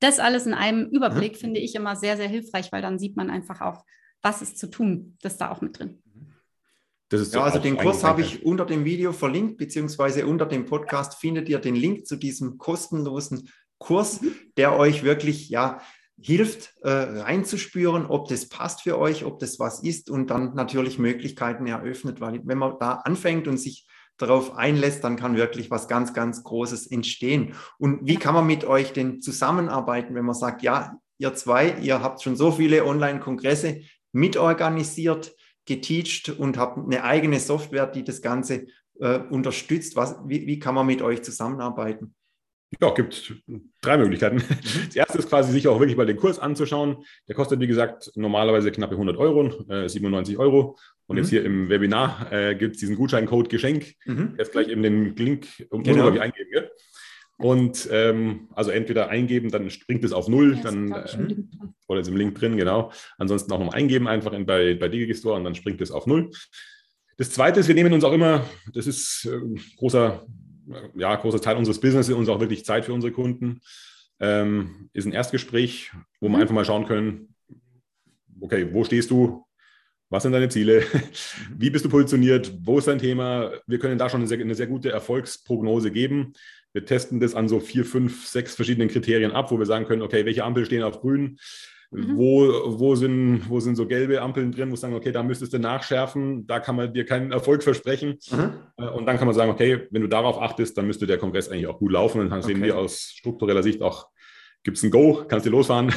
Das 0.00 0.18
alles 0.18 0.46
in 0.46 0.54
einem 0.54 0.86
Überblick 0.86 1.34
mhm. 1.34 1.38
finde 1.38 1.60
ich 1.60 1.74
immer 1.74 1.96
sehr, 1.96 2.16
sehr 2.16 2.28
hilfreich, 2.28 2.72
weil 2.72 2.80
dann 2.80 2.98
sieht 2.98 3.14
man 3.14 3.28
einfach 3.28 3.60
auch, 3.60 3.84
was 4.22 4.40
ist 4.40 4.58
zu 4.58 4.70
tun. 4.70 5.18
Das 5.20 5.32
ist 5.32 5.42
da 5.42 5.50
auch 5.50 5.60
mit 5.60 5.78
drin. 5.78 6.02
ja, 7.12 7.42
also 7.42 7.58
den 7.58 7.76
Kurs 7.76 8.02
habe 8.04 8.22
ich 8.22 8.42
unter 8.42 8.64
dem 8.64 8.86
Video 8.86 9.12
verlinkt, 9.12 9.58
beziehungsweise 9.58 10.26
unter 10.26 10.46
dem 10.46 10.64
Podcast 10.64 11.20
findet 11.20 11.46
ihr 11.50 11.58
den 11.58 11.74
Link 11.74 12.06
zu 12.06 12.16
diesem 12.16 12.56
kostenlosen 12.56 13.50
Kurs, 13.76 14.22
mhm. 14.22 14.34
der 14.56 14.78
euch 14.78 15.02
wirklich, 15.02 15.50
ja, 15.50 15.82
hilft, 16.20 16.74
äh, 16.82 16.90
reinzuspüren, 16.90 18.06
ob 18.06 18.28
das 18.28 18.48
passt 18.48 18.82
für 18.82 18.98
euch, 18.98 19.24
ob 19.24 19.38
das 19.38 19.58
was 19.58 19.82
ist 19.82 20.10
und 20.10 20.30
dann 20.30 20.54
natürlich 20.54 20.98
Möglichkeiten 20.98 21.66
eröffnet, 21.66 22.20
weil 22.20 22.40
wenn 22.44 22.58
man 22.58 22.76
da 22.78 22.94
anfängt 23.04 23.48
und 23.48 23.58
sich 23.58 23.86
darauf 24.18 24.56
einlässt, 24.56 25.02
dann 25.04 25.16
kann 25.16 25.36
wirklich 25.36 25.70
was 25.70 25.88
ganz, 25.88 26.12
ganz 26.12 26.44
Großes 26.44 26.86
entstehen. 26.86 27.54
Und 27.78 28.06
wie 28.06 28.16
kann 28.16 28.34
man 28.34 28.46
mit 28.46 28.64
euch 28.64 28.92
denn 28.92 29.20
zusammenarbeiten, 29.20 30.14
wenn 30.14 30.24
man 30.24 30.34
sagt, 30.34 30.62
ja, 30.62 30.96
ihr 31.18 31.34
zwei, 31.34 31.78
ihr 31.80 32.02
habt 32.02 32.22
schon 32.22 32.36
so 32.36 32.52
viele 32.52 32.84
Online-Kongresse 32.84 33.80
mitorganisiert, 34.12 35.34
geteacht 35.66 36.28
und 36.28 36.58
habt 36.58 36.78
eine 36.78 37.04
eigene 37.04 37.40
Software, 37.40 37.86
die 37.86 38.04
das 38.04 38.20
Ganze 38.20 38.66
äh, 39.00 39.18
unterstützt. 39.18 39.96
Was, 39.96 40.16
wie, 40.26 40.46
wie 40.46 40.58
kann 40.58 40.74
man 40.74 40.86
mit 40.86 41.02
euch 41.02 41.22
zusammenarbeiten? 41.22 42.14
Ja, 42.80 42.90
gibt 42.90 43.34
drei 43.80 43.98
Möglichkeiten. 43.98 44.36
Mhm. 44.36 44.86
Das 44.86 44.96
erste 44.96 45.18
ist 45.18 45.28
quasi 45.28 45.52
sich 45.52 45.68
auch 45.68 45.78
wirklich 45.78 45.96
mal 45.96 46.06
den 46.06 46.16
Kurs 46.16 46.38
anzuschauen. 46.38 47.04
Der 47.28 47.34
kostet, 47.34 47.60
wie 47.60 47.66
gesagt, 47.66 48.10
normalerweise 48.14 48.72
knappe 48.72 48.94
100 48.94 49.16
Euro, 49.16 49.64
äh, 49.68 49.88
97 49.88 50.38
Euro. 50.38 50.78
Und 51.06 51.16
mhm. 51.16 51.22
jetzt 51.22 51.30
hier 51.30 51.44
im 51.44 51.68
Webinar 51.68 52.32
äh, 52.32 52.54
gibt 52.54 52.74
es 52.74 52.80
diesen 52.80 52.96
Gutscheincode 52.96 53.48
Geschenk. 53.48 53.94
Mhm. 54.06 54.34
Jetzt 54.38 54.52
gleich 54.52 54.68
eben 54.68 54.82
den 54.82 55.14
Link 55.16 55.46
um 55.70 55.82
genau. 55.82 56.08
eingeben. 56.08 56.50
Ja? 56.52 56.62
Und 57.38 57.88
ähm, 57.90 58.48
also 58.54 58.70
entweder 58.70 59.08
eingeben, 59.08 59.50
dann 59.50 59.68
springt 59.70 60.04
es 60.04 60.12
auf 60.12 60.28
Null, 60.28 60.56
ja, 60.56 60.62
dann, 60.62 60.92
äh, 60.92 61.36
oder 61.88 62.00
ist 62.00 62.08
im 62.08 62.16
Link 62.16 62.36
drin, 62.36 62.56
genau. 62.56 62.92
Ansonsten 63.18 63.52
auch 63.52 63.58
noch 63.58 63.72
eingeben, 63.72 64.06
einfach 64.06 64.32
in, 64.32 64.46
bei, 64.46 64.74
bei 64.74 64.88
Digistore 64.88 65.36
und 65.36 65.44
dann 65.44 65.54
springt 65.54 65.80
es 65.80 65.90
auf 65.90 66.06
Null. 66.06 66.30
Das 67.16 67.30
zweite 67.30 67.60
ist, 67.60 67.68
wir 67.68 67.74
nehmen 67.74 67.92
uns 67.92 68.04
auch 68.04 68.12
immer, 68.12 68.44
das 68.72 68.86
ist 68.86 69.28
äh, 69.30 69.40
großer 69.76 70.24
ja, 70.94 71.14
großer 71.16 71.40
Teil 71.40 71.56
unseres 71.56 71.80
Business 71.80 72.08
und 72.10 72.28
auch 72.28 72.40
wirklich 72.40 72.64
Zeit 72.64 72.84
für 72.84 72.92
unsere 72.92 73.12
Kunden, 73.12 73.60
ähm, 74.20 74.88
ist 74.92 75.06
ein 75.06 75.12
Erstgespräch, 75.12 75.90
wo 76.20 76.28
wir 76.28 76.36
mhm. 76.36 76.42
einfach 76.42 76.54
mal 76.54 76.64
schauen 76.64 76.86
können, 76.86 77.34
okay, 78.40 78.68
wo 78.72 78.84
stehst 78.84 79.10
du? 79.10 79.44
Was 80.10 80.24
sind 80.24 80.32
deine 80.32 80.48
Ziele? 80.48 80.84
Wie 81.56 81.70
bist 81.70 81.84
du 81.84 81.88
positioniert? 81.88 82.52
Wo 82.62 82.78
ist 82.78 82.86
dein 82.86 82.98
Thema? 82.98 83.52
Wir 83.66 83.78
können 83.78 83.98
da 83.98 84.10
schon 84.10 84.20
eine 84.20 84.28
sehr, 84.28 84.38
eine 84.38 84.54
sehr 84.54 84.66
gute 84.66 84.90
Erfolgsprognose 84.90 85.90
geben. 85.90 86.34
Wir 86.74 86.84
testen 86.84 87.18
das 87.18 87.34
an 87.34 87.48
so 87.48 87.60
vier, 87.60 87.84
fünf, 87.84 88.26
sechs 88.26 88.54
verschiedenen 88.54 88.88
Kriterien 88.88 89.32
ab, 89.32 89.50
wo 89.50 89.58
wir 89.58 89.66
sagen 89.66 89.86
können, 89.86 90.02
okay, 90.02 90.24
welche 90.26 90.44
Ampel 90.44 90.66
stehen 90.66 90.82
auf 90.82 91.00
grün? 91.00 91.38
Mhm. 91.92 92.16
Wo, 92.16 92.78
wo, 92.78 92.94
sind, 92.94 93.48
wo 93.50 93.60
sind 93.60 93.76
so 93.76 93.86
gelbe 93.86 94.22
Ampeln 94.22 94.50
drin, 94.50 94.70
wo 94.70 94.76
sagen, 94.76 94.94
okay, 94.94 95.12
da 95.12 95.22
müsstest 95.22 95.52
du 95.52 95.58
nachschärfen, 95.58 96.46
da 96.46 96.58
kann 96.58 96.76
man 96.76 96.92
dir 96.92 97.04
keinen 97.04 97.32
Erfolg 97.32 97.62
versprechen. 97.62 98.18
Mhm. 98.30 98.52
Äh, 98.78 98.88
und 98.88 99.04
dann 99.04 99.18
kann 99.18 99.26
man 99.26 99.34
sagen, 99.34 99.50
okay, 99.50 99.86
wenn 99.90 100.00
du 100.00 100.08
darauf 100.08 100.40
achtest, 100.40 100.78
dann 100.78 100.86
müsste 100.86 101.06
der 101.06 101.18
Kongress 101.18 101.50
eigentlich 101.50 101.66
auch 101.66 101.78
gut 101.78 101.92
laufen. 101.92 102.22
Und 102.22 102.30
dann 102.30 102.40
sehen 102.40 102.62
wir 102.62 102.78
aus 102.78 103.12
struktureller 103.16 103.62
Sicht 103.62 103.82
auch, 103.82 104.08
gibt 104.62 104.78
es 104.78 104.82
ein 104.82 104.90
Go, 104.90 105.24
kannst 105.28 105.44
du 105.44 105.50
losfahren. 105.50 105.92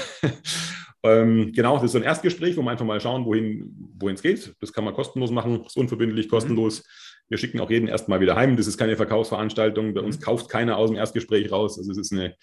ähm, 1.04 1.54
genau, 1.54 1.76
das 1.76 1.86
ist 1.86 1.92
so 1.94 2.00
ein 2.00 2.04
Erstgespräch, 2.04 2.58
wo 2.58 2.62
wir 2.62 2.72
einfach 2.72 2.86
mal 2.86 3.00
schauen, 3.00 3.26
wohin 3.26 4.16
es 4.16 4.22
geht. 4.22 4.54
Das 4.60 4.74
kann 4.74 4.84
man 4.84 4.94
kostenlos 4.94 5.32
machen, 5.32 5.64
ist 5.66 5.78
unverbindlich, 5.78 6.28
kostenlos. 6.28 6.80
Mhm. 6.80 6.90
Wir 7.30 7.38
schicken 7.38 7.60
auch 7.62 7.72
jeden 7.72 7.88
erstmal 7.88 8.20
wieder 8.20 8.36
heim. 8.36 8.58
Das 8.58 8.68
ist 8.68 8.78
keine 8.78 8.98
Verkaufsveranstaltung. 8.98 9.94
Bei 9.94 10.02
uns 10.02 10.20
mhm. 10.20 10.24
kauft 10.24 10.50
keiner 10.50 10.78
aus 10.78 10.90
dem 10.90 10.98
Erstgespräch 10.98 11.52
raus. 11.54 11.78
Also 11.78 11.92
es 11.92 11.98
ist 11.98 12.12
eine 12.12 12.36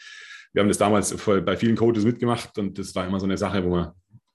wir 0.53 0.61
haben 0.61 0.69
das 0.69 0.79
damals 0.79 1.17
bei 1.17 1.57
vielen 1.57 1.77
Coaches 1.77 2.05
mitgemacht 2.05 2.57
und 2.59 2.79
das 2.79 2.95
war 2.95 3.07
immer 3.07 3.21
so 3.21 3.27
eine 3.27 3.39
Sache, 3.39 3.65
wo 3.65 3.71
man 3.71 3.93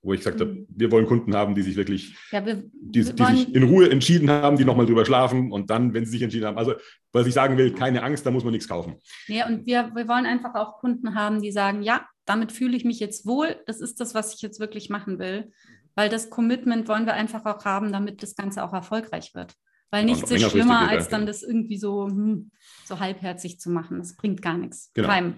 wo 0.07 0.13
ich 0.13 0.21
gesagt 0.21 0.39
habe, 0.39 0.51
mhm. 0.51 0.67
wir 0.69 0.91
wollen 0.91 1.05
Kunden 1.05 1.35
haben, 1.35 1.53
die 1.53 1.61
sich 1.61 1.75
wirklich, 1.75 2.15
ja, 2.31 2.45
wir, 2.45 2.63
die, 2.73 3.03
die 3.03 3.25
sich 3.25 3.53
in 3.53 3.63
Ruhe 3.63 3.89
entschieden 3.89 4.29
haben, 4.29 4.55
die 4.55 4.63
nochmal 4.63 4.85
drüber 4.85 5.05
schlafen 5.05 5.51
und 5.51 5.69
dann, 5.69 5.93
wenn 5.93 6.05
sie 6.05 6.11
sich 6.11 6.21
entschieden 6.21 6.45
haben, 6.45 6.57
also 6.57 6.75
was 7.11 7.27
ich 7.27 7.33
sagen 7.33 7.57
will, 7.57 7.73
keine 7.73 8.03
Angst, 8.03 8.25
da 8.25 8.31
muss 8.31 8.43
man 8.43 8.53
nichts 8.53 8.69
kaufen. 8.69 8.95
Ja, 9.27 9.47
und 9.47 9.65
wir, 9.65 9.91
wir 9.95 10.07
wollen 10.07 10.25
einfach 10.25 10.55
auch 10.55 10.79
Kunden 10.79 11.13
haben, 11.13 11.41
die 11.41 11.51
sagen, 11.51 11.81
ja, 11.81 12.05
damit 12.25 12.51
fühle 12.51 12.77
ich 12.77 12.85
mich 12.85 12.99
jetzt 12.99 13.25
wohl, 13.25 13.57
das 13.65 13.81
ist 13.81 13.99
das, 13.99 14.15
was 14.15 14.33
ich 14.33 14.41
jetzt 14.41 14.59
wirklich 14.59 14.89
machen 14.89 15.19
will, 15.19 15.51
weil 15.95 16.09
das 16.09 16.29
Commitment 16.29 16.87
wollen 16.87 17.05
wir 17.05 17.13
einfach 17.13 17.45
auch 17.45 17.65
haben, 17.65 17.91
damit 17.91 18.23
das 18.23 18.35
Ganze 18.35 18.63
auch 18.63 18.73
erfolgreich 18.73 19.33
wird. 19.33 19.53
Weil 19.89 20.03
nichts 20.03 20.29
ist 20.29 20.51
schlimmer, 20.51 20.89
als 20.89 21.07
dann 21.07 21.25
das 21.25 21.43
irgendwie 21.43 21.77
so, 21.77 22.07
hm, 22.07 22.51
so 22.85 22.99
halbherzig 22.99 23.59
zu 23.59 23.69
machen. 23.69 23.99
Das 23.99 24.15
bringt 24.15 24.41
gar 24.41 24.57
nichts. 24.57 24.91
Genau. 24.93 25.33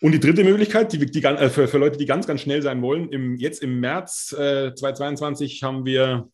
Und 0.00 0.12
die 0.12 0.20
dritte 0.20 0.44
Möglichkeit, 0.44 0.92
die, 0.92 1.06
die, 1.06 1.22
äh, 1.22 1.48
für, 1.48 1.68
für, 1.68 1.78
Leute, 1.78 1.96
die 1.96 2.06
ganz, 2.06 2.26
ganz 2.26 2.40
schnell 2.40 2.62
sein 2.62 2.82
wollen, 2.82 3.08
im, 3.10 3.36
jetzt 3.36 3.62
im 3.62 3.80
März 3.80 4.32
äh, 4.32 4.74
2022 4.74 5.62
haben 5.62 5.84
wir 5.84 6.28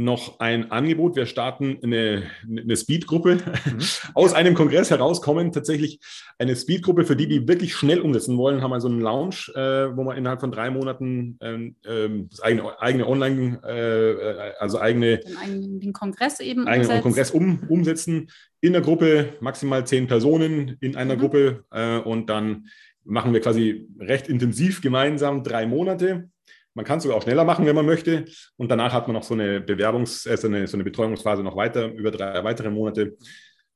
noch 0.00 0.40
ein 0.40 0.70
Angebot. 0.70 1.16
Wir 1.16 1.26
starten 1.26 1.78
eine, 1.82 2.24
eine 2.48 2.76
Speed-Gruppe. 2.76 3.36
Mhm. 3.36 3.78
Aus 4.14 4.32
einem 4.32 4.54
Kongress 4.54 4.90
herauskommen 4.90 5.52
tatsächlich 5.52 6.00
eine 6.38 6.56
Speed-Gruppe 6.56 7.04
für 7.04 7.16
die, 7.16 7.28
die 7.28 7.46
wirklich 7.46 7.74
schnell 7.74 8.00
umsetzen 8.00 8.38
wollen, 8.38 8.62
haben 8.62 8.70
wir 8.70 8.80
so 8.80 8.88
einen 8.88 9.00
Lounge, 9.00 9.52
äh, 9.54 9.96
wo 9.96 10.04
man 10.04 10.16
innerhalb 10.16 10.40
von 10.40 10.50
drei 10.50 10.70
Monaten 10.70 11.38
ähm, 11.40 11.76
ähm 11.86 12.28
das 12.30 12.40
eigene, 12.40 12.80
eigene 12.80 13.06
Online, 13.06 13.60
äh, 13.64 14.10
äh 14.10 14.52
also 14.58 14.80
eigene 14.80 15.18
den, 15.18 15.80
den 15.80 15.92
Kongress 15.92 16.40
eben 16.40 16.66
eigenen 16.66 17.02
Kongress 17.02 17.30
um, 17.30 17.60
umsetzen. 17.68 18.30
In 18.60 18.72
der 18.72 18.82
Gruppe 18.82 19.34
maximal 19.40 19.86
zehn 19.86 20.06
Personen 20.06 20.76
in 20.80 20.96
einer 20.96 21.16
mhm. 21.16 21.20
Gruppe 21.20 21.64
äh, 21.70 21.98
und 21.98 22.28
dann 22.30 22.68
machen 23.04 23.32
wir 23.32 23.40
quasi 23.40 23.88
recht 23.98 24.28
intensiv 24.28 24.82
gemeinsam 24.82 25.42
drei 25.42 25.66
Monate 25.66 26.30
man 26.74 26.84
kann 26.84 26.98
es 26.98 27.02
sogar 27.02 27.18
auch 27.18 27.22
schneller 27.22 27.44
machen, 27.44 27.66
wenn 27.66 27.74
man 27.74 27.86
möchte. 27.86 28.24
Und 28.56 28.70
danach 28.70 28.92
hat 28.92 29.08
man 29.08 29.14
noch 29.14 29.22
so 29.22 29.34
eine 29.34 29.60
Bewerbungs-, 29.60 30.28
also 30.28 30.48
eine, 30.48 30.66
so 30.66 30.76
eine 30.76 30.84
Betreuungsphase 30.84 31.42
noch 31.42 31.56
weiter, 31.56 31.92
über 31.92 32.10
drei 32.10 32.42
weitere 32.44 32.70
Monate 32.70 33.16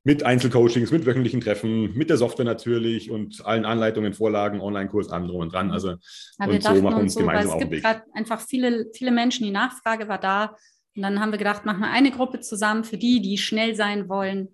mit 0.05 0.23
Einzelcoachings, 0.23 0.91
mit 0.91 1.07
wöchentlichen 1.07 1.41
Treffen, 1.41 1.95
mit 1.95 2.11
der 2.11 2.19
Software 2.19 2.45
natürlich 2.45 3.11
und 3.11 3.45
allen 3.47 3.65
Anleitungen, 3.65 4.13
Vorlagen, 4.13 4.61
Online-Kurs, 4.61 5.09
allem 5.09 5.29
drum 5.29 5.41
und 5.41 5.53
dran. 5.53 5.71
Also 5.71 5.95
ja, 6.39 6.47
und 6.47 6.63
so 6.63 6.75
machen 6.83 6.97
wir 6.97 7.03
uns 7.03 7.15
so, 7.15 7.21
gemeinsam 7.21 7.53
auf 7.53 7.59
den 7.59 7.71
Weg. 7.71 7.83
Es 7.85 7.91
gibt 7.91 8.15
einfach 8.15 8.41
viele, 8.41 8.87
viele 8.95 9.11
Menschen, 9.11 9.45
die 9.45 9.51
Nachfrage 9.51 10.07
war 10.07 10.19
da. 10.19 10.57
Und 10.95 11.03
dann 11.03 11.21
haben 11.21 11.33
wir 11.33 11.39
gedacht, 11.39 11.65
machen 11.65 11.81
wir 11.81 11.91
eine 11.91 12.11
Gruppe 12.11 12.41
zusammen 12.41 12.85
für 12.85 12.99
die, 12.99 13.21
die 13.23 13.39
schnell 13.39 13.75
sein 13.75 14.09
wollen, 14.11 14.51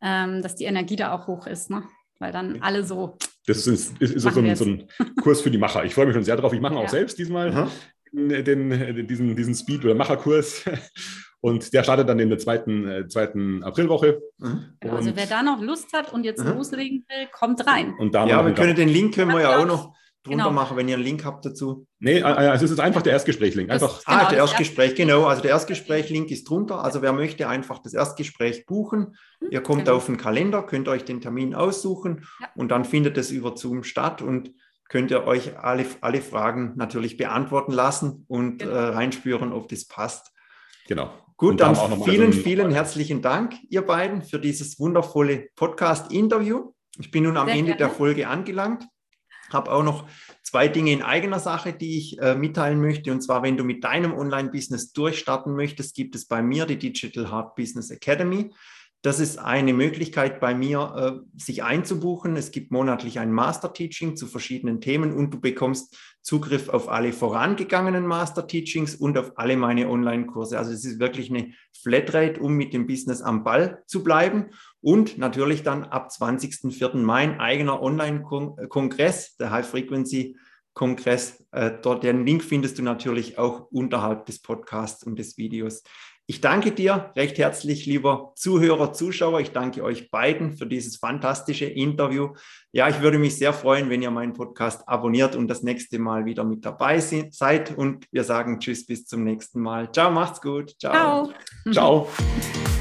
ähm, 0.00 0.42
dass 0.42 0.54
die 0.54 0.64
Energie 0.64 0.96
da 0.96 1.12
auch 1.12 1.26
hoch 1.26 1.48
ist. 1.48 1.70
Ne? 1.70 1.82
Weil 2.20 2.30
dann 2.30 2.62
alle 2.62 2.84
so 2.84 3.18
das 3.46 3.66
ist, 3.66 4.00
ist, 4.00 4.14
ist 4.14 4.22
so, 4.22 4.40
ein, 4.40 4.56
so, 4.56 4.64
ein, 4.64 4.88
Kurs 5.22 5.40
für 5.40 5.50
die 5.50 5.58
Macher. 5.58 5.84
Ich 5.84 5.94
freue 5.94 6.06
mich 6.06 6.14
schon 6.14 6.24
sehr 6.24 6.36
drauf. 6.36 6.52
Ich 6.52 6.60
mache 6.60 6.74
ja. 6.74 6.80
auch 6.80 6.88
selbst 6.88 7.18
diesmal 7.18 7.68
den, 8.12 8.44
den, 8.44 9.06
diesen, 9.06 9.34
diesen 9.36 9.54
Speed- 9.54 9.84
oder 9.84 9.94
Macherkurs. 9.94 10.64
Und 11.40 11.74
der 11.74 11.82
startet 11.82 12.08
dann 12.08 12.18
in 12.20 12.30
der 12.30 12.38
zweiten, 12.38 12.88
äh, 12.88 13.06
zweiten 13.06 13.62
Aprilwoche. 13.62 14.22
Mhm. 14.38 14.76
Genau, 14.80 14.94
also 14.94 15.10
wer 15.14 15.26
da 15.26 15.42
noch 15.42 15.60
Lust 15.60 15.92
hat 15.92 16.10
und 16.10 16.24
jetzt 16.24 16.42
mhm. 16.42 16.54
loslegen 16.54 17.04
will, 17.06 17.28
kommt 17.32 17.66
rein. 17.66 17.94
Und 17.98 18.14
da 18.14 18.26
ja, 18.26 18.46
wir 18.46 18.54
können 18.54 18.74
den 18.74 18.88
Link 18.88 19.14
können 19.14 19.30
wir 19.30 19.42
ja 19.42 19.58
auch 19.58 19.66
noch 19.66 19.94
drunter 20.24 20.44
genau. 20.44 20.52
machen, 20.52 20.76
wenn 20.76 20.88
ihr 20.88 20.94
einen 20.94 21.04
Link 21.04 21.24
habt 21.24 21.44
dazu. 21.44 21.86
Nee, 21.98 22.22
also 22.22 22.64
es 22.64 22.70
ist 22.70 22.80
einfach 22.80 23.02
der 23.02 23.12
Erstgespräch-Link. 23.12 23.70
Einfach. 23.70 23.96
Das, 23.96 24.04
genau, 24.04 24.18
ah, 24.18 24.28
der 24.28 24.38
Erstgespräch, 24.38 24.94
genau. 24.94 25.26
Also 25.26 25.42
der 25.42 25.50
Erstgespräch-Link 25.50 26.30
ist 26.30 26.48
drunter. 26.48 26.82
Also 26.82 27.02
wer 27.02 27.12
möchte 27.12 27.46
einfach 27.46 27.80
das 27.80 27.92
Erstgespräch 27.92 28.64
buchen. 28.64 29.16
Mhm, 29.40 29.48
ihr 29.50 29.62
kommt 29.62 29.84
genau. 29.84 29.98
auf 29.98 30.06
den 30.06 30.16
Kalender, 30.16 30.62
könnt 30.62 30.88
euch 30.88 31.04
den 31.04 31.20
Termin 31.20 31.54
aussuchen 31.54 32.26
ja. 32.40 32.48
und 32.56 32.70
dann 32.70 32.86
findet 32.86 33.18
es 33.18 33.30
über 33.30 33.54
Zoom 33.56 33.84
statt 33.84 34.22
und 34.22 34.52
könnt 34.88 35.10
ihr 35.10 35.26
euch 35.26 35.58
alle, 35.58 35.84
alle 36.00 36.22
Fragen 36.22 36.72
natürlich 36.76 37.18
beantworten 37.18 37.72
lassen 37.72 38.24
und 38.26 38.58
genau. 38.58 38.72
äh, 38.72 38.88
reinspüren, 38.88 39.52
ob 39.52 39.68
das 39.68 39.86
passt. 39.86 40.32
Genau. 40.88 41.12
Gut, 41.36 41.60
dann 41.60 41.76
vielen, 42.04 42.32
so 42.32 42.40
vielen 42.40 42.70
herzlichen 42.70 43.20
Dank, 43.20 43.54
ihr 43.68 43.82
beiden, 43.82 44.22
für 44.22 44.38
dieses 44.38 44.78
wundervolle 44.78 45.48
Podcast-Interview. 45.56 46.72
Ich 46.98 47.10
bin 47.10 47.24
nun 47.24 47.36
am 47.36 47.48
Sehr 47.48 47.56
Ende 47.56 47.72
gerne. 47.72 47.78
der 47.78 47.90
Folge 47.90 48.28
angelangt 48.28 48.86
habe 49.54 49.72
auch 49.72 49.82
noch 49.82 50.06
zwei 50.42 50.68
Dinge 50.68 50.92
in 50.92 51.02
eigener 51.02 51.38
Sache, 51.38 51.72
die 51.72 51.96
ich 51.96 52.18
äh, 52.18 52.34
mitteilen 52.34 52.80
möchte. 52.80 53.10
Und 53.12 53.22
zwar, 53.22 53.42
wenn 53.42 53.56
du 53.56 53.64
mit 53.64 53.82
deinem 53.84 54.12
Online-Business 54.12 54.92
durchstarten 54.92 55.54
möchtest, 55.54 55.94
gibt 55.94 56.14
es 56.14 56.26
bei 56.26 56.42
mir 56.42 56.66
die 56.66 56.78
Digital 56.78 57.30
Hard 57.30 57.54
Business 57.54 57.90
Academy. 57.90 58.50
Das 59.04 59.20
ist 59.20 59.38
eine 59.38 59.74
Möglichkeit 59.74 60.40
bei 60.40 60.54
mir, 60.54 60.94
äh, 60.96 61.38
sich 61.38 61.62
einzubuchen. 61.62 62.36
Es 62.36 62.52
gibt 62.52 62.72
monatlich 62.72 63.18
ein 63.18 63.32
Master-Teaching 63.32 64.16
zu 64.16 64.26
verschiedenen 64.26 64.80
Themen 64.80 65.12
und 65.12 65.30
du 65.30 65.40
bekommst 65.40 65.94
Zugriff 66.22 66.70
auf 66.70 66.88
alle 66.88 67.12
vorangegangenen 67.12 68.06
Master-Teachings 68.06 68.94
und 68.94 69.18
auf 69.18 69.32
alle 69.36 69.58
meine 69.58 69.90
Online-Kurse. 69.90 70.58
Also 70.58 70.72
es 70.72 70.86
ist 70.86 71.00
wirklich 71.00 71.28
eine 71.28 71.52
Flatrate, 71.82 72.40
um 72.40 72.54
mit 72.54 72.72
dem 72.72 72.86
Business 72.86 73.20
am 73.20 73.44
Ball 73.44 73.82
zu 73.86 74.02
bleiben. 74.02 74.46
Und 74.84 75.16
natürlich 75.16 75.62
dann 75.62 75.84
ab 75.84 76.10
20.04. 76.10 76.98
mein 76.98 77.40
eigener 77.40 77.80
Online-Kongress, 77.80 79.36
der 79.38 79.50
High 79.50 79.66
Frequency 79.66 80.36
Kongress. 80.74 81.42
Äh, 81.52 81.70
dort 81.80 82.04
den 82.04 82.26
Link 82.26 82.44
findest 82.44 82.78
du 82.78 82.82
natürlich 82.82 83.38
auch 83.38 83.70
unterhalb 83.70 84.26
des 84.26 84.42
Podcasts 84.42 85.02
und 85.02 85.18
des 85.18 85.38
Videos. 85.38 85.84
Ich 86.26 86.42
danke 86.42 86.72
dir 86.72 87.12
recht 87.16 87.38
herzlich, 87.38 87.86
lieber 87.86 88.32
Zuhörer, 88.36 88.92
Zuschauer. 88.92 89.40
Ich 89.40 89.52
danke 89.52 89.82
euch 89.82 90.10
beiden 90.10 90.52
für 90.52 90.66
dieses 90.66 90.96
fantastische 90.96 91.64
Interview. 91.64 92.34
Ja, 92.70 92.86
ich 92.88 93.00
würde 93.00 93.18
mich 93.18 93.36
sehr 93.36 93.54
freuen, 93.54 93.88
wenn 93.88 94.02
ihr 94.02 94.10
meinen 94.10 94.34
Podcast 94.34 94.86
abonniert 94.86 95.34
und 95.34 95.48
das 95.48 95.62
nächste 95.62 95.98
Mal 95.98 96.26
wieder 96.26 96.44
mit 96.44 96.62
dabei 96.64 97.00
seid. 97.00 97.74
Und 97.74 98.06
wir 98.12 98.24
sagen 98.24 98.60
Tschüss, 98.60 98.84
bis 98.84 99.06
zum 99.06 99.24
nächsten 99.24 99.62
Mal. 99.62 99.90
Ciao, 99.92 100.10
macht's 100.10 100.42
gut. 100.42 100.78
Ciao. 100.78 101.32
Ciao. 101.72 101.72
Ciao. 101.72 102.08